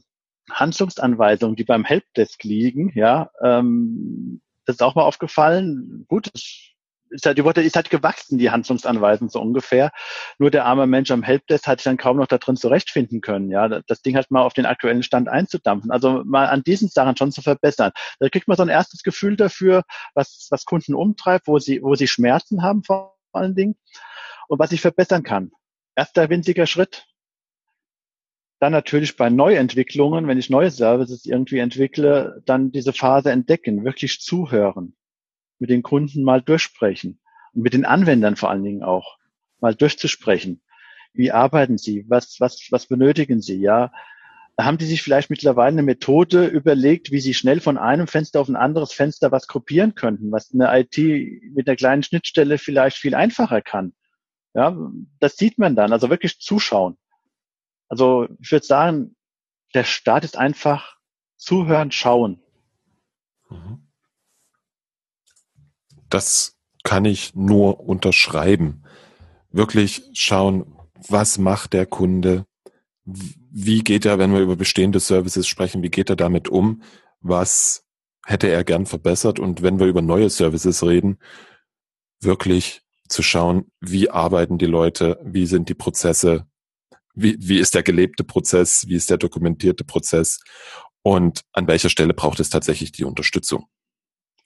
Handlungsanweisungen, 0.49 1.56
die 1.56 1.64
beim 1.64 1.86
Helpdesk 1.86 2.43
liegen, 2.43 2.91
ja, 2.95 3.30
ähm, 3.41 4.41
das 4.66 4.78
ist 4.78 4.82
auch 4.82 4.95
mal 4.95 5.04
aufgefallen. 5.04 6.06
Gut, 6.08 6.30
das 6.34 6.73
ist 7.14 7.26
halt, 7.26 7.38
die 7.38 7.43
wurde, 7.43 7.64
ist 7.64 7.76
halt 7.76 7.89
gewachsen, 7.89 8.38
die 8.38 8.49
Handlungsanweisung 8.49 9.30
so 9.30 9.39
ungefähr. 9.39 9.91
Nur 10.39 10.51
der 10.51 10.66
arme 10.66 10.88
Mensch 10.88 11.11
am 11.11 11.24
Helpdesk 11.24 11.68
hat 11.68 11.80
sich 11.80 11.86
dann 11.86 11.97
kaum 11.97 12.18
noch 12.18 12.28
da 12.28 12.38
drin 12.38 12.57
zurechtfinden 12.57 13.22
können, 13.22 13.49
ja. 13.49 13.68
Das 13.68 14.01
Ding 14.01 14.16
halt 14.16 14.32
mal 14.32 14.41
auf 14.41 14.53
den 14.53 14.66
aktuellen 14.66 15.03
Stand 15.03 15.30
einzudampfen. 15.30 15.91
Also 15.91 16.24
mal 16.26 16.47
an 16.47 16.64
diesen 16.64 16.89
Sachen 16.89 17.16
schon 17.16 17.32
zu 17.32 17.41
verbessern. 17.41 17.91
Da 18.20 18.30
kriegt 18.30 18.47
man 18.47 18.57
so 18.57 18.64
ein 18.64 18.70
erstes 18.70 19.03
Gefühl 19.03 19.38
dafür, 19.38 19.84
was, 20.16 20.47
was 20.49 20.66
Kunden 20.66 20.95
umtreibt, 20.95 21.47
wo 21.47 21.59
sie, 21.59 21.82
wo 21.82 21.95
sie 21.95 22.07
Schmerzen 22.07 22.64
haben 22.64 22.84
vor 22.84 23.16
allen 23.32 23.55
Dingen 23.55 23.76
und 24.47 24.59
was 24.59 24.72
ich 24.72 24.82
verbessern 24.82 25.24
kann. 25.24 25.51
Erster 25.95 26.30
winziger 26.30 26.66
Schritt. 26.66 27.05
Dann 28.59 28.72
natürlich 28.72 29.18
bei 29.18 29.30
Neuentwicklungen, 29.30 30.28
wenn 30.28 30.38
ich 30.38 30.49
neue 30.49 30.72
Services 30.72 31.26
irgendwie 31.26 31.59
entwickle, 31.59 32.41
dann 32.45 32.72
diese 32.72 32.93
Phase 32.93 33.32
entdecken, 33.32 33.84
wirklich 33.84 34.22
zuhören 34.22 34.95
mit 35.64 35.70
den 35.70 35.82
Kunden 35.82 36.24
mal 36.24 36.41
durchsprechen 36.41 37.22
und 37.53 37.61
mit 37.61 37.74
den 37.74 37.86
Anwendern 37.86 38.36
vor 38.36 38.49
allen 38.49 38.66
Dingen 38.66 38.84
auch 38.84 39.18
mal 39.61 39.74
durchzusprechen. 39.74 40.61
Wie 41.14 41.32
arbeiten 41.32 41.78
Sie? 41.78 42.03
Was, 42.09 42.41
was, 42.41 42.68
was 42.72 42.86
benötigen 42.88 43.39
Sie? 43.39 43.61
Ja, 43.61 43.93
haben 44.59 44.78
die 44.78 44.86
sich 44.86 45.01
vielleicht 45.01 45.30
mittlerweile 45.30 45.70
eine 45.70 45.84
Methode 45.84 46.47
überlegt, 46.47 47.11
wie 47.11 47.22
sie 47.22 47.34
schnell 47.34 47.61
von 47.61 47.78
einem 47.78 48.07
Fenster 48.07 48.41
auf 48.41 48.49
ein 48.49 48.57
anderes 48.57 48.91
Fenster 48.91 49.32
was 49.32 49.47
kopieren 49.47 49.95
könnten, 49.95 50.34
was 50.34 50.53
eine 50.53 50.78
IT 50.78 50.97
mit 51.55 51.66
einer 51.66 51.78
kleinen 51.78 52.03
Schnittstelle 52.03 52.57
vielleicht 52.57 52.97
viel 52.97 53.16
einfacher 53.16 53.61
kann? 53.61 53.93
Ja, 54.53 54.78
das 55.22 55.38
sieht 55.38 55.57
man 55.59 55.78
dann. 55.78 55.93
Also 55.93 56.09
wirklich 56.09 56.39
zuschauen. 56.39 56.97
Also 57.88 58.28
ich 58.41 58.51
würde 58.51 58.66
sagen, 58.66 59.16
der 59.74 59.86
Start 59.86 60.26
ist 60.26 60.38
einfach 60.38 60.97
zuhören, 61.38 61.93
schauen. 61.93 62.41
Mhm. 63.49 63.83
Das 66.14 66.59
kann 66.84 67.05
ich 67.05 67.34
nur 67.34 67.80
unterschreiben. 67.80 68.84
Wirklich 69.49 70.03
schauen, 70.14 70.76
was 71.09 71.39
macht 71.39 71.74
der 71.74 71.88
Kunde? 71.88 72.45
Wie 73.03 73.84
geht 73.84 74.05
er, 74.05 74.20
wenn 74.20 74.32
wir 74.32 74.41
über 74.41 74.55
bestehende 74.55 74.99
Services 74.99 75.47
sprechen, 75.47 75.82
wie 75.82 75.89
geht 75.89 76.11
er 76.11 76.16
damit 76.16 76.49
um? 76.49 76.84
Was 77.20 77.88
hätte 78.26 78.47
er 78.47 78.64
gern 78.64 78.86
verbessert? 78.86 79.39
Und 79.39 79.64
wenn 79.64 79.80
wir 79.80 79.88
über 79.88 80.03
neue 80.03 80.30
Services 80.30 80.84
reden, 80.84 81.18
wirklich 82.22 82.84
zu 83.09 83.24
schauen, 83.24 83.72
wie 83.82 84.11
arbeiten 84.11 84.59
die 84.59 84.68
Leute, 84.68 85.20
wie 85.24 85.47
sind 85.47 85.68
die 85.68 85.74
Prozesse, 85.74 86.45
wie, 87.16 87.38
wie 87.39 87.57
ist 87.57 87.74
der 87.74 87.84
gelebte 87.84 88.24
Prozess, 88.24 88.88
wie 88.88 88.95
ist 88.95 89.09
der 89.09 89.18
dokumentierte 89.18 89.84
Prozess 89.84 90.41
und 91.01 91.41
an 91.53 91.68
welcher 91.68 91.89
Stelle 91.89 92.14
braucht 92.14 92.39
es 92.39 92.51
tatsächlich 92.51 92.91
die 92.91 93.03
Unterstützung. 93.03 93.66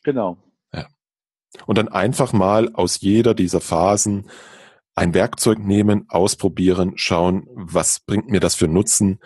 Genau. 0.03 0.37
Und 1.65 1.77
dann 1.77 1.87
einfach 1.87 2.33
mal 2.33 2.73
aus 2.73 3.01
jeder 3.01 3.33
dieser 3.33 3.61
Phasen 3.61 4.29
ein 4.95 5.13
Werkzeug 5.13 5.59
nehmen, 5.59 6.05
ausprobieren, 6.09 6.93
schauen, 6.95 7.47
was 7.53 7.99
bringt 7.99 8.29
mir 8.29 8.39
das 8.39 8.55
für 8.55 8.67
Nutzen 8.67 9.19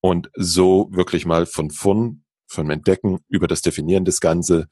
und 0.00 0.30
so 0.34 0.88
wirklich 0.92 1.26
mal 1.26 1.46
von 1.46 1.70
vorn, 1.70 2.24
von 2.46 2.70
Entdecken 2.70 3.18
über 3.28 3.48
das 3.48 3.62
Definieren 3.62 4.04
des 4.04 4.20
Ganze 4.20 4.68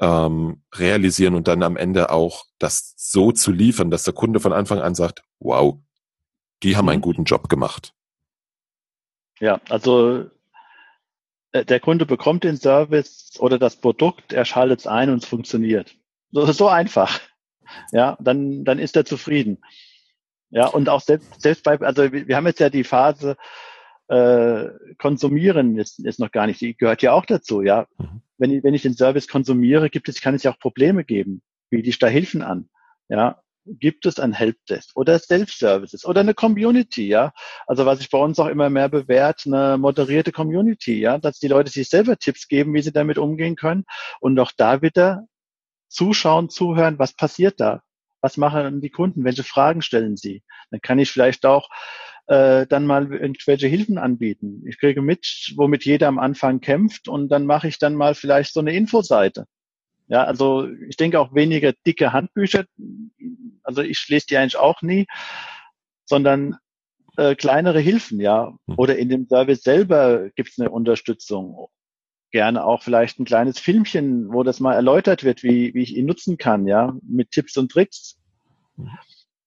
ähm, 0.00 0.62
realisieren 0.74 1.34
und 1.34 1.48
dann 1.48 1.62
am 1.62 1.76
Ende 1.76 2.10
auch 2.10 2.44
das 2.58 2.94
so 2.96 3.32
zu 3.32 3.50
liefern, 3.50 3.90
dass 3.90 4.04
der 4.04 4.14
Kunde 4.14 4.40
von 4.40 4.52
Anfang 4.52 4.80
an 4.80 4.94
sagt, 4.94 5.22
wow, 5.40 5.78
die 6.62 6.76
haben 6.76 6.88
einen 6.88 7.00
mhm. 7.00 7.04
guten 7.04 7.24
Job 7.24 7.48
gemacht. 7.48 7.92
Ja, 9.40 9.60
also 9.68 10.30
äh, 11.52 11.64
der 11.64 11.80
Kunde 11.80 12.06
bekommt 12.06 12.44
den 12.44 12.56
Service 12.56 13.32
oder 13.38 13.58
das 13.58 13.76
Produkt, 13.76 14.32
er 14.32 14.44
schaltet 14.44 14.80
es 14.80 14.86
ein 14.86 15.10
und 15.10 15.22
es 15.22 15.28
funktioniert. 15.28 15.96
So, 16.32 16.50
so 16.52 16.68
einfach. 16.68 17.20
Ja, 17.92 18.18
dann, 18.20 18.64
dann 18.64 18.78
ist 18.78 18.96
er 18.96 19.04
zufrieden. 19.04 19.62
Ja, 20.50 20.66
und 20.66 20.88
auch 20.88 21.00
selbst, 21.00 21.40
selbst 21.40 21.64
bei, 21.64 21.78
also 21.80 22.12
wir 22.12 22.36
haben 22.36 22.46
jetzt 22.46 22.60
ja 22.60 22.68
die 22.68 22.84
Phase, 22.84 23.36
äh, 24.08 24.68
konsumieren 24.98 25.78
ist, 25.78 25.98
ist 26.04 26.20
noch 26.20 26.30
gar 26.30 26.46
nicht, 26.46 26.60
die 26.60 26.76
gehört 26.76 27.00
ja 27.00 27.12
auch 27.12 27.24
dazu, 27.24 27.62
ja. 27.62 27.86
Mhm. 27.96 28.22
Wenn 28.36 28.50
ich, 28.50 28.64
wenn 28.64 28.74
ich 28.74 28.82
den 28.82 28.94
Service 28.94 29.28
konsumiere, 29.28 29.88
gibt 29.88 30.08
es, 30.08 30.20
kann 30.20 30.34
es 30.34 30.42
ja 30.42 30.52
auch 30.52 30.58
Probleme 30.58 31.04
geben. 31.04 31.42
Biete 31.70 31.88
ich 31.88 31.98
da 31.98 32.08
Hilfen 32.08 32.42
an? 32.42 32.68
Ja, 33.08 33.40
gibt 33.64 34.04
es 34.06 34.18
ein 34.18 34.32
Helpdesk 34.32 34.90
oder 34.96 35.18
Self-Services 35.18 36.04
oder 36.04 36.20
eine 36.20 36.34
Community, 36.34 37.06
ja. 37.08 37.32
Also 37.66 37.86
was 37.86 38.00
sich 38.00 38.10
bei 38.10 38.18
uns 38.18 38.38
auch 38.38 38.48
immer 38.48 38.68
mehr 38.68 38.88
bewährt, 38.88 39.44
eine 39.46 39.78
moderierte 39.78 40.32
Community, 40.32 41.00
ja, 41.00 41.18
dass 41.18 41.38
die 41.38 41.48
Leute 41.48 41.70
sich 41.70 41.88
selber 41.88 42.18
Tipps 42.18 42.48
geben, 42.48 42.74
wie 42.74 42.82
sie 42.82 42.92
damit 42.92 43.18
umgehen 43.18 43.56
können. 43.56 43.84
Und 44.20 44.38
auch 44.38 44.52
da 44.56 44.82
wieder 44.82 45.26
zuschauen, 45.92 46.48
zuhören, 46.48 46.98
was 46.98 47.14
passiert 47.14 47.60
da? 47.60 47.82
Was 48.20 48.36
machen 48.36 48.80
die 48.80 48.90
Kunden? 48.90 49.24
Welche 49.24 49.42
Fragen 49.44 49.82
stellen 49.82 50.16
sie? 50.16 50.42
Dann 50.70 50.80
kann 50.80 50.98
ich 50.98 51.10
vielleicht 51.10 51.44
auch 51.44 51.68
äh, 52.26 52.66
dann 52.66 52.86
mal 52.86 53.12
irgendwelche 53.12 53.66
Hilfen 53.66 53.98
anbieten. 53.98 54.62
Ich 54.66 54.78
kriege 54.78 55.02
mit, 55.02 55.52
womit 55.56 55.84
jeder 55.84 56.08
am 56.08 56.18
Anfang 56.18 56.60
kämpft 56.60 57.08
und 57.08 57.28
dann 57.28 57.46
mache 57.46 57.68
ich 57.68 57.78
dann 57.78 57.94
mal 57.94 58.14
vielleicht 58.14 58.52
so 58.52 58.60
eine 58.60 58.72
Infoseite. 58.72 59.46
Ja, 60.08 60.24
also 60.24 60.68
ich 60.88 60.96
denke 60.96 61.18
auch 61.18 61.34
weniger 61.34 61.72
dicke 61.86 62.12
Handbücher. 62.12 62.64
Also 63.62 63.82
ich 63.82 64.06
lese 64.08 64.26
die 64.26 64.36
eigentlich 64.36 64.58
auch 64.58 64.82
nie, 64.82 65.06
sondern 66.04 66.56
äh, 67.16 67.34
kleinere 67.34 67.80
Hilfen, 67.80 68.20
ja. 68.20 68.54
Hm. 68.66 68.74
Oder 68.76 68.98
in 68.98 69.08
dem 69.08 69.26
Service 69.26 69.62
selber 69.62 70.30
gibt 70.30 70.50
es 70.50 70.58
eine 70.58 70.70
Unterstützung. 70.70 71.68
Gerne 72.32 72.64
auch 72.64 72.82
vielleicht 72.82 73.20
ein 73.20 73.24
kleines 73.24 73.58
Filmchen, 73.58 74.32
wo 74.32 74.42
das 74.42 74.58
mal 74.58 74.74
erläutert 74.74 75.22
wird, 75.22 75.42
wie, 75.42 75.72
wie 75.74 75.82
ich 75.82 75.96
ihn 75.96 76.06
nutzen 76.06 76.38
kann, 76.38 76.66
ja, 76.66 76.96
mit 77.02 77.30
Tipps 77.30 77.56
und 77.56 77.70
Tricks. 77.70 78.18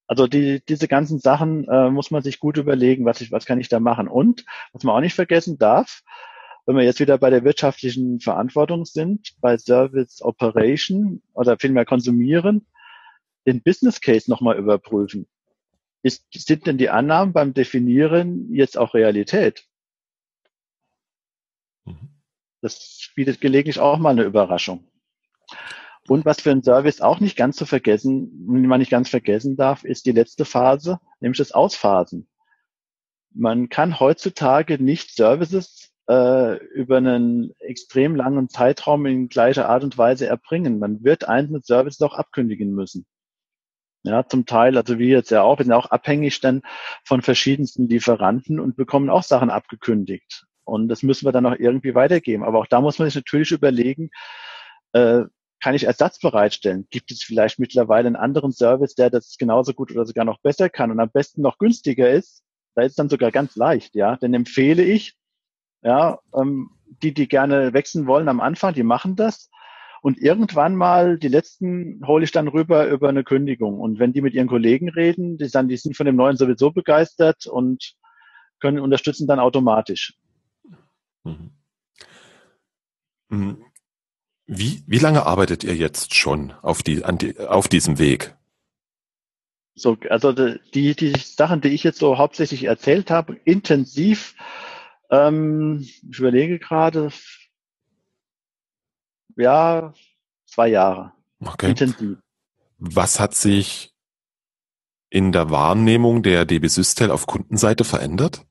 Also 0.07 0.27
die, 0.27 0.63
diese 0.69 0.87
ganzen 0.87 1.19
Sachen 1.19 1.67
äh, 1.67 1.89
muss 1.89 2.11
man 2.11 2.21
sich 2.21 2.39
gut 2.39 2.57
überlegen, 2.57 3.05
was 3.05 3.21
ich, 3.21 3.31
was 3.31 3.45
kann 3.45 3.59
ich 3.59 3.69
da 3.69 3.79
machen. 3.79 4.07
Und 4.07 4.45
was 4.71 4.83
man 4.83 4.95
auch 4.95 5.01
nicht 5.01 5.15
vergessen 5.15 5.57
darf, 5.57 6.03
wenn 6.65 6.75
wir 6.75 6.83
jetzt 6.83 6.99
wieder 6.99 7.17
bei 7.17 7.29
der 7.29 7.43
wirtschaftlichen 7.43 8.19
Verantwortung 8.19 8.85
sind, 8.85 9.33
bei 9.39 9.57
Service 9.57 10.21
Operation 10.21 11.21
oder 11.33 11.57
vielmehr 11.57 11.85
konsumieren, 11.85 12.67
den 13.45 13.61
Business 13.61 14.01
Case 14.01 14.29
nochmal 14.29 14.57
überprüfen. 14.57 15.27
Ist, 16.01 16.25
sind 16.31 16.67
denn 16.67 16.77
die 16.77 16.89
Annahmen 16.89 17.33
beim 17.33 17.53
Definieren 17.53 18.53
jetzt 18.53 18.77
auch 18.77 18.93
Realität? 18.93 19.65
Mhm. 21.85 22.14
Das 22.65 23.11
bietet 23.13 23.41
gelegentlich 23.41 23.79
auch 23.79 23.99
mal 23.99 24.09
eine 24.09 24.23
Überraschung. 24.23 24.87
Und 26.07 26.25
was 26.25 26.41
für 26.41 26.49
ein 26.49 26.63
Service 26.63 26.99
auch 26.99 27.19
nicht 27.19 27.37
ganz 27.37 27.57
zu 27.57 27.67
vergessen, 27.67 28.31
man 28.47 28.79
nicht 28.79 28.89
ganz 28.89 29.07
vergessen 29.07 29.55
darf, 29.55 29.83
ist 29.83 30.07
die 30.07 30.11
letzte 30.11 30.45
Phase, 30.45 30.99
nämlich 31.19 31.37
das 31.37 31.51
Ausphasen. 31.51 32.27
Man 33.35 33.69
kann 33.69 33.99
heutzutage 33.99 34.83
nicht 34.83 35.11
Services 35.15 35.91
äh, 36.09 36.55
über 36.73 36.97
einen 36.97 37.53
extrem 37.59 38.15
langen 38.15 38.49
Zeitraum 38.49 39.05
in 39.05 39.29
gleicher 39.29 39.69
Art 39.69 39.83
und 39.83 39.99
Weise 39.99 40.25
erbringen. 40.25 40.79
Man 40.79 41.03
wird 41.03 41.29
einzelne 41.29 41.61
Services 41.61 42.01
auch 42.01 42.15
abkündigen 42.15 42.73
müssen. 42.73 43.05
Ja, 44.01 44.27
zum 44.27 44.47
Teil, 44.47 44.75
also 44.75 44.97
wir 44.97 45.17
jetzt 45.17 45.29
ja 45.29 45.43
auch, 45.43 45.59
wir 45.59 45.65
sind 45.65 45.73
auch 45.73 45.91
abhängig 45.91 46.41
dann 46.41 46.63
von 47.03 47.21
verschiedensten 47.21 47.87
Lieferanten 47.87 48.59
und 48.59 48.75
bekommen 48.75 49.11
auch 49.11 49.21
Sachen 49.21 49.51
abgekündigt. 49.51 50.47
Und 50.65 50.89
das 50.89 51.03
müssen 51.03 51.25
wir 51.25 51.31
dann 51.31 51.45
auch 51.45 51.55
irgendwie 51.57 51.95
weitergeben. 51.95 52.43
Aber 52.43 52.59
auch 52.59 52.67
da 52.67 52.81
muss 52.81 52.99
man 52.99 53.07
sich 53.07 53.15
natürlich 53.15 53.51
überlegen, 53.51 54.09
äh, 54.93 55.23
kann 55.61 55.75
ich 55.75 55.85
Ersatz 55.85 56.19
bereitstellen? 56.19 56.87
Gibt 56.91 57.11
es 57.11 57.23
vielleicht 57.23 57.59
mittlerweile 57.59 58.07
einen 58.07 58.15
anderen 58.15 58.51
Service, 58.51 58.95
der 58.95 59.09
das 59.09 59.37
genauso 59.37 59.73
gut 59.73 59.91
oder 59.91 60.05
sogar 60.05 60.25
noch 60.25 60.39
besser 60.41 60.69
kann 60.69 60.91
und 60.91 60.99
am 60.99 61.09
besten 61.09 61.41
noch 61.41 61.57
günstiger 61.57 62.09
ist? 62.09 62.43
Da 62.75 62.83
ist 62.83 62.99
dann 62.99 63.09
sogar 63.09 63.31
ganz 63.31 63.55
leicht, 63.55 63.95
ja. 63.95 64.17
Dann 64.17 64.33
empfehle 64.33 64.83
ich, 64.83 65.15
ja, 65.81 66.19
ähm, 66.35 66.71
die, 67.01 67.13
die 67.13 67.27
gerne 67.27 67.73
wechseln 67.73 68.05
wollen 68.05 68.29
am 68.29 68.41
Anfang, 68.41 68.73
die 68.73 68.83
machen 68.83 69.15
das. 69.15 69.49
Und 70.01 70.19
irgendwann 70.19 70.75
mal, 70.75 71.17
die 71.17 71.29
letzten 71.29 72.05
hole 72.05 72.23
ich 72.23 72.31
dann 72.31 72.47
rüber 72.47 72.87
über 72.87 73.09
eine 73.09 73.23
Kündigung. 73.23 73.79
Und 73.79 73.97
wenn 73.97 74.13
die 74.13 74.21
mit 74.21 74.35
ihren 74.35 74.47
Kollegen 74.47 74.89
reden, 74.89 75.37
die, 75.37 75.47
sagen, 75.47 75.67
die 75.67 75.77
sind 75.77 75.97
von 75.97 76.05
dem 76.05 76.15
Neuen 76.15 76.37
sowieso 76.37 76.69
begeistert 76.71 77.47
und 77.47 77.95
können 78.59 78.79
unterstützen 78.79 79.25
dann 79.25 79.39
automatisch. 79.39 80.13
Mhm. 81.25 81.51
mhm. 83.29 83.65
Wie, 84.47 84.83
wie 84.85 84.99
lange 84.99 85.25
arbeitet 85.25 85.63
ihr 85.63 85.75
jetzt 85.75 86.13
schon 86.13 86.51
auf, 86.61 86.83
die, 86.83 87.01
die, 87.13 87.39
auf 87.39 87.67
diesem 87.67 87.97
Weg? 87.97 88.35
So, 89.73 89.97
also 90.09 90.31
die, 90.31 90.95
die 90.95 91.13
Sachen, 91.17 91.61
die 91.61 91.69
ich 91.69 91.83
jetzt 91.83 91.97
so 91.97 92.19
hauptsächlich 92.19 92.65
erzählt 92.65 93.09
habe, 93.09 93.33
intensiv 93.43 94.35
ähm, 95.09 95.79
ich 95.81 96.19
überlege 96.19 96.59
gerade, 96.59 97.11
ja, 99.35 99.93
zwei 100.45 100.69
Jahre. 100.69 101.13
Okay. 101.39 101.69
Intensiv. 101.69 102.17
Was 102.77 103.19
hat 103.19 103.35
sich 103.35 103.93
in 105.09 105.31
der 105.31 105.49
Wahrnehmung 105.49 106.23
der 106.23 106.45
DB 106.45 106.67
Systel 106.67 107.11
auf 107.11 107.27
Kundenseite 107.27 107.83
verändert? 107.83 108.45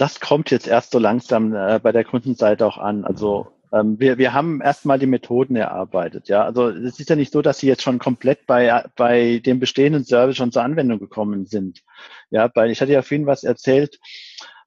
Das 0.00 0.18
kommt 0.18 0.50
jetzt 0.50 0.66
erst 0.66 0.92
so 0.92 0.98
langsam 0.98 1.54
äh, 1.54 1.78
bei 1.78 1.92
der 1.92 2.04
Kundenseite 2.04 2.66
auch 2.66 2.78
an. 2.78 3.04
Also 3.04 3.48
ähm, 3.70 4.00
wir, 4.00 4.16
wir 4.16 4.32
haben 4.32 4.62
erstmal 4.62 4.98
die 4.98 5.04
Methoden 5.04 5.56
erarbeitet. 5.56 6.26
Ja, 6.28 6.42
also 6.42 6.70
es 6.70 6.98
ist 6.98 7.10
ja 7.10 7.16
nicht 7.16 7.34
so, 7.34 7.42
dass 7.42 7.58
sie 7.58 7.66
jetzt 7.66 7.82
schon 7.82 7.98
komplett 7.98 8.46
bei, 8.46 8.82
bei 8.96 9.42
dem 9.44 9.60
bestehenden 9.60 10.06
Service 10.06 10.38
schon 10.38 10.52
zur 10.52 10.62
Anwendung 10.62 11.00
gekommen 11.00 11.44
sind. 11.44 11.82
Ja, 12.30 12.50
weil 12.54 12.70
ich 12.70 12.80
hatte 12.80 12.92
ja 12.92 13.02
vorhin 13.02 13.26
was 13.26 13.44
erzählt 13.44 14.00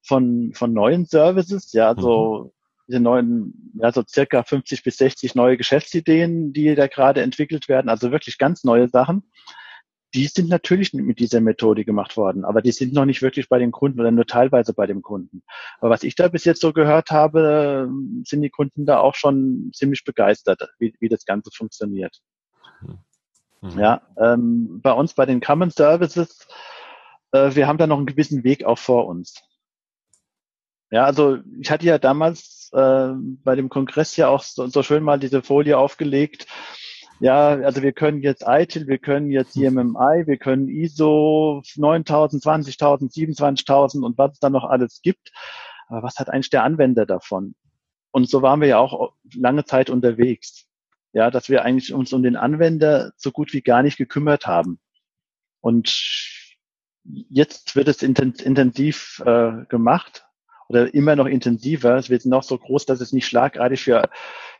von, 0.04 0.52
von 0.54 0.72
neuen 0.72 1.08
Services. 1.08 1.74
Ja, 1.74 1.88
also 1.88 2.44
mhm. 2.44 2.52
diese 2.88 3.00
neuen, 3.00 3.72
ja, 3.82 3.92
so 3.92 4.04
circa 4.08 4.44
50 4.44 4.84
bis 4.84 4.98
60 4.98 5.34
neue 5.34 5.58
Geschäftsideen, 5.58 6.54
die 6.54 6.76
da 6.76 6.86
gerade 6.86 7.24
entwickelt 7.24 7.68
werden. 7.70 7.90
Also 7.90 8.12
wirklich 8.12 8.38
ganz 8.38 8.64
neue 8.64 8.88
Sachen 8.88 9.24
die 10.14 10.28
sind 10.28 10.50
natürlich 10.50 10.94
mit 10.94 11.20
dieser 11.20 11.42
Methode 11.42 11.86
gemacht 11.86 12.18
worden, 12.18 12.46
aber 12.46 12.62
die 12.62 12.72
sind 12.72 12.94
noch 12.94 13.06
nicht 13.06 13.22
wirklich 13.22 13.50
bei 13.50 13.58
den 13.58 13.72
Kunden 13.72 14.00
oder 14.00 14.12
nur 14.12 14.26
teilweise 14.26 14.74
bei 14.74 14.86
dem 14.86 15.02
Kunden. 15.02 15.44
Aber 15.80 15.90
was 15.90 16.04
ich 16.04 16.16
da 16.16 16.28
bis 16.28 16.46
jetzt 16.46 16.62
so 16.62 16.72
gehört 16.74 17.10
habe, 17.10 17.90
sind 18.24 18.42
die 18.42 18.50
Kunden 18.50 18.86
da 18.86 19.00
auch 19.00 19.16
schon 19.16 19.72
ziemlich 19.74 20.04
begeistert, 20.04 20.70
wie, 20.78 20.96
wie 21.00 21.10
das 21.10 21.26
Ganze 21.26 21.50
funktioniert. 21.52 22.20
Mhm. 23.62 23.80
Ja, 23.80 24.02
ähm, 24.18 24.82
bei 24.82 24.92
uns 24.92 25.14
bei 25.14 25.26
den 25.26 25.42
Common 25.42 25.72
Services, 25.72 26.48
äh, 27.32 27.56
wir 27.56 27.68
haben 27.68 27.78
da 27.78 27.88
noch 27.88 27.98
einen 27.98 28.06
gewissen 28.06 28.44
Weg 28.44 28.66
auch 28.66 28.78
vor 28.78 29.08
uns. 29.08 29.36
Ja, 30.92 31.06
also 31.06 31.40
ich 31.60 31.72
hatte 31.72 31.88
ja 31.88 31.98
damals 31.98 32.70
äh, 32.74 33.14
bei 33.44 33.56
dem 33.56 33.70
Kongress 33.70 34.16
ja 34.16 34.28
auch 34.28 34.44
so, 34.44 34.68
so 34.68 34.84
schön 34.84 35.02
mal 35.02 35.18
diese 35.18 35.42
Folie 35.42 35.78
aufgelegt, 35.78 36.46
ja, 37.24 37.52
also 37.52 37.82
wir 37.82 37.94
können 37.94 38.22
jetzt 38.22 38.44
ITIL, 38.46 38.86
wir 38.88 38.98
können 38.98 39.32
jetzt 39.32 39.56
IMMI, 39.56 40.28
wir 40.28 40.36
können 40.36 40.68
ISO 40.68 41.64
9000, 41.78 42.44
20.000, 42.44 43.14
27.000 43.14 44.04
und 44.04 44.18
was 44.18 44.34
es 44.34 44.40
dann 44.40 44.52
noch 44.52 44.66
alles 44.66 45.00
gibt. 45.02 45.32
Aber 45.88 46.04
was 46.04 46.18
hat 46.18 46.30
eigentlich 46.30 46.50
der 46.50 46.66
Anwender 46.66 47.06
davon? 47.06 47.56
Und 48.12 48.30
so 48.30 48.42
waren 48.42 48.60
wir 48.60 48.68
ja 48.68 48.78
auch 48.78 49.14
lange 49.34 49.64
Zeit 49.64 49.90
unterwegs. 49.90 50.68
Ja, 51.14 51.32
dass 51.32 51.48
wir 51.48 51.64
eigentlich 51.64 51.94
uns 51.94 52.12
um 52.12 52.24
den 52.24 52.36
Anwender 52.36 53.14
so 53.16 53.32
gut 53.32 53.54
wie 53.54 53.62
gar 53.62 53.84
nicht 53.84 53.96
gekümmert 53.98 54.46
haben. 54.46 54.82
Und 55.62 55.96
jetzt 57.06 57.78
wird 57.78 57.88
es 57.88 58.04
intensiv 58.04 59.24
äh, 59.26 59.64
gemacht 59.70 60.26
oder 60.70 60.94
immer 60.94 61.16
noch 61.16 61.26
intensiver. 61.26 61.96
Es 61.98 62.10
wird 62.10 62.26
noch 62.26 62.44
so 62.44 62.58
groß, 62.58 62.86
dass 62.86 63.02
es 63.02 63.14
nicht 63.14 63.28
schlagartig 63.28 63.84
für, 63.84 64.10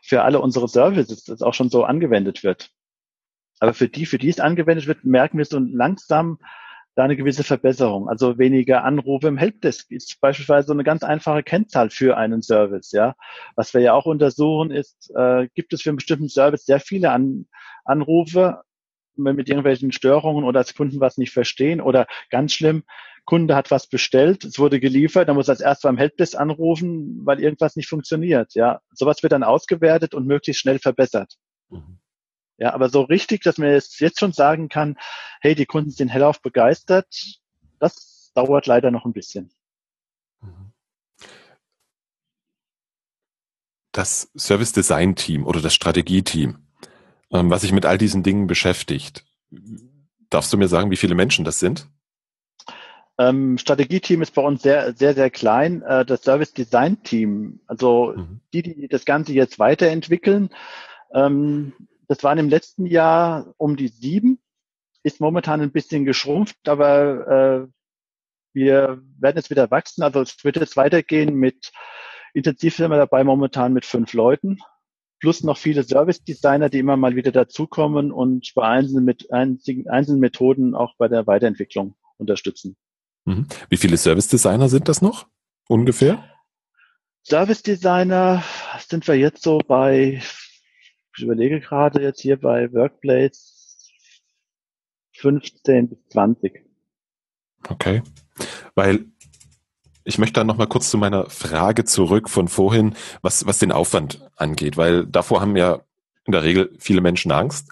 für 0.02 0.22
alle 0.22 0.40
unsere 0.40 0.68
Services 0.68 1.24
das 1.24 1.42
auch 1.42 1.54
schon 1.54 1.70
so 1.70 1.84
angewendet 1.84 2.44
wird. 2.44 2.70
Aber 3.60 3.74
für 3.74 3.88
die, 3.88 4.06
für 4.06 4.18
die 4.18 4.28
es 4.28 4.40
angewendet 4.40 4.86
wird, 4.86 5.04
merken 5.04 5.38
wir 5.38 5.44
so 5.44 5.58
langsam 5.58 6.38
da 6.94 7.04
eine 7.04 7.16
gewisse 7.16 7.44
Verbesserung. 7.44 8.08
Also 8.08 8.38
weniger 8.38 8.84
Anrufe 8.84 9.28
im 9.28 9.36
Helpdesk 9.36 9.90
ist 9.90 10.20
beispielsweise 10.20 10.68
so 10.68 10.72
eine 10.72 10.84
ganz 10.84 11.02
einfache 11.02 11.42
Kennzahl 11.42 11.90
für 11.90 12.16
einen 12.16 12.42
Service. 12.42 12.92
Ja, 12.92 13.14
was 13.56 13.74
wir 13.74 13.80
ja 13.80 13.94
auch 13.94 14.06
untersuchen 14.06 14.70
ist, 14.70 15.10
äh, 15.16 15.48
gibt 15.54 15.72
es 15.72 15.82
für 15.82 15.90
einen 15.90 15.96
bestimmten 15.96 16.28
Service 16.28 16.66
sehr 16.66 16.80
viele 16.80 17.10
An 17.10 17.46
Anrufe 17.84 18.62
mit 19.16 19.48
irgendwelchen 19.48 19.92
Störungen 19.92 20.44
oder 20.44 20.60
als 20.60 20.74
Kunden 20.74 21.00
was 21.00 21.18
nicht 21.18 21.32
verstehen 21.32 21.80
oder 21.80 22.06
ganz 22.30 22.52
schlimm, 22.52 22.84
Kunde 23.24 23.56
hat 23.56 23.70
was 23.70 23.86
bestellt, 23.86 24.44
es 24.44 24.58
wurde 24.58 24.80
geliefert, 24.80 25.28
dann 25.28 25.36
muss 25.36 25.48
er 25.48 25.52
als 25.52 25.60
erstes 25.60 25.82
beim 25.82 25.96
Helpdesk 25.96 26.38
anrufen, 26.38 27.24
weil 27.24 27.40
irgendwas 27.40 27.74
nicht 27.74 27.88
funktioniert. 27.88 28.54
Ja, 28.54 28.80
sowas 28.92 29.22
wird 29.22 29.32
dann 29.32 29.42
ausgewertet 29.42 30.14
und 30.14 30.26
möglichst 30.26 30.60
schnell 30.60 30.78
verbessert. 30.78 31.34
Mhm. 31.70 31.98
Ja, 32.58 32.72
aber 32.74 32.88
so 32.88 33.02
richtig, 33.02 33.42
dass 33.42 33.58
man 33.58 33.70
jetzt, 33.70 33.98
jetzt 34.00 34.20
schon 34.20 34.32
sagen 34.32 34.68
kann, 34.68 34.96
hey, 35.40 35.54
die 35.54 35.66
Kunden 35.66 35.90
sind 35.90 36.08
hellauf 36.08 36.40
begeistert, 36.40 37.06
das 37.78 38.30
dauert 38.34 38.66
leider 38.66 38.90
noch 38.90 39.06
ein 39.06 39.12
bisschen. 39.12 39.50
Mhm. 40.40 40.72
Das 43.92 44.30
Service 44.36 44.72
Design 44.72 45.16
Team 45.16 45.46
oder 45.46 45.60
das 45.60 45.74
Strategie-Team, 45.74 46.63
ähm, 47.32 47.50
was 47.50 47.62
sich 47.62 47.72
mit 47.72 47.86
all 47.86 47.98
diesen 47.98 48.22
Dingen 48.22 48.46
beschäftigt, 48.46 49.24
darfst 50.30 50.52
du 50.52 50.56
mir 50.56 50.68
sagen, 50.68 50.90
wie 50.90 50.96
viele 50.96 51.14
Menschen 51.14 51.44
das 51.44 51.58
sind? 51.58 51.88
Ähm, 53.18 53.58
Strategieteam 53.58 54.22
ist 54.22 54.34
bei 54.34 54.42
uns 54.42 54.62
sehr, 54.62 54.92
sehr, 54.94 55.14
sehr 55.14 55.30
klein. 55.30 55.82
Äh, 55.82 56.04
das 56.04 56.22
Service 56.22 56.52
Design 56.52 57.02
Team, 57.02 57.60
also 57.66 58.14
mhm. 58.16 58.40
die, 58.52 58.62
die 58.62 58.88
das 58.88 59.04
Ganze 59.04 59.32
jetzt 59.32 59.58
weiterentwickeln, 59.58 60.50
ähm, 61.12 61.72
das 62.08 62.22
waren 62.22 62.38
im 62.38 62.48
letzten 62.48 62.86
Jahr 62.86 63.54
um 63.56 63.76
die 63.76 63.88
sieben, 63.88 64.40
ist 65.04 65.20
momentan 65.20 65.60
ein 65.60 65.72
bisschen 65.72 66.04
geschrumpft, 66.04 66.68
aber 66.68 67.68
äh, 67.68 67.68
wir 68.52 69.02
werden 69.18 69.36
jetzt 69.36 69.50
wieder 69.50 69.70
wachsen. 69.70 70.02
Also 70.02 70.20
es 70.20 70.42
wird 70.44 70.56
jetzt 70.56 70.76
weitergehen 70.76 71.34
mit 71.34 71.72
intensiv 72.34 72.76
sind 72.76 72.90
wir 72.90 72.96
dabei 72.96 73.22
momentan 73.24 73.72
mit 73.72 73.84
fünf 73.84 74.12
Leuten, 74.12 74.58
plus 75.24 75.42
noch 75.42 75.56
viele 75.56 75.84
Service 75.84 76.22
Designer, 76.22 76.68
die 76.68 76.80
immer 76.80 76.98
mal 76.98 77.16
wieder 77.16 77.32
dazukommen 77.32 78.12
und 78.12 78.52
bei 78.54 78.68
einzelnen, 78.68 79.06
mit, 79.06 79.32
einzelnen 79.32 80.20
Methoden 80.20 80.74
auch 80.74 80.96
bei 80.98 81.08
der 81.08 81.26
Weiterentwicklung 81.26 81.94
unterstützen. 82.18 82.76
Mhm. 83.24 83.46
Wie 83.70 83.78
viele 83.78 83.96
Service 83.96 84.28
Designer 84.28 84.68
sind 84.68 84.86
das 84.86 85.00
noch? 85.00 85.26
Ungefähr? 85.66 86.22
Service 87.26 87.62
Designer 87.62 88.44
sind 88.86 89.08
wir 89.08 89.14
jetzt 89.14 89.42
so 89.42 89.60
bei, 89.66 90.22
ich 91.16 91.22
überlege 91.22 91.58
gerade 91.58 92.02
jetzt 92.02 92.20
hier 92.20 92.38
bei 92.38 92.70
Workplace 92.74 93.90
15 95.14 95.88
bis 95.88 95.98
20. 96.10 96.66
Okay. 97.66 98.02
Weil 98.74 99.06
ich 100.04 100.18
möchte 100.18 100.34
dann 100.34 100.46
nochmal 100.46 100.66
kurz 100.66 100.90
zu 100.90 100.98
meiner 100.98 101.28
Frage 101.30 101.84
zurück 101.84 102.28
von 102.28 102.48
vorhin, 102.48 102.94
was, 103.22 103.46
was 103.46 103.58
den 103.58 103.72
Aufwand 103.72 104.20
angeht, 104.36 104.76
weil 104.76 105.06
davor 105.06 105.40
haben 105.40 105.56
ja 105.56 105.80
in 106.26 106.32
der 106.32 106.42
Regel 106.42 106.72
viele 106.78 107.00
Menschen 107.00 107.32
Angst. 107.32 107.70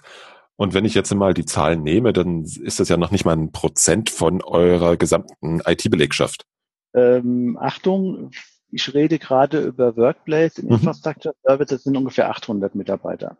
Und 0.55 0.73
wenn 0.73 0.85
ich 0.85 0.93
jetzt 0.93 1.13
mal 1.13 1.33
die 1.33 1.45
Zahlen 1.45 1.83
nehme, 1.83 2.13
dann 2.13 2.43
ist 2.43 2.79
das 2.79 2.89
ja 2.89 2.97
noch 2.97 3.11
nicht 3.11 3.25
mal 3.25 3.35
ein 3.35 3.51
Prozent 3.51 4.09
von 4.09 4.43
eurer 4.43 4.97
gesamten 4.97 5.61
IT-Belegschaft. 5.65 6.45
Ähm, 6.93 7.57
Achtung, 7.59 8.31
ich 8.71 8.93
rede 8.93 9.17
gerade 9.19 9.61
über 9.61 9.97
Workplace 9.97 10.59
in 10.59 10.67
mhm. 10.67 10.73
Infrastructure 10.73 11.33
Services 11.43 11.83
sind 11.83 11.97
ungefähr 11.97 12.29
800 12.29 12.75
Mitarbeiter. 12.75 13.37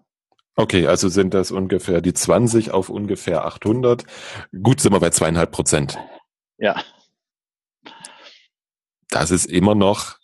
Okay, 0.55 0.85
also 0.85 1.09
sind 1.09 1.33
das 1.33 1.51
ungefähr 1.51 2.01
die 2.01 2.13
20 2.13 2.71
auf 2.71 2.89
ungefähr 2.89 3.45
800. 3.45 4.05
Gut, 4.61 4.81
sind 4.81 4.93
wir 4.93 4.99
bei 4.99 5.09
zweieinhalb 5.09 5.51
Prozent. 5.51 5.97
Ja 6.57 6.75
das 9.13 9.29
ist 9.29 9.45
immer 9.45 9.75
noch, 9.75 10.17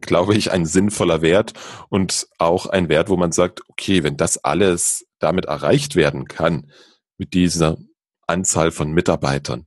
glaube 0.00 0.34
ich, 0.34 0.50
ein 0.50 0.66
sinnvoller 0.66 1.22
Wert 1.22 1.52
und 1.88 2.26
auch 2.38 2.66
ein 2.66 2.88
Wert, 2.88 3.08
wo 3.08 3.16
man 3.16 3.32
sagt, 3.32 3.60
okay, 3.68 4.02
wenn 4.02 4.16
das 4.16 4.38
alles 4.38 5.06
damit 5.20 5.44
erreicht 5.44 5.94
werden 5.94 6.26
kann, 6.26 6.70
mit 7.18 7.34
dieser 7.34 7.78
Anzahl 8.26 8.72
von 8.72 8.92
Mitarbeitern, 8.92 9.66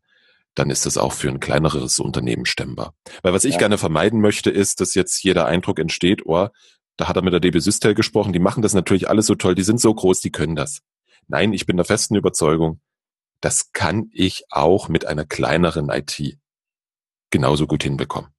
dann 0.55 0.69
ist 0.69 0.86
das 0.86 0.97
auch 0.97 1.13
für 1.13 1.30
ein 1.30 1.39
kleineres 1.39 1.99
Unternehmen 1.99 2.45
stemmbar. 2.45 2.93
Weil 3.23 3.34
was 3.34 3.45
ich 3.45 3.53
ja. 3.53 3.59
gerne 3.59 3.78
vermeiden 3.78 4.19
möchte, 4.19 4.49
ist, 4.49 4.82
dass 4.82 4.93
jetzt 4.93 5.23
jeder 5.23 5.45
Eindruck 5.45 5.80
entsteht, 5.80 6.26
oh, 6.26 6.49
da 6.97 7.07
hat 7.07 7.15
er 7.15 7.21
mit 7.21 7.34
der 7.34 7.39
DB 7.39 7.59
Systel 7.59 7.93
gesprochen, 7.93 8.34
die 8.34 8.39
machen 8.39 8.61
das 8.61 8.73
natürlich 8.73 9.09
alles 9.09 9.26
so 9.26 9.36
toll, 9.36 9.55
die 9.55 9.63
sind 9.63 9.80
so 9.80 9.93
groß, 9.93 10.19
die 10.19 10.32
können 10.32 10.55
das. 10.55 10.82
Nein, 11.28 11.53
ich 11.53 11.65
bin 11.65 11.78
der 11.78 11.86
festen 11.86 12.15
Überzeugung, 12.15 12.82
das 13.39 13.71
kann 13.71 14.09
ich 14.11 14.43
auch 14.49 14.89
mit 14.89 15.05
einer 15.05 15.26
kleineren 15.26 15.89
IT 15.89 16.38
genauso 17.32 17.67
gut 17.67 17.84
hinbekommen. 17.84 18.34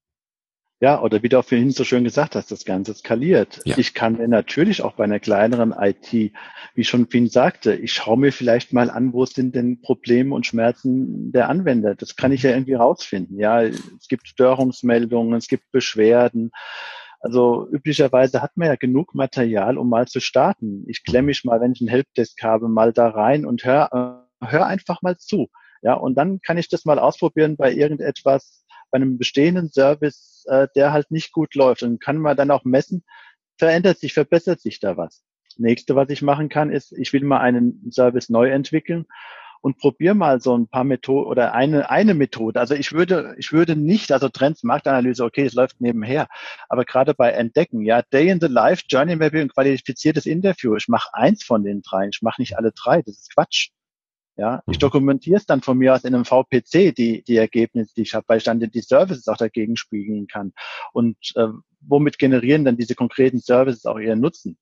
Ja, 0.78 1.00
oder 1.00 1.22
wie 1.22 1.30
du 1.30 1.38
auch 1.38 1.44
vorhin 1.44 1.70
so 1.70 1.84
schön 1.84 2.04
gesagt 2.04 2.34
hast, 2.34 2.50
das 2.50 2.66
Ganze 2.66 2.94
skaliert. 2.94 3.62
Ja. 3.64 3.78
Ich 3.78 3.94
kann 3.94 4.18
mir 4.18 4.28
natürlich 4.28 4.82
auch 4.82 4.92
bei 4.92 5.04
einer 5.04 5.20
kleineren 5.20 5.72
IT, 5.72 6.32
wie 6.74 6.84
schon 6.84 7.06
Finn 7.06 7.28
sagte, 7.28 7.74
ich 7.74 7.94
schaue 7.94 8.18
mir 8.18 8.30
vielleicht 8.30 8.74
mal 8.74 8.90
an, 8.90 9.14
wo 9.14 9.24
sind 9.24 9.54
denn 9.54 9.80
Probleme 9.80 10.34
und 10.34 10.44
Schmerzen 10.44 11.32
der 11.32 11.48
Anwender. 11.48 11.94
Das 11.94 12.14
kann 12.14 12.30
ich 12.30 12.42
ja 12.42 12.50
irgendwie 12.50 12.74
rausfinden. 12.74 13.38
Ja, 13.38 13.62
es 13.62 14.06
gibt 14.08 14.28
Störungsmeldungen, 14.28 15.32
es 15.34 15.48
gibt 15.48 15.70
Beschwerden. 15.72 16.50
Also 17.20 17.66
üblicherweise 17.70 18.42
hat 18.42 18.58
man 18.58 18.68
ja 18.68 18.76
genug 18.76 19.14
Material, 19.14 19.78
um 19.78 19.88
mal 19.88 20.06
zu 20.06 20.20
starten. 20.20 20.84
Ich 20.88 21.04
klemme 21.04 21.26
mich 21.26 21.42
mal, 21.44 21.58
wenn 21.62 21.72
ich 21.72 21.80
einen 21.80 21.88
Helpdesk 21.88 22.42
habe, 22.42 22.68
mal 22.68 22.92
da 22.92 23.08
rein 23.08 23.46
und 23.46 23.64
hör, 23.64 24.26
äh, 24.42 24.46
hör 24.46 24.66
einfach 24.66 25.00
mal 25.00 25.16
zu. 25.16 25.48
Ja, 25.80 25.94
und 25.94 26.16
dann 26.16 26.40
kann 26.40 26.58
ich 26.58 26.68
das 26.68 26.84
mal 26.84 26.98
ausprobieren 26.98 27.56
bei 27.56 27.72
irgendetwas, 27.72 28.65
bei 28.96 29.02
einem 29.02 29.18
bestehenden 29.18 29.70
Service, 29.70 30.44
äh, 30.48 30.68
der 30.74 30.92
halt 30.92 31.10
nicht 31.10 31.32
gut 31.32 31.54
läuft. 31.54 31.82
Und 31.82 32.00
kann 32.00 32.18
man 32.18 32.36
dann 32.36 32.50
auch 32.50 32.64
messen, 32.64 33.04
verändert 33.58 33.98
sich, 33.98 34.14
verbessert 34.14 34.60
sich 34.60 34.80
da 34.80 34.96
was. 34.96 35.22
Nächste, 35.58 35.94
was 35.96 36.08
ich 36.08 36.22
machen 36.22 36.48
kann, 36.48 36.70
ist, 36.70 36.92
ich 36.92 37.12
will 37.12 37.24
mal 37.24 37.40
einen 37.40 37.90
Service 37.90 38.30
neu 38.30 38.48
entwickeln 38.50 39.06
und 39.60 39.78
probiere 39.78 40.14
mal 40.14 40.40
so 40.40 40.56
ein 40.56 40.68
paar 40.68 40.84
Methoden 40.84 41.26
oder 41.26 41.52
eine, 41.52 41.90
eine 41.90 42.14
Methode. 42.14 42.58
Also 42.60 42.74
ich 42.74 42.92
würde, 42.92 43.34
ich 43.38 43.52
würde 43.52 43.76
nicht, 43.76 44.12
also 44.12 44.28
Trends, 44.28 44.62
Marktanalyse, 44.62 45.24
okay, 45.24 45.44
es 45.44 45.54
läuft 45.54 45.80
nebenher, 45.80 46.28
aber 46.68 46.84
gerade 46.84 47.14
bei 47.14 47.30
Entdecken, 47.30 47.82
ja, 47.82 48.02
Day 48.02 48.28
in 48.28 48.40
the 48.40 48.48
Life, 48.48 48.84
Journey 48.88 49.16
Mapping, 49.16 49.48
qualifiziertes 49.48 50.26
Interview, 50.26 50.76
ich 50.76 50.88
mache 50.88 51.08
eins 51.12 51.42
von 51.42 51.64
den 51.64 51.82
drei, 51.82 52.08
ich 52.08 52.22
mache 52.22 52.40
nicht 52.40 52.56
alle 52.56 52.72
drei, 52.72 53.02
das 53.02 53.16
ist 53.16 53.34
Quatsch. 53.34 53.70
Ja, 54.36 54.62
ich 54.66 54.76
mhm. 54.76 54.80
dokumentiere 54.80 55.38
es 55.38 55.46
dann 55.46 55.62
von 55.62 55.78
mir 55.78 55.94
aus 55.94 56.04
in 56.04 56.14
einem 56.14 56.26
VPC, 56.26 56.94
die, 56.94 57.24
die 57.26 57.36
Ergebnisse, 57.36 57.94
die 57.94 58.02
ich 58.02 58.14
habe, 58.14 58.24
weil 58.28 58.38
ich 58.38 58.44
dann 58.44 58.60
die 58.60 58.80
Services 58.80 59.28
auch 59.28 59.38
dagegen 59.38 59.76
spiegeln 59.76 60.26
kann. 60.26 60.52
Und 60.92 61.16
äh, 61.36 61.48
womit 61.80 62.18
generieren 62.18 62.64
dann 62.64 62.76
diese 62.76 62.94
konkreten 62.94 63.38
Services 63.38 63.86
auch 63.86 63.98
ihren 63.98 64.20
Nutzen? 64.20 64.58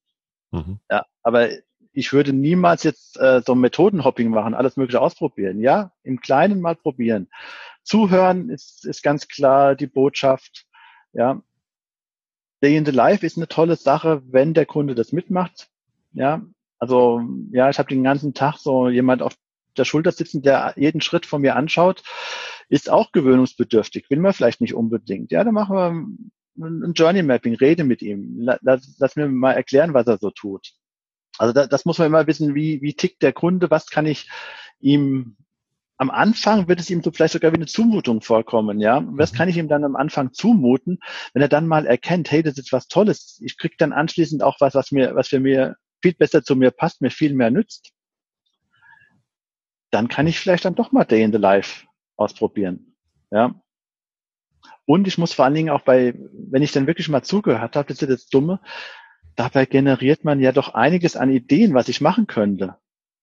Mhm. 0.53 0.79
Ja, 0.89 1.07
aber 1.23 1.49
ich 1.93 2.13
würde 2.13 2.33
niemals 2.33 2.85
jetzt 2.85 3.19
äh, 3.19 3.43
so 3.45 3.57
Methodenhopping 3.57 4.31
machen, 4.31 4.55
alles 4.55 4.77
Mögliche 4.77 5.01
ausprobieren. 5.01 5.61
Ja, 5.61 5.93
im 6.05 6.21
Kleinen 6.21 6.61
mal 6.61 6.77
probieren. 6.77 7.29
Zuhören 7.83 8.51
ist, 8.51 8.85
ist 8.87 9.03
ganz 9.03 9.27
klar 9.27 9.75
die 9.75 9.87
Botschaft. 9.89 10.67
Ja, 11.13 11.43
Day 12.63 12.77
in 12.77 12.87
the 12.87 12.93
Life 12.93 13.27
ist 13.27 13.37
eine 13.37 13.49
tolle 13.49 13.77
Sache, 13.77 14.23
wenn 14.27 14.55
der 14.55 14.67
Kunde 14.67 14.95
das 14.95 15.13
mitmacht. 15.13 15.69
Ja, 16.13 16.43
also 16.79 17.23
ja, 17.51 17.71
ich 17.71 17.79
habe 17.79 17.89
den 17.89 18.05
ganzen 18.05 18.35
Tag 18.35 18.59
so 18.59 18.89
jemand 18.89 19.21
auf 19.23 19.35
der 19.75 19.85
Schulter 19.85 20.13
sitzen, 20.13 20.43
der 20.43 20.75
jeden 20.77 21.01
Schritt 21.01 21.27
von 21.27 21.43
mir 21.43 21.57
anschaut, 21.57 22.03
ist 22.69 22.91
auch 22.91 23.13
gewöhnungsbedürftig. 23.13 24.09
Will 24.11 24.19
man 24.19 24.33
vielleicht 24.33 24.61
nicht 24.61 24.75
unbedingt. 24.75 25.33
Ja, 25.33 25.45
dann 25.45 25.55
machen 25.55 25.77
wir 25.77 26.67
ein 26.67 26.93
Journey 26.95 27.23
Mapping, 27.23 27.55
rede 27.55 27.85
mit 27.85 28.03
ihm. 28.03 28.37
Lass, 28.39 28.97
lass 28.99 29.17
mir 29.17 29.29
mal 29.29 29.53
erklären, 29.53 29.95
was 29.95 30.07
er 30.07 30.19
so 30.19 30.31
tut. 30.31 30.73
Also 31.39 31.53
da, 31.53 31.67
das 31.67 31.85
muss 31.85 31.99
man 31.99 32.07
immer 32.07 32.27
wissen, 32.27 32.55
wie, 32.55 32.81
wie 32.81 32.95
tickt 32.95 33.23
der 33.23 33.33
Kunde, 33.33 33.71
was 33.71 33.89
kann 33.89 34.07
ich 34.07 34.29
ihm 34.81 35.37
am 35.97 36.11
Anfang 36.11 36.69
wird 36.69 36.81
es 36.81 36.91
ihm 36.91 37.03
so 37.03 37.13
vielleicht 37.13 37.35
sogar 37.35 37.53
wie 37.53 37.57
eine 37.57 37.67
Zumutung 37.67 38.21
vorkommen, 38.21 38.81
ja. 38.81 39.05
Was 39.13 39.33
mhm. 39.33 39.37
kann 39.37 39.49
ich 39.49 39.57
ihm 39.57 39.69
dann 39.69 39.85
am 39.85 39.97
Anfang 39.97 40.33
zumuten, 40.33 40.99
wenn 41.33 41.43
er 41.43 41.49
dann 41.49 41.69
mal 41.69 41.87
erkennt, 41.87 42.31
hey, 42.31 42.43
das 42.43 42.59
ist 42.59 42.73
was 42.73 42.89
Tolles. 42.89 43.41
Ich 43.45 43.57
krieg 43.57 43.79
dann 43.79 43.93
anschließend 43.93 44.43
auch 44.43 44.57
was, 44.61 44.75
was 44.75 44.91
mir, 44.91 45.15
was 45.15 45.29
für 45.29 45.41
mir 45.41 45.77
viel 46.03 46.15
besser 46.15 46.43
zu 46.43 46.57
mir 46.57 46.73
passt, 46.73 47.01
mir 47.01 47.11
viel 47.11 47.33
mehr 47.35 47.51
nützt 47.51 47.94
dann 49.95 50.09
kann 50.09 50.27
ich 50.27 50.41
vielleicht 50.41 50.65
dann 50.65 50.75
doch 50.75 50.91
mal 50.91 51.05
Day 51.05 51.23
in 51.23 51.33
the 51.33 51.39
Life 51.39 51.87
ausprobieren. 52.17 52.97
Ja. 53.31 53.55
Und 54.87 55.07
ich 55.07 55.19
muss 55.19 55.33
vor 55.33 55.45
allen 55.45 55.55
Dingen 55.55 55.71
auch 55.71 55.83
bei, 55.83 56.15
wenn 56.33 56.63
ich 56.63 56.73
dann 56.73 56.89
wirklich 56.89 57.09
mal 57.09 57.23
zugehört 57.23 57.77
habe, 57.77 57.89
das 57.89 58.03
ist 58.03 58.11
das 58.11 58.27
Dumme, 58.27 58.61
dabei 59.37 59.67
generiert 59.67 60.25
man 60.25 60.41
ja 60.41 60.51
doch 60.51 60.75
einiges 60.75 61.17
an 61.17 61.31
Ideen, 61.31 61.75
was 61.75 61.89
ich 61.89 62.01
machen 62.01 62.27
könnte. 62.27 62.77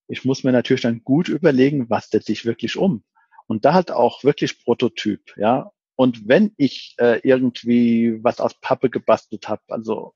Ich 0.08 0.24
muss 0.24 0.46
mir 0.46 0.54
natürlich 0.54 0.82
dann 0.82 1.04
gut 1.04 1.28
überlegen, 1.28 1.90
was 1.90 2.10
setze 2.10 2.32
ich 2.32 2.46
wirklich 2.46 2.78
um. 2.78 3.04
Und 3.48 3.66
da 3.66 3.74
halt 3.74 3.92
auch 3.92 4.24
wirklich 4.24 4.64
Prototyp, 4.64 5.36
ja. 5.36 5.72
Und 5.96 6.28
wenn 6.30 6.54
ich 6.56 6.96
äh, 7.00 7.20
irgendwie 7.24 8.24
was 8.24 8.40
aus 8.40 8.60
Pappe 8.62 8.90
gebastelt 8.90 9.50
habe, 9.50 9.62
also 9.68 10.14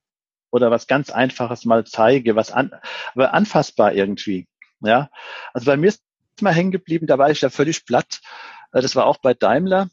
oder 0.51 0.72
was 0.72 0.88
ganz 0.88 1.10
Einfaches 1.10 1.66
mal 1.66 1.86
zeige, 1.86 2.38
was 2.38 2.51
an, 2.51 2.72
aber 3.14 3.34
anfassbar 3.34 3.93
irgendwie, 3.93 4.47
ja. 4.80 5.10
Also 5.53 5.66
bei 5.66 5.76
mir 5.76 5.88
ist 5.88 6.06
mal 6.42 6.54
hängen 6.54 6.72
geblieben, 6.72 7.08
da 7.08 7.18
war 7.18 7.32
ich 7.32 7.42
ja 7.42 7.50
völlig 7.50 7.86
platt. 7.86 8.22
Äh, 8.72 8.82
das 8.82 8.96
war 8.96 9.06
auch 9.06 9.18
bei 9.18 9.34
Daimler. 9.34 9.90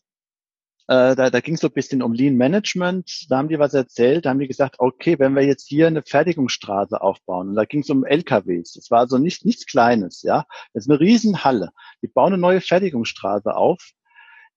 Äh, 0.88 1.14
da, 1.14 1.30
da 1.30 1.40
ging 1.40 1.54
es 1.54 1.60
so 1.60 1.68
ein 1.68 1.72
bisschen 1.72 2.02
um 2.02 2.12
Lean 2.12 2.36
Management. 2.36 3.26
Da 3.30 3.38
haben 3.38 3.48
die 3.48 3.58
was 3.58 3.74
erzählt. 3.74 4.26
Da 4.26 4.30
haben 4.30 4.40
die 4.40 4.48
gesagt, 4.48 4.76
okay, 4.78 5.18
wenn 5.18 5.34
wir 5.34 5.44
jetzt 5.44 5.68
hier 5.68 5.86
eine 5.86 6.02
Fertigungsstraße 6.02 7.00
aufbauen, 7.00 7.50
und 7.50 7.54
da 7.54 7.64
ging 7.64 7.80
es 7.80 7.90
um 7.90 8.04
LKWs. 8.04 8.72
Das 8.72 8.90
war 8.90 9.00
also 9.00 9.18
nicht 9.18 9.44
nichts 9.44 9.66
Kleines, 9.66 10.22
ja. 10.22 10.44
Das 10.74 10.84
ist 10.84 10.90
eine 10.90 11.00
Riesenhalle. 11.00 11.70
Die 12.02 12.08
bauen 12.08 12.32
eine 12.32 12.40
neue 12.40 12.60
Fertigungsstraße 12.60 13.54
auf. 13.54 13.92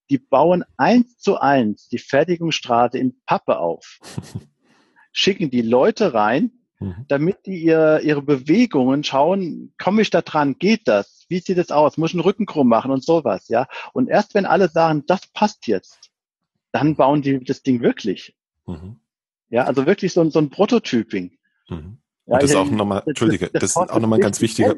Die 0.09 0.17
bauen 0.17 0.63
eins 0.77 1.17
zu 1.17 1.39
eins 1.39 1.87
die 1.89 1.99
Fertigungsstraße 1.99 2.97
in 2.97 3.21
Pappe 3.25 3.59
auf. 3.59 3.99
Schicken 5.11 5.49
die 5.49 5.61
Leute 5.61 6.13
rein, 6.13 6.51
mhm. 6.79 7.05
damit 7.07 7.45
die 7.45 7.57
ihre, 7.57 8.01
ihre 8.01 8.21
Bewegungen 8.21 9.03
schauen, 9.03 9.73
komme 9.77 10.01
ich 10.01 10.09
da 10.09 10.21
dran, 10.21 10.57
geht 10.59 10.87
das? 10.87 11.25
Wie 11.29 11.39
sieht 11.39 11.57
es 11.57 11.71
aus? 11.71 11.97
Muss 11.97 12.11
ich 12.11 12.15
einen 12.15 12.23
Rücken 12.23 12.45
krumm 12.45 12.67
machen 12.67 12.91
und 12.91 13.03
sowas, 13.03 13.47
ja? 13.47 13.67
Und 13.93 14.09
erst 14.09 14.35
wenn 14.35 14.45
alle 14.45 14.69
sagen, 14.69 15.03
das 15.07 15.21
passt 15.33 15.67
jetzt, 15.67 16.11
dann 16.71 16.95
bauen 16.95 17.21
die 17.21 17.43
das 17.43 17.63
Ding 17.63 17.81
wirklich. 17.81 18.35
Mhm. 18.65 18.99
Ja, 19.49 19.63
also 19.63 19.85
wirklich 19.85 20.13
so, 20.13 20.29
so 20.29 20.39
ein 20.39 20.49
Prototyping. 20.49 21.37
Mhm. 21.69 21.97
Ja, 22.27 22.39
das 22.39 22.51
ist 22.51 22.55
auch 22.55 22.69
nochmal, 22.69 23.03
Entschuldige, 23.05 23.45
das, 23.45 23.53
das, 23.53 23.61
das 23.61 23.83
ist 23.83 23.91
auch 23.91 23.99
nochmal 23.99 24.19
ganz 24.19 24.41
wichtiger. 24.41 24.75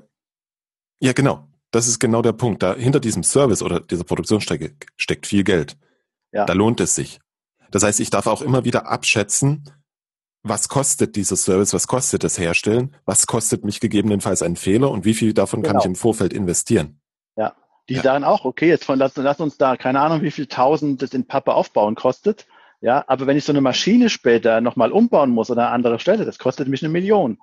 Ja, 1.00 1.14
genau. 1.14 1.48
Das 1.72 1.88
ist 1.88 2.00
genau 2.00 2.22
der 2.22 2.34
Punkt. 2.34 2.64
Da 2.64 2.76
hinter 2.76 3.00
diesem 3.00 3.24
Service 3.24 3.62
oder 3.62 3.80
dieser 3.80 4.04
Produktionsstrecke 4.04 4.76
steckt 4.96 5.28
viel 5.28 5.44
Geld. 5.44 5.78
Ja. 6.32 6.46
Da 6.46 6.54
lohnt 6.54 6.80
es 6.80 6.96
sich. 6.96 7.20
Das 7.72 7.84
heißt, 7.84 8.00
ich 8.00 8.10
darf 8.10 8.28
auch 8.28 8.42
immer 8.42 8.64
wieder 8.64 8.88
abschätzen, 8.88 9.70
was 10.50 10.70
kostet 10.70 11.16
dieser 11.16 11.36
Service, 11.36 11.74
was 11.74 11.88
kostet 11.88 12.24
das 12.24 12.38
Herstellen, 12.38 12.96
was 13.06 13.28
kostet 13.28 13.64
mich 13.64 13.80
gegebenenfalls 13.80 14.42
ein 14.42 14.56
Fehler 14.56 14.92
und 14.92 15.06
wie 15.06 15.14
viel 15.14 15.34
davon 15.34 15.62
genau. 15.62 15.74
kann 15.74 15.80
ich 15.82 15.86
im 15.86 15.96
Vorfeld 15.96 16.34
investieren. 16.34 17.00
Ja, 17.36 17.56
die 17.90 17.96
ja. 17.96 18.02
sagen 18.02 18.24
auch, 18.24 18.46
okay, 18.46 18.68
jetzt 18.68 18.86
von, 18.86 19.00
lass, 19.00 19.16
lass 19.16 19.40
uns 19.40 19.58
da, 19.58 19.78
keine 19.78 20.02
Ahnung, 20.02 20.22
wie 20.22 20.32
viel 20.32 20.48
tausend 20.48 21.02
das 21.02 21.14
in 21.14 21.28
Pappe 21.28 21.54
aufbauen 21.54 21.96
kostet. 21.96 22.48
Ja, 22.82 23.04
aber 23.08 23.26
wenn 23.26 23.38
ich 23.38 23.44
so 23.44 23.52
eine 23.52 23.62
Maschine 23.62 24.10
später 24.10 24.62
nochmal 24.62 24.92
umbauen 24.92 25.32
muss 25.32 25.50
oder 25.50 25.64
eine 25.64 25.72
andere 25.72 26.00
Stelle, 26.00 26.26
das 26.26 26.38
kostet 26.38 26.68
mich 26.68 26.84
eine 26.84 26.92
Million. 26.92 27.40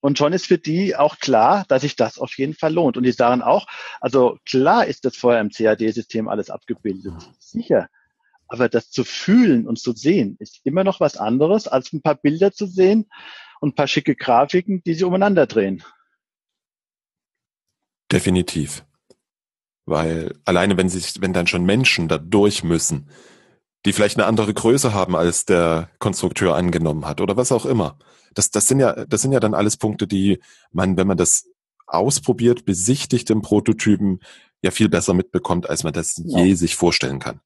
Und 0.00 0.18
schon 0.18 0.32
ist 0.32 0.46
für 0.46 0.58
die 0.58 0.96
auch 0.96 1.18
klar, 1.18 1.64
dass 1.68 1.82
sich 1.82 1.94
das 1.94 2.18
auf 2.18 2.36
jeden 2.36 2.54
Fall 2.54 2.74
lohnt. 2.74 2.96
Und 2.96 3.04
die 3.04 3.12
sagen 3.12 3.40
auch, 3.40 3.68
also 4.00 4.36
klar 4.44 4.84
ist 4.86 5.04
das 5.04 5.16
vorher 5.16 5.40
im 5.40 5.50
CAD-System 5.50 6.28
alles 6.28 6.50
abgebildet. 6.50 7.14
Sicher. 7.38 7.88
Aber 8.52 8.68
das 8.68 8.90
zu 8.90 9.02
fühlen 9.02 9.66
und 9.66 9.78
zu 9.78 9.94
sehen, 9.94 10.36
ist 10.38 10.60
immer 10.64 10.84
noch 10.84 11.00
was 11.00 11.16
anderes, 11.16 11.66
als 11.66 11.90
ein 11.94 12.02
paar 12.02 12.16
Bilder 12.16 12.52
zu 12.52 12.66
sehen 12.66 13.06
und 13.60 13.70
ein 13.70 13.74
paar 13.74 13.88
schicke 13.88 14.14
Grafiken, 14.14 14.82
die 14.84 14.92
sich 14.92 15.04
umeinander 15.04 15.46
drehen. 15.46 15.82
Definitiv. 18.12 18.84
Weil 19.86 20.38
alleine 20.44 20.76
wenn 20.76 20.90
sich, 20.90 21.22
wenn 21.22 21.32
dann 21.32 21.46
schon 21.46 21.64
Menschen 21.64 22.08
da 22.08 22.18
durch 22.18 22.62
müssen, 22.62 23.08
die 23.86 23.94
vielleicht 23.94 24.18
eine 24.18 24.26
andere 24.26 24.52
Größe 24.52 24.92
haben, 24.92 25.16
als 25.16 25.46
der 25.46 25.88
Konstrukteur 25.98 26.54
angenommen 26.54 27.06
hat 27.06 27.22
oder 27.22 27.38
was 27.38 27.52
auch 27.52 27.64
immer. 27.64 27.98
Das, 28.34 28.50
das 28.50 28.68
sind 28.68 28.80
ja, 28.80 29.06
das 29.06 29.22
sind 29.22 29.32
ja 29.32 29.40
dann 29.40 29.54
alles 29.54 29.78
Punkte, 29.78 30.06
die 30.06 30.40
man, 30.72 30.98
wenn 30.98 31.06
man 31.06 31.16
das 31.16 31.48
ausprobiert, 31.86 32.66
besichtigt 32.66 33.30
im 33.30 33.40
Prototypen, 33.40 34.20
ja 34.60 34.72
viel 34.72 34.90
besser 34.90 35.14
mitbekommt, 35.14 35.70
als 35.70 35.84
man 35.84 35.94
das 35.94 36.20
ja. 36.22 36.44
je 36.44 36.54
sich 36.54 36.76
vorstellen 36.76 37.18
kann. 37.18 37.40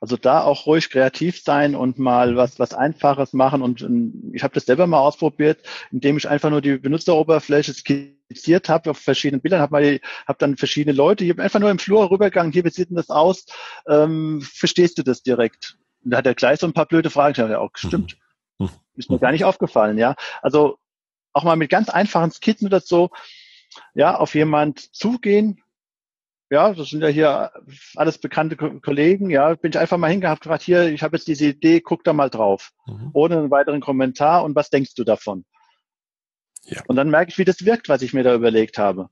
Also 0.00 0.16
da 0.16 0.42
auch 0.42 0.66
ruhig 0.66 0.88
kreativ 0.88 1.42
sein 1.42 1.74
und 1.74 1.98
mal 1.98 2.34
was 2.34 2.58
was 2.58 2.72
Einfaches 2.72 3.34
machen. 3.34 3.60
Und 3.60 3.82
ähm, 3.82 4.32
ich 4.34 4.42
habe 4.42 4.54
das 4.54 4.64
selber 4.64 4.86
mal 4.86 5.00
ausprobiert, 5.00 5.62
indem 5.92 6.16
ich 6.16 6.28
einfach 6.28 6.48
nur 6.48 6.62
die 6.62 6.78
Benutzeroberfläche 6.78 7.74
skizziert 7.74 8.68
habe 8.70 8.90
auf 8.90 8.98
verschiedenen 8.98 9.42
Bildern, 9.42 9.60
habe 9.60 9.72
mal 9.72 10.00
hab 10.26 10.38
dann 10.38 10.56
verschiedene 10.56 10.96
Leute, 10.96 11.24
ich 11.24 11.30
habe 11.30 11.42
einfach 11.42 11.60
nur 11.60 11.70
im 11.70 11.78
Flur 11.78 12.10
rübergegangen, 12.10 12.52
hier, 12.52 12.64
wie 12.64 12.70
sieht 12.70 12.88
denn 12.88 12.96
das 12.96 13.10
aus? 13.10 13.44
Ähm, 13.86 14.40
verstehst 14.40 14.96
du 14.98 15.02
das 15.02 15.22
direkt? 15.22 15.76
Und 16.02 16.12
da 16.12 16.18
hat 16.18 16.26
er 16.26 16.34
gleich 16.34 16.60
so 16.60 16.66
ein 16.66 16.72
paar 16.72 16.86
blöde 16.86 17.10
Fragen 17.10 17.34
gestellt. 17.34 17.50
Ja, 17.50 17.58
auch 17.58 17.70
stimmt. 17.74 18.16
Mhm. 18.58 18.70
Ist 18.96 19.10
mir 19.10 19.18
gar 19.18 19.32
nicht 19.32 19.44
aufgefallen, 19.44 19.98
ja. 19.98 20.14
Also 20.40 20.78
auch 21.32 21.44
mal 21.44 21.56
mit 21.56 21.70
ganz 21.70 21.90
einfachen 21.90 22.30
Skizzen 22.30 22.66
oder 22.66 22.80
so, 22.80 23.10
ja, 23.94 24.16
auf 24.16 24.34
jemand 24.34 24.94
zugehen, 24.94 25.62
ja, 26.50 26.74
das 26.74 26.88
sind 26.88 27.00
ja 27.00 27.08
hier 27.08 27.52
alles 27.94 28.18
bekannte 28.18 28.56
Kollegen, 28.56 29.30
ja, 29.30 29.54
bin 29.54 29.70
ich 29.70 29.78
einfach 29.78 29.98
mal 29.98 30.10
hingehabt, 30.10 30.42
gerade 30.42 30.64
hier, 30.64 30.88
ich 30.88 31.02
habe 31.02 31.16
jetzt 31.16 31.28
diese 31.28 31.46
Idee, 31.46 31.80
guck 31.80 32.02
da 32.04 32.12
mal 32.12 32.28
drauf, 32.28 32.72
mhm. 32.86 33.10
ohne 33.12 33.38
einen 33.38 33.50
weiteren 33.50 33.80
Kommentar 33.80 34.44
und 34.44 34.56
was 34.56 34.70
denkst 34.70 34.94
du 34.94 35.04
davon? 35.04 35.44
Ja. 36.64 36.82
Und 36.88 36.96
dann 36.96 37.10
merke 37.10 37.30
ich, 37.30 37.38
wie 37.38 37.44
das 37.44 37.64
wirkt, 37.64 37.88
was 37.88 38.02
ich 38.02 38.12
mir 38.12 38.24
da 38.24 38.34
überlegt 38.34 38.78
habe. 38.78 39.08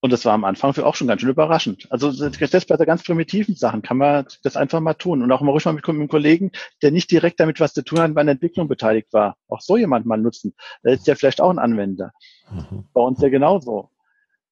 Und 0.00 0.12
das 0.12 0.26
war 0.26 0.34
am 0.34 0.44
Anfang 0.44 0.74
für 0.74 0.84
auch 0.84 0.94
schon 0.94 1.08
ganz 1.08 1.22
schön 1.22 1.30
überraschend. 1.30 1.86
Also 1.90 2.10
selbst 2.10 2.68
bei 2.68 2.76
der 2.76 2.84
ganz 2.84 3.02
primitiven 3.02 3.54
Sachen 3.54 3.80
kann 3.80 3.96
man 3.96 4.26
das 4.42 4.54
einfach 4.54 4.80
mal 4.80 4.92
tun. 4.92 5.22
Und 5.22 5.32
auch 5.32 5.40
mal 5.40 5.50
ruhig 5.50 5.64
mal 5.64 5.72
mit 5.72 5.88
einem 5.88 6.08
Kollegen, 6.08 6.52
der 6.82 6.90
nicht 6.90 7.10
direkt 7.10 7.40
damit 7.40 7.58
was 7.58 7.72
zu 7.72 7.82
tun 7.82 8.00
hat, 8.00 8.14
bei 8.14 8.22
der 8.22 8.32
Entwicklung 8.32 8.68
beteiligt 8.68 9.14
war, 9.14 9.38
auch 9.48 9.62
so 9.62 9.78
jemand 9.78 10.04
mal 10.04 10.18
nutzen. 10.18 10.54
Der 10.84 10.92
ist 10.92 11.06
ja 11.06 11.14
vielleicht 11.14 11.40
auch 11.40 11.48
ein 11.48 11.58
Anwender. 11.58 12.12
Mhm. 12.50 12.84
Bei 12.92 13.00
uns 13.00 13.18
ja 13.22 13.30
genauso. 13.30 13.88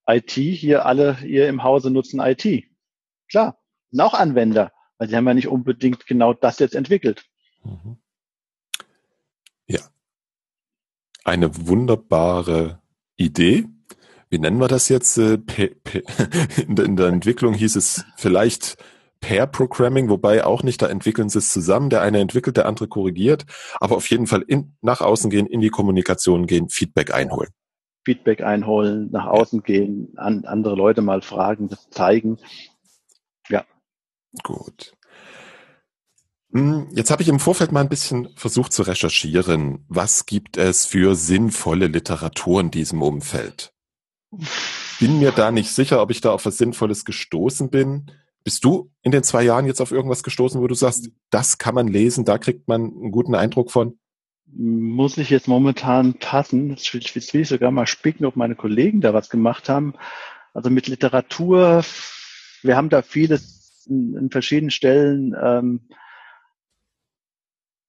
IT, 0.06 0.32
hier 0.32 0.86
alle 0.86 1.16
hier 1.18 1.48
im 1.48 1.62
Hause 1.62 1.90
nutzen 1.90 2.20
IT. 2.20 2.64
Klar, 3.30 3.58
sind 3.90 4.00
auch 4.00 4.14
Anwender, 4.14 4.72
weil 4.98 5.08
sie 5.08 5.16
haben 5.16 5.26
ja 5.26 5.34
nicht 5.34 5.48
unbedingt 5.48 6.06
genau 6.06 6.34
das 6.34 6.58
jetzt 6.58 6.74
entwickelt. 6.74 7.24
Mhm. 7.64 7.98
Ja. 9.66 9.80
Eine 11.24 11.66
wunderbare 11.66 12.80
Idee. 13.16 13.66
Wie 14.28 14.38
nennen 14.38 14.58
wir 14.58 14.68
das 14.68 14.88
jetzt? 14.88 15.18
Äh, 15.18 15.38
in 16.66 16.96
der 16.96 17.06
Entwicklung 17.06 17.54
hieß 17.54 17.76
es 17.76 18.04
vielleicht 18.16 18.76
Pair 19.20 19.46
Programming, 19.46 20.08
wobei 20.08 20.44
auch 20.44 20.62
nicht, 20.62 20.82
da 20.82 20.88
entwickeln 20.88 21.28
sie 21.28 21.38
es 21.38 21.52
zusammen. 21.52 21.90
Der 21.90 22.02
eine 22.02 22.18
entwickelt, 22.18 22.56
der 22.56 22.66
andere 22.66 22.88
korrigiert, 22.88 23.46
aber 23.80 23.96
auf 23.96 24.10
jeden 24.10 24.26
Fall 24.26 24.42
in, 24.42 24.76
nach 24.82 25.00
außen 25.00 25.30
gehen, 25.30 25.46
in 25.46 25.60
die 25.60 25.70
Kommunikation 25.70 26.46
gehen, 26.46 26.68
Feedback 26.68 27.14
einholen. 27.14 27.50
Feedback 28.04 28.42
einholen, 28.42 29.10
nach 29.10 29.26
außen 29.26 29.62
gehen, 29.62 30.12
an 30.16 30.44
andere 30.44 30.74
Leute 30.74 31.02
mal 31.02 31.22
fragen, 31.22 31.68
das 31.68 31.88
zeigen. 31.90 32.38
Ja. 33.48 33.64
Gut. 34.42 34.94
Hm, 36.52 36.88
jetzt 36.92 37.10
habe 37.10 37.22
ich 37.22 37.28
im 37.28 37.40
Vorfeld 37.40 37.72
mal 37.72 37.80
ein 37.80 37.88
bisschen 37.88 38.28
versucht 38.36 38.72
zu 38.72 38.82
recherchieren. 38.82 39.84
Was 39.88 40.26
gibt 40.26 40.58
es 40.58 40.84
für 40.84 41.14
sinnvolle 41.14 41.86
Literatur 41.86 42.60
in 42.60 42.70
diesem 42.70 43.02
Umfeld? 43.02 43.72
Bin 44.98 45.18
mir 45.18 45.32
da 45.32 45.50
nicht 45.50 45.70
sicher, 45.70 46.02
ob 46.02 46.10
ich 46.10 46.20
da 46.20 46.32
auf 46.32 46.44
was 46.44 46.58
Sinnvolles 46.58 47.04
gestoßen 47.04 47.70
bin. 47.70 48.10
Bist 48.44 48.64
du 48.64 48.90
in 49.02 49.12
den 49.12 49.22
zwei 49.22 49.44
Jahren 49.44 49.66
jetzt 49.66 49.80
auf 49.80 49.92
irgendwas 49.92 50.22
gestoßen, 50.22 50.60
wo 50.60 50.66
du 50.66 50.74
sagst, 50.74 51.10
das 51.30 51.58
kann 51.58 51.74
man 51.74 51.88
lesen, 51.88 52.24
da 52.24 52.38
kriegt 52.38 52.68
man 52.68 52.82
einen 52.82 53.12
guten 53.12 53.34
Eindruck 53.34 53.70
von? 53.70 53.98
Muss 54.54 55.18
ich 55.18 55.30
jetzt 55.30 55.48
momentan 55.48 56.14
passen. 56.14 56.70
Jetzt 56.70 56.92
will, 56.92 57.40
ich 57.40 57.48
sogar 57.48 57.70
mal 57.70 57.86
spicken, 57.86 58.24
ob 58.24 58.36
meine 58.36 58.54
Kollegen 58.54 59.00
da 59.00 59.14
was 59.14 59.30
gemacht 59.30 59.68
haben. 59.68 59.94
Also 60.54 60.70
mit 60.70 60.86
Literatur, 60.88 61.84
wir 62.62 62.76
haben 62.76 62.90
da 62.90 63.02
vieles 63.02 63.86
in, 63.88 64.16
in 64.16 64.30
verschiedenen 64.30 64.70
Stellen 64.70 65.34
ähm, 65.40 65.80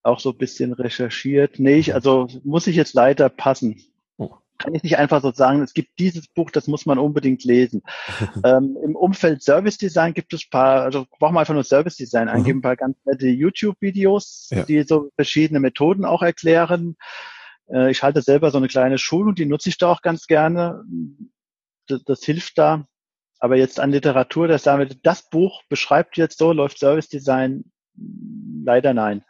auch 0.01 0.19
so 0.19 0.31
ein 0.31 0.37
bisschen 0.37 0.73
recherchiert. 0.73 1.59
Nee, 1.59 1.75
ich, 1.75 1.93
also 1.93 2.27
muss 2.43 2.67
ich 2.67 2.75
jetzt 2.75 2.93
leider 2.93 3.29
passen 3.29 3.81
kann 4.63 4.73
ich 4.75 4.83
nicht 4.83 4.97
einfach 4.97 5.21
so 5.21 5.31
sagen, 5.31 5.61
es 5.61 5.73
gibt 5.73 5.99
dieses 5.99 6.27
Buch, 6.27 6.49
das 6.49 6.67
muss 6.67 6.85
man 6.85 6.97
unbedingt 6.97 7.43
lesen. 7.43 7.81
ähm, 8.45 8.77
Im 8.81 8.95
Umfeld 8.95 9.43
Service 9.43 9.77
Design 9.77 10.13
gibt 10.13 10.33
es 10.33 10.49
paar, 10.49 10.83
also 10.83 11.05
brauchen 11.19 11.35
wir 11.35 11.41
einfach 11.41 11.53
nur 11.53 11.65
Service 11.65 11.97
Design 11.97 12.25
mhm. 12.25 12.33
eingeben, 12.33 12.59
ein 12.59 12.63
paar 12.63 12.77
ganz 12.77 12.97
nette 13.03 13.27
YouTube-Videos, 13.27 14.49
ja. 14.51 14.63
die 14.63 14.83
so 14.83 15.09
verschiedene 15.15 15.59
Methoden 15.59 16.05
auch 16.05 16.21
erklären. 16.21 16.95
Äh, 17.67 17.91
ich 17.91 18.03
halte 18.03 18.21
selber 18.21 18.51
so 18.51 18.57
eine 18.57 18.69
kleine 18.69 18.97
Schulung, 18.97 19.35
die 19.35 19.45
nutze 19.45 19.67
ich 19.67 19.77
da 19.77 19.91
auch 19.91 20.01
ganz 20.01 20.27
gerne. 20.27 20.83
Das, 21.87 22.03
das 22.05 22.23
hilft 22.23 22.57
da. 22.57 22.87
Aber 23.39 23.57
jetzt 23.57 23.81
an 23.81 23.91
Literatur, 23.91 24.47
das 24.47 24.63
damit, 24.63 24.99
das 25.03 25.29
Buch 25.29 25.61
beschreibt 25.67 26.15
jetzt 26.15 26.37
so, 26.37 26.53
läuft 26.53 26.79
Service 26.79 27.09
Design, 27.09 27.65
leider 28.63 28.93
nein. 28.93 29.25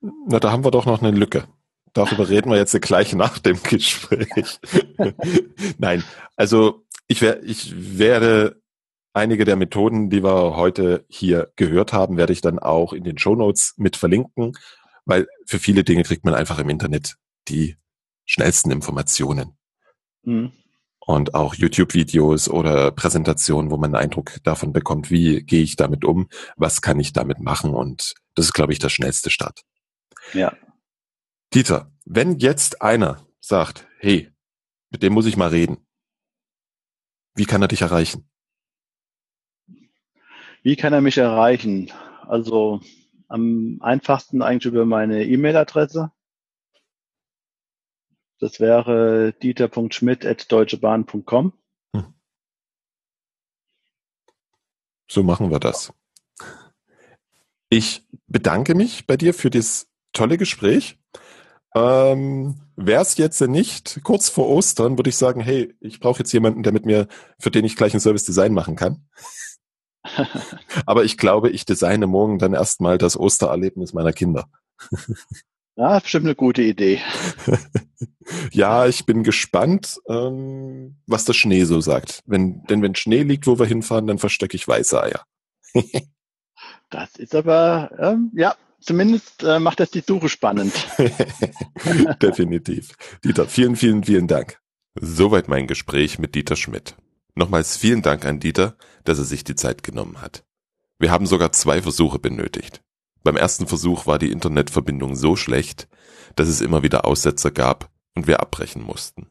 Na, 0.00 0.40
da 0.40 0.50
haben 0.50 0.64
wir 0.64 0.70
doch 0.70 0.86
noch 0.86 1.02
eine 1.02 1.10
Lücke. 1.10 1.44
Darüber 1.92 2.28
reden 2.28 2.50
wir 2.50 2.56
jetzt 2.56 2.80
gleich 2.80 3.14
nach 3.14 3.38
dem 3.38 3.62
Gespräch. 3.62 4.60
Nein, 5.78 6.02
also 6.36 6.84
ich, 7.06 7.20
wär, 7.20 7.42
ich 7.42 7.98
werde 7.98 8.62
einige 9.12 9.44
der 9.44 9.56
Methoden, 9.56 10.08
die 10.08 10.24
wir 10.24 10.56
heute 10.56 11.04
hier 11.08 11.52
gehört 11.56 11.92
haben, 11.92 12.16
werde 12.16 12.32
ich 12.32 12.40
dann 12.40 12.58
auch 12.58 12.92
in 12.92 13.04
den 13.04 13.18
Show 13.18 13.34
Notes 13.34 13.74
mit 13.76 13.96
verlinken, 13.96 14.52
weil 15.04 15.26
für 15.46 15.58
viele 15.58 15.84
Dinge 15.84 16.02
kriegt 16.04 16.24
man 16.24 16.34
einfach 16.34 16.58
im 16.58 16.70
Internet 16.70 17.16
die 17.48 17.76
schnellsten 18.24 18.70
Informationen. 18.70 19.56
Mhm. 20.22 20.52
Und 21.04 21.34
auch 21.34 21.54
YouTube-Videos 21.54 22.48
oder 22.48 22.92
Präsentationen, 22.92 23.72
wo 23.72 23.76
man 23.76 23.92
einen 23.92 24.04
Eindruck 24.04 24.38
davon 24.44 24.72
bekommt, 24.72 25.10
wie 25.10 25.42
gehe 25.42 25.62
ich 25.62 25.74
damit 25.74 26.04
um, 26.04 26.28
was 26.56 26.80
kann 26.80 27.00
ich 27.00 27.12
damit 27.12 27.40
machen. 27.40 27.74
Und 27.74 28.14
das 28.36 28.46
ist, 28.46 28.52
glaube 28.52 28.72
ich, 28.72 28.78
der 28.78 28.88
schnellste 28.88 29.28
Start. 29.28 29.62
Ja. 30.32 30.52
Dieter, 31.54 31.92
wenn 32.06 32.38
jetzt 32.38 32.80
einer 32.80 33.26
sagt, 33.40 33.86
hey, 33.98 34.32
mit 34.90 35.02
dem 35.02 35.12
muss 35.12 35.26
ich 35.26 35.36
mal 35.36 35.50
reden, 35.50 35.86
wie 37.34 37.44
kann 37.44 37.60
er 37.60 37.68
dich 37.68 37.82
erreichen? 37.82 38.26
Wie 40.62 40.76
kann 40.76 40.94
er 40.94 41.02
mich 41.02 41.18
erreichen? 41.18 41.92
Also 42.26 42.80
am 43.28 43.76
einfachsten 43.82 44.40
eigentlich 44.40 44.72
über 44.72 44.86
meine 44.86 45.24
E-Mail-Adresse. 45.24 46.10
Das 48.38 48.58
wäre 48.58 49.34
dieter.schmidt.deutschebahn.com. 49.42 51.52
Hm. 51.94 52.14
So 55.10 55.22
machen 55.22 55.50
wir 55.50 55.60
das. 55.60 55.92
Ich 57.68 58.06
bedanke 58.26 58.74
mich 58.74 59.06
bei 59.06 59.18
dir 59.18 59.34
für 59.34 59.50
das 59.50 59.92
tolle 60.12 60.38
Gespräch. 60.38 60.98
Ähm, 61.74 62.56
Wäre 62.76 63.02
es 63.02 63.16
jetzt 63.16 63.40
nicht 63.40 64.00
kurz 64.02 64.28
vor 64.28 64.48
Ostern, 64.48 64.98
würde 64.98 65.10
ich 65.10 65.16
sagen, 65.16 65.40
hey, 65.40 65.74
ich 65.80 66.00
brauche 66.00 66.20
jetzt 66.20 66.32
jemanden, 66.32 66.62
der 66.62 66.72
mit 66.72 66.86
mir, 66.86 67.06
für 67.38 67.50
den 67.50 67.64
ich 67.64 67.76
gleich 67.76 67.94
ein 67.94 68.00
Service 68.00 68.24
Design 68.24 68.54
machen 68.54 68.76
kann. 68.76 69.06
Aber 70.86 71.04
ich 71.04 71.16
glaube, 71.16 71.50
ich 71.50 71.64
designe 71.64 72.06
morgen 72.06 72.38
dann 72.38 72.54
erstmal 72.54 72.98
das 72.98 73.16
Ostererlebnis 73.16 73.92
meiner 73.92 74.12
Kinder. 74.12 74.48
Ja, 75.76 75.98
bestimmt 76.00 76.26
eine 76.26 76.34
gute 76.34 76.62
Idee. 76.62 77.00
ja, 78.52 78.86
ich 78.86 79.06
bin 79.06 79.22
gespannt, 79.22 80.00
ähm, 80.08 80.96
was 81.06 81.24
der 81.24 81.32
Schnee 81.32 81.64
so 81.64 81.80
sagt. 81.80 82.22
Wenn, 82.26 82.62
denn 82.64 82.82
wenn 82.82 82.94
Schnee 82.94 83.22
liegt, 83.22 83.46
wo 83.46 83.58
wir 83.58 83.66
hinfahren, 83.66 84.06
dann 84.06 84.18
verstecke 84.18 84.56
ich 84.56 84.68
weiße 84.68 85.02
Eier. 85.02 85.24
das 86.90 87.16
ist 87.16 87.34
aber, 87.34 87.90
ähm, 87.98 88.30
ja, 88.34 88.54
zumindest 88.82 89.42
äh, 89.42 89.58
macht 89.58 89.80
das 89.80 89.90
die 89.90 90.02
Suche 90.06 90.28
spannend. 90.28 90.72
Definitiv. 92.22 92.90
Dieter, 93.24 93.46
vielen, 93.46 93.76
vielen, 93.76 94.04
vielen 94.04 94.26
Dank. 94.26 94.60
Soweit 95.00 95.48
mein 95.48 95.66
Gespräch 95.66 96.18
mit 96.18 96.34
Dieter 96.34 96.56
Schmidt. 96.56 96.96
Nochmals 97.34 97.76
vielen 97.76 98.02
Dank 98.02 98.26
an 98.26 98.40
Dieter, 98.40 98.76
dass 99.04 99.18
er 99.18 99.24
sich 99.24 99.44
die 99.44 99.54
Zeit 99.54 99.82
genommen 99.82 100.20
hat. 100.20 100.44
Wir 100.98 101.10
haben 101.10 101.26
sogar 101.26 101.52
zwei 101.52 101.80
Versuche 101.82 102.18
benötigt. 102.18 102.82
Beim 103.24 103.36
ersten 103.36 103.66
Versuch 103.66 104.06
war 104.06 104.18
die 104.18 104.30
Internetverbindung 104.30 105.16
so 105.16 105.36
schlecht, 105.36 105.88
dass 106.36 106.48
es 106.48 106.60
immer 106.60 106.82
wieder 106.82 107.04
Aussetzer 107.06 107.50
gab, 107.50 107.90
und 108.14 108.26
wir 108.26 108.40
abbrechen 108.40 108.82
mussten. 108.82 109.28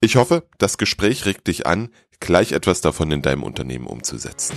Ich 0.00 0.16
hoffe, 0.16 0.48
das 0.58 0.78
Gespräch 0.78 1.26
regt 1.26 1.46
dich 1.46 1.66
an, 1.66 1.90
gleich 2.20 2.52
etwas 2.52 2.80
davon 2.80 3.10
in 3.12 3.22
deinem 3.22 3.42
Unternehmen 3.42 3.86
umzusetzen. 3.86 4.56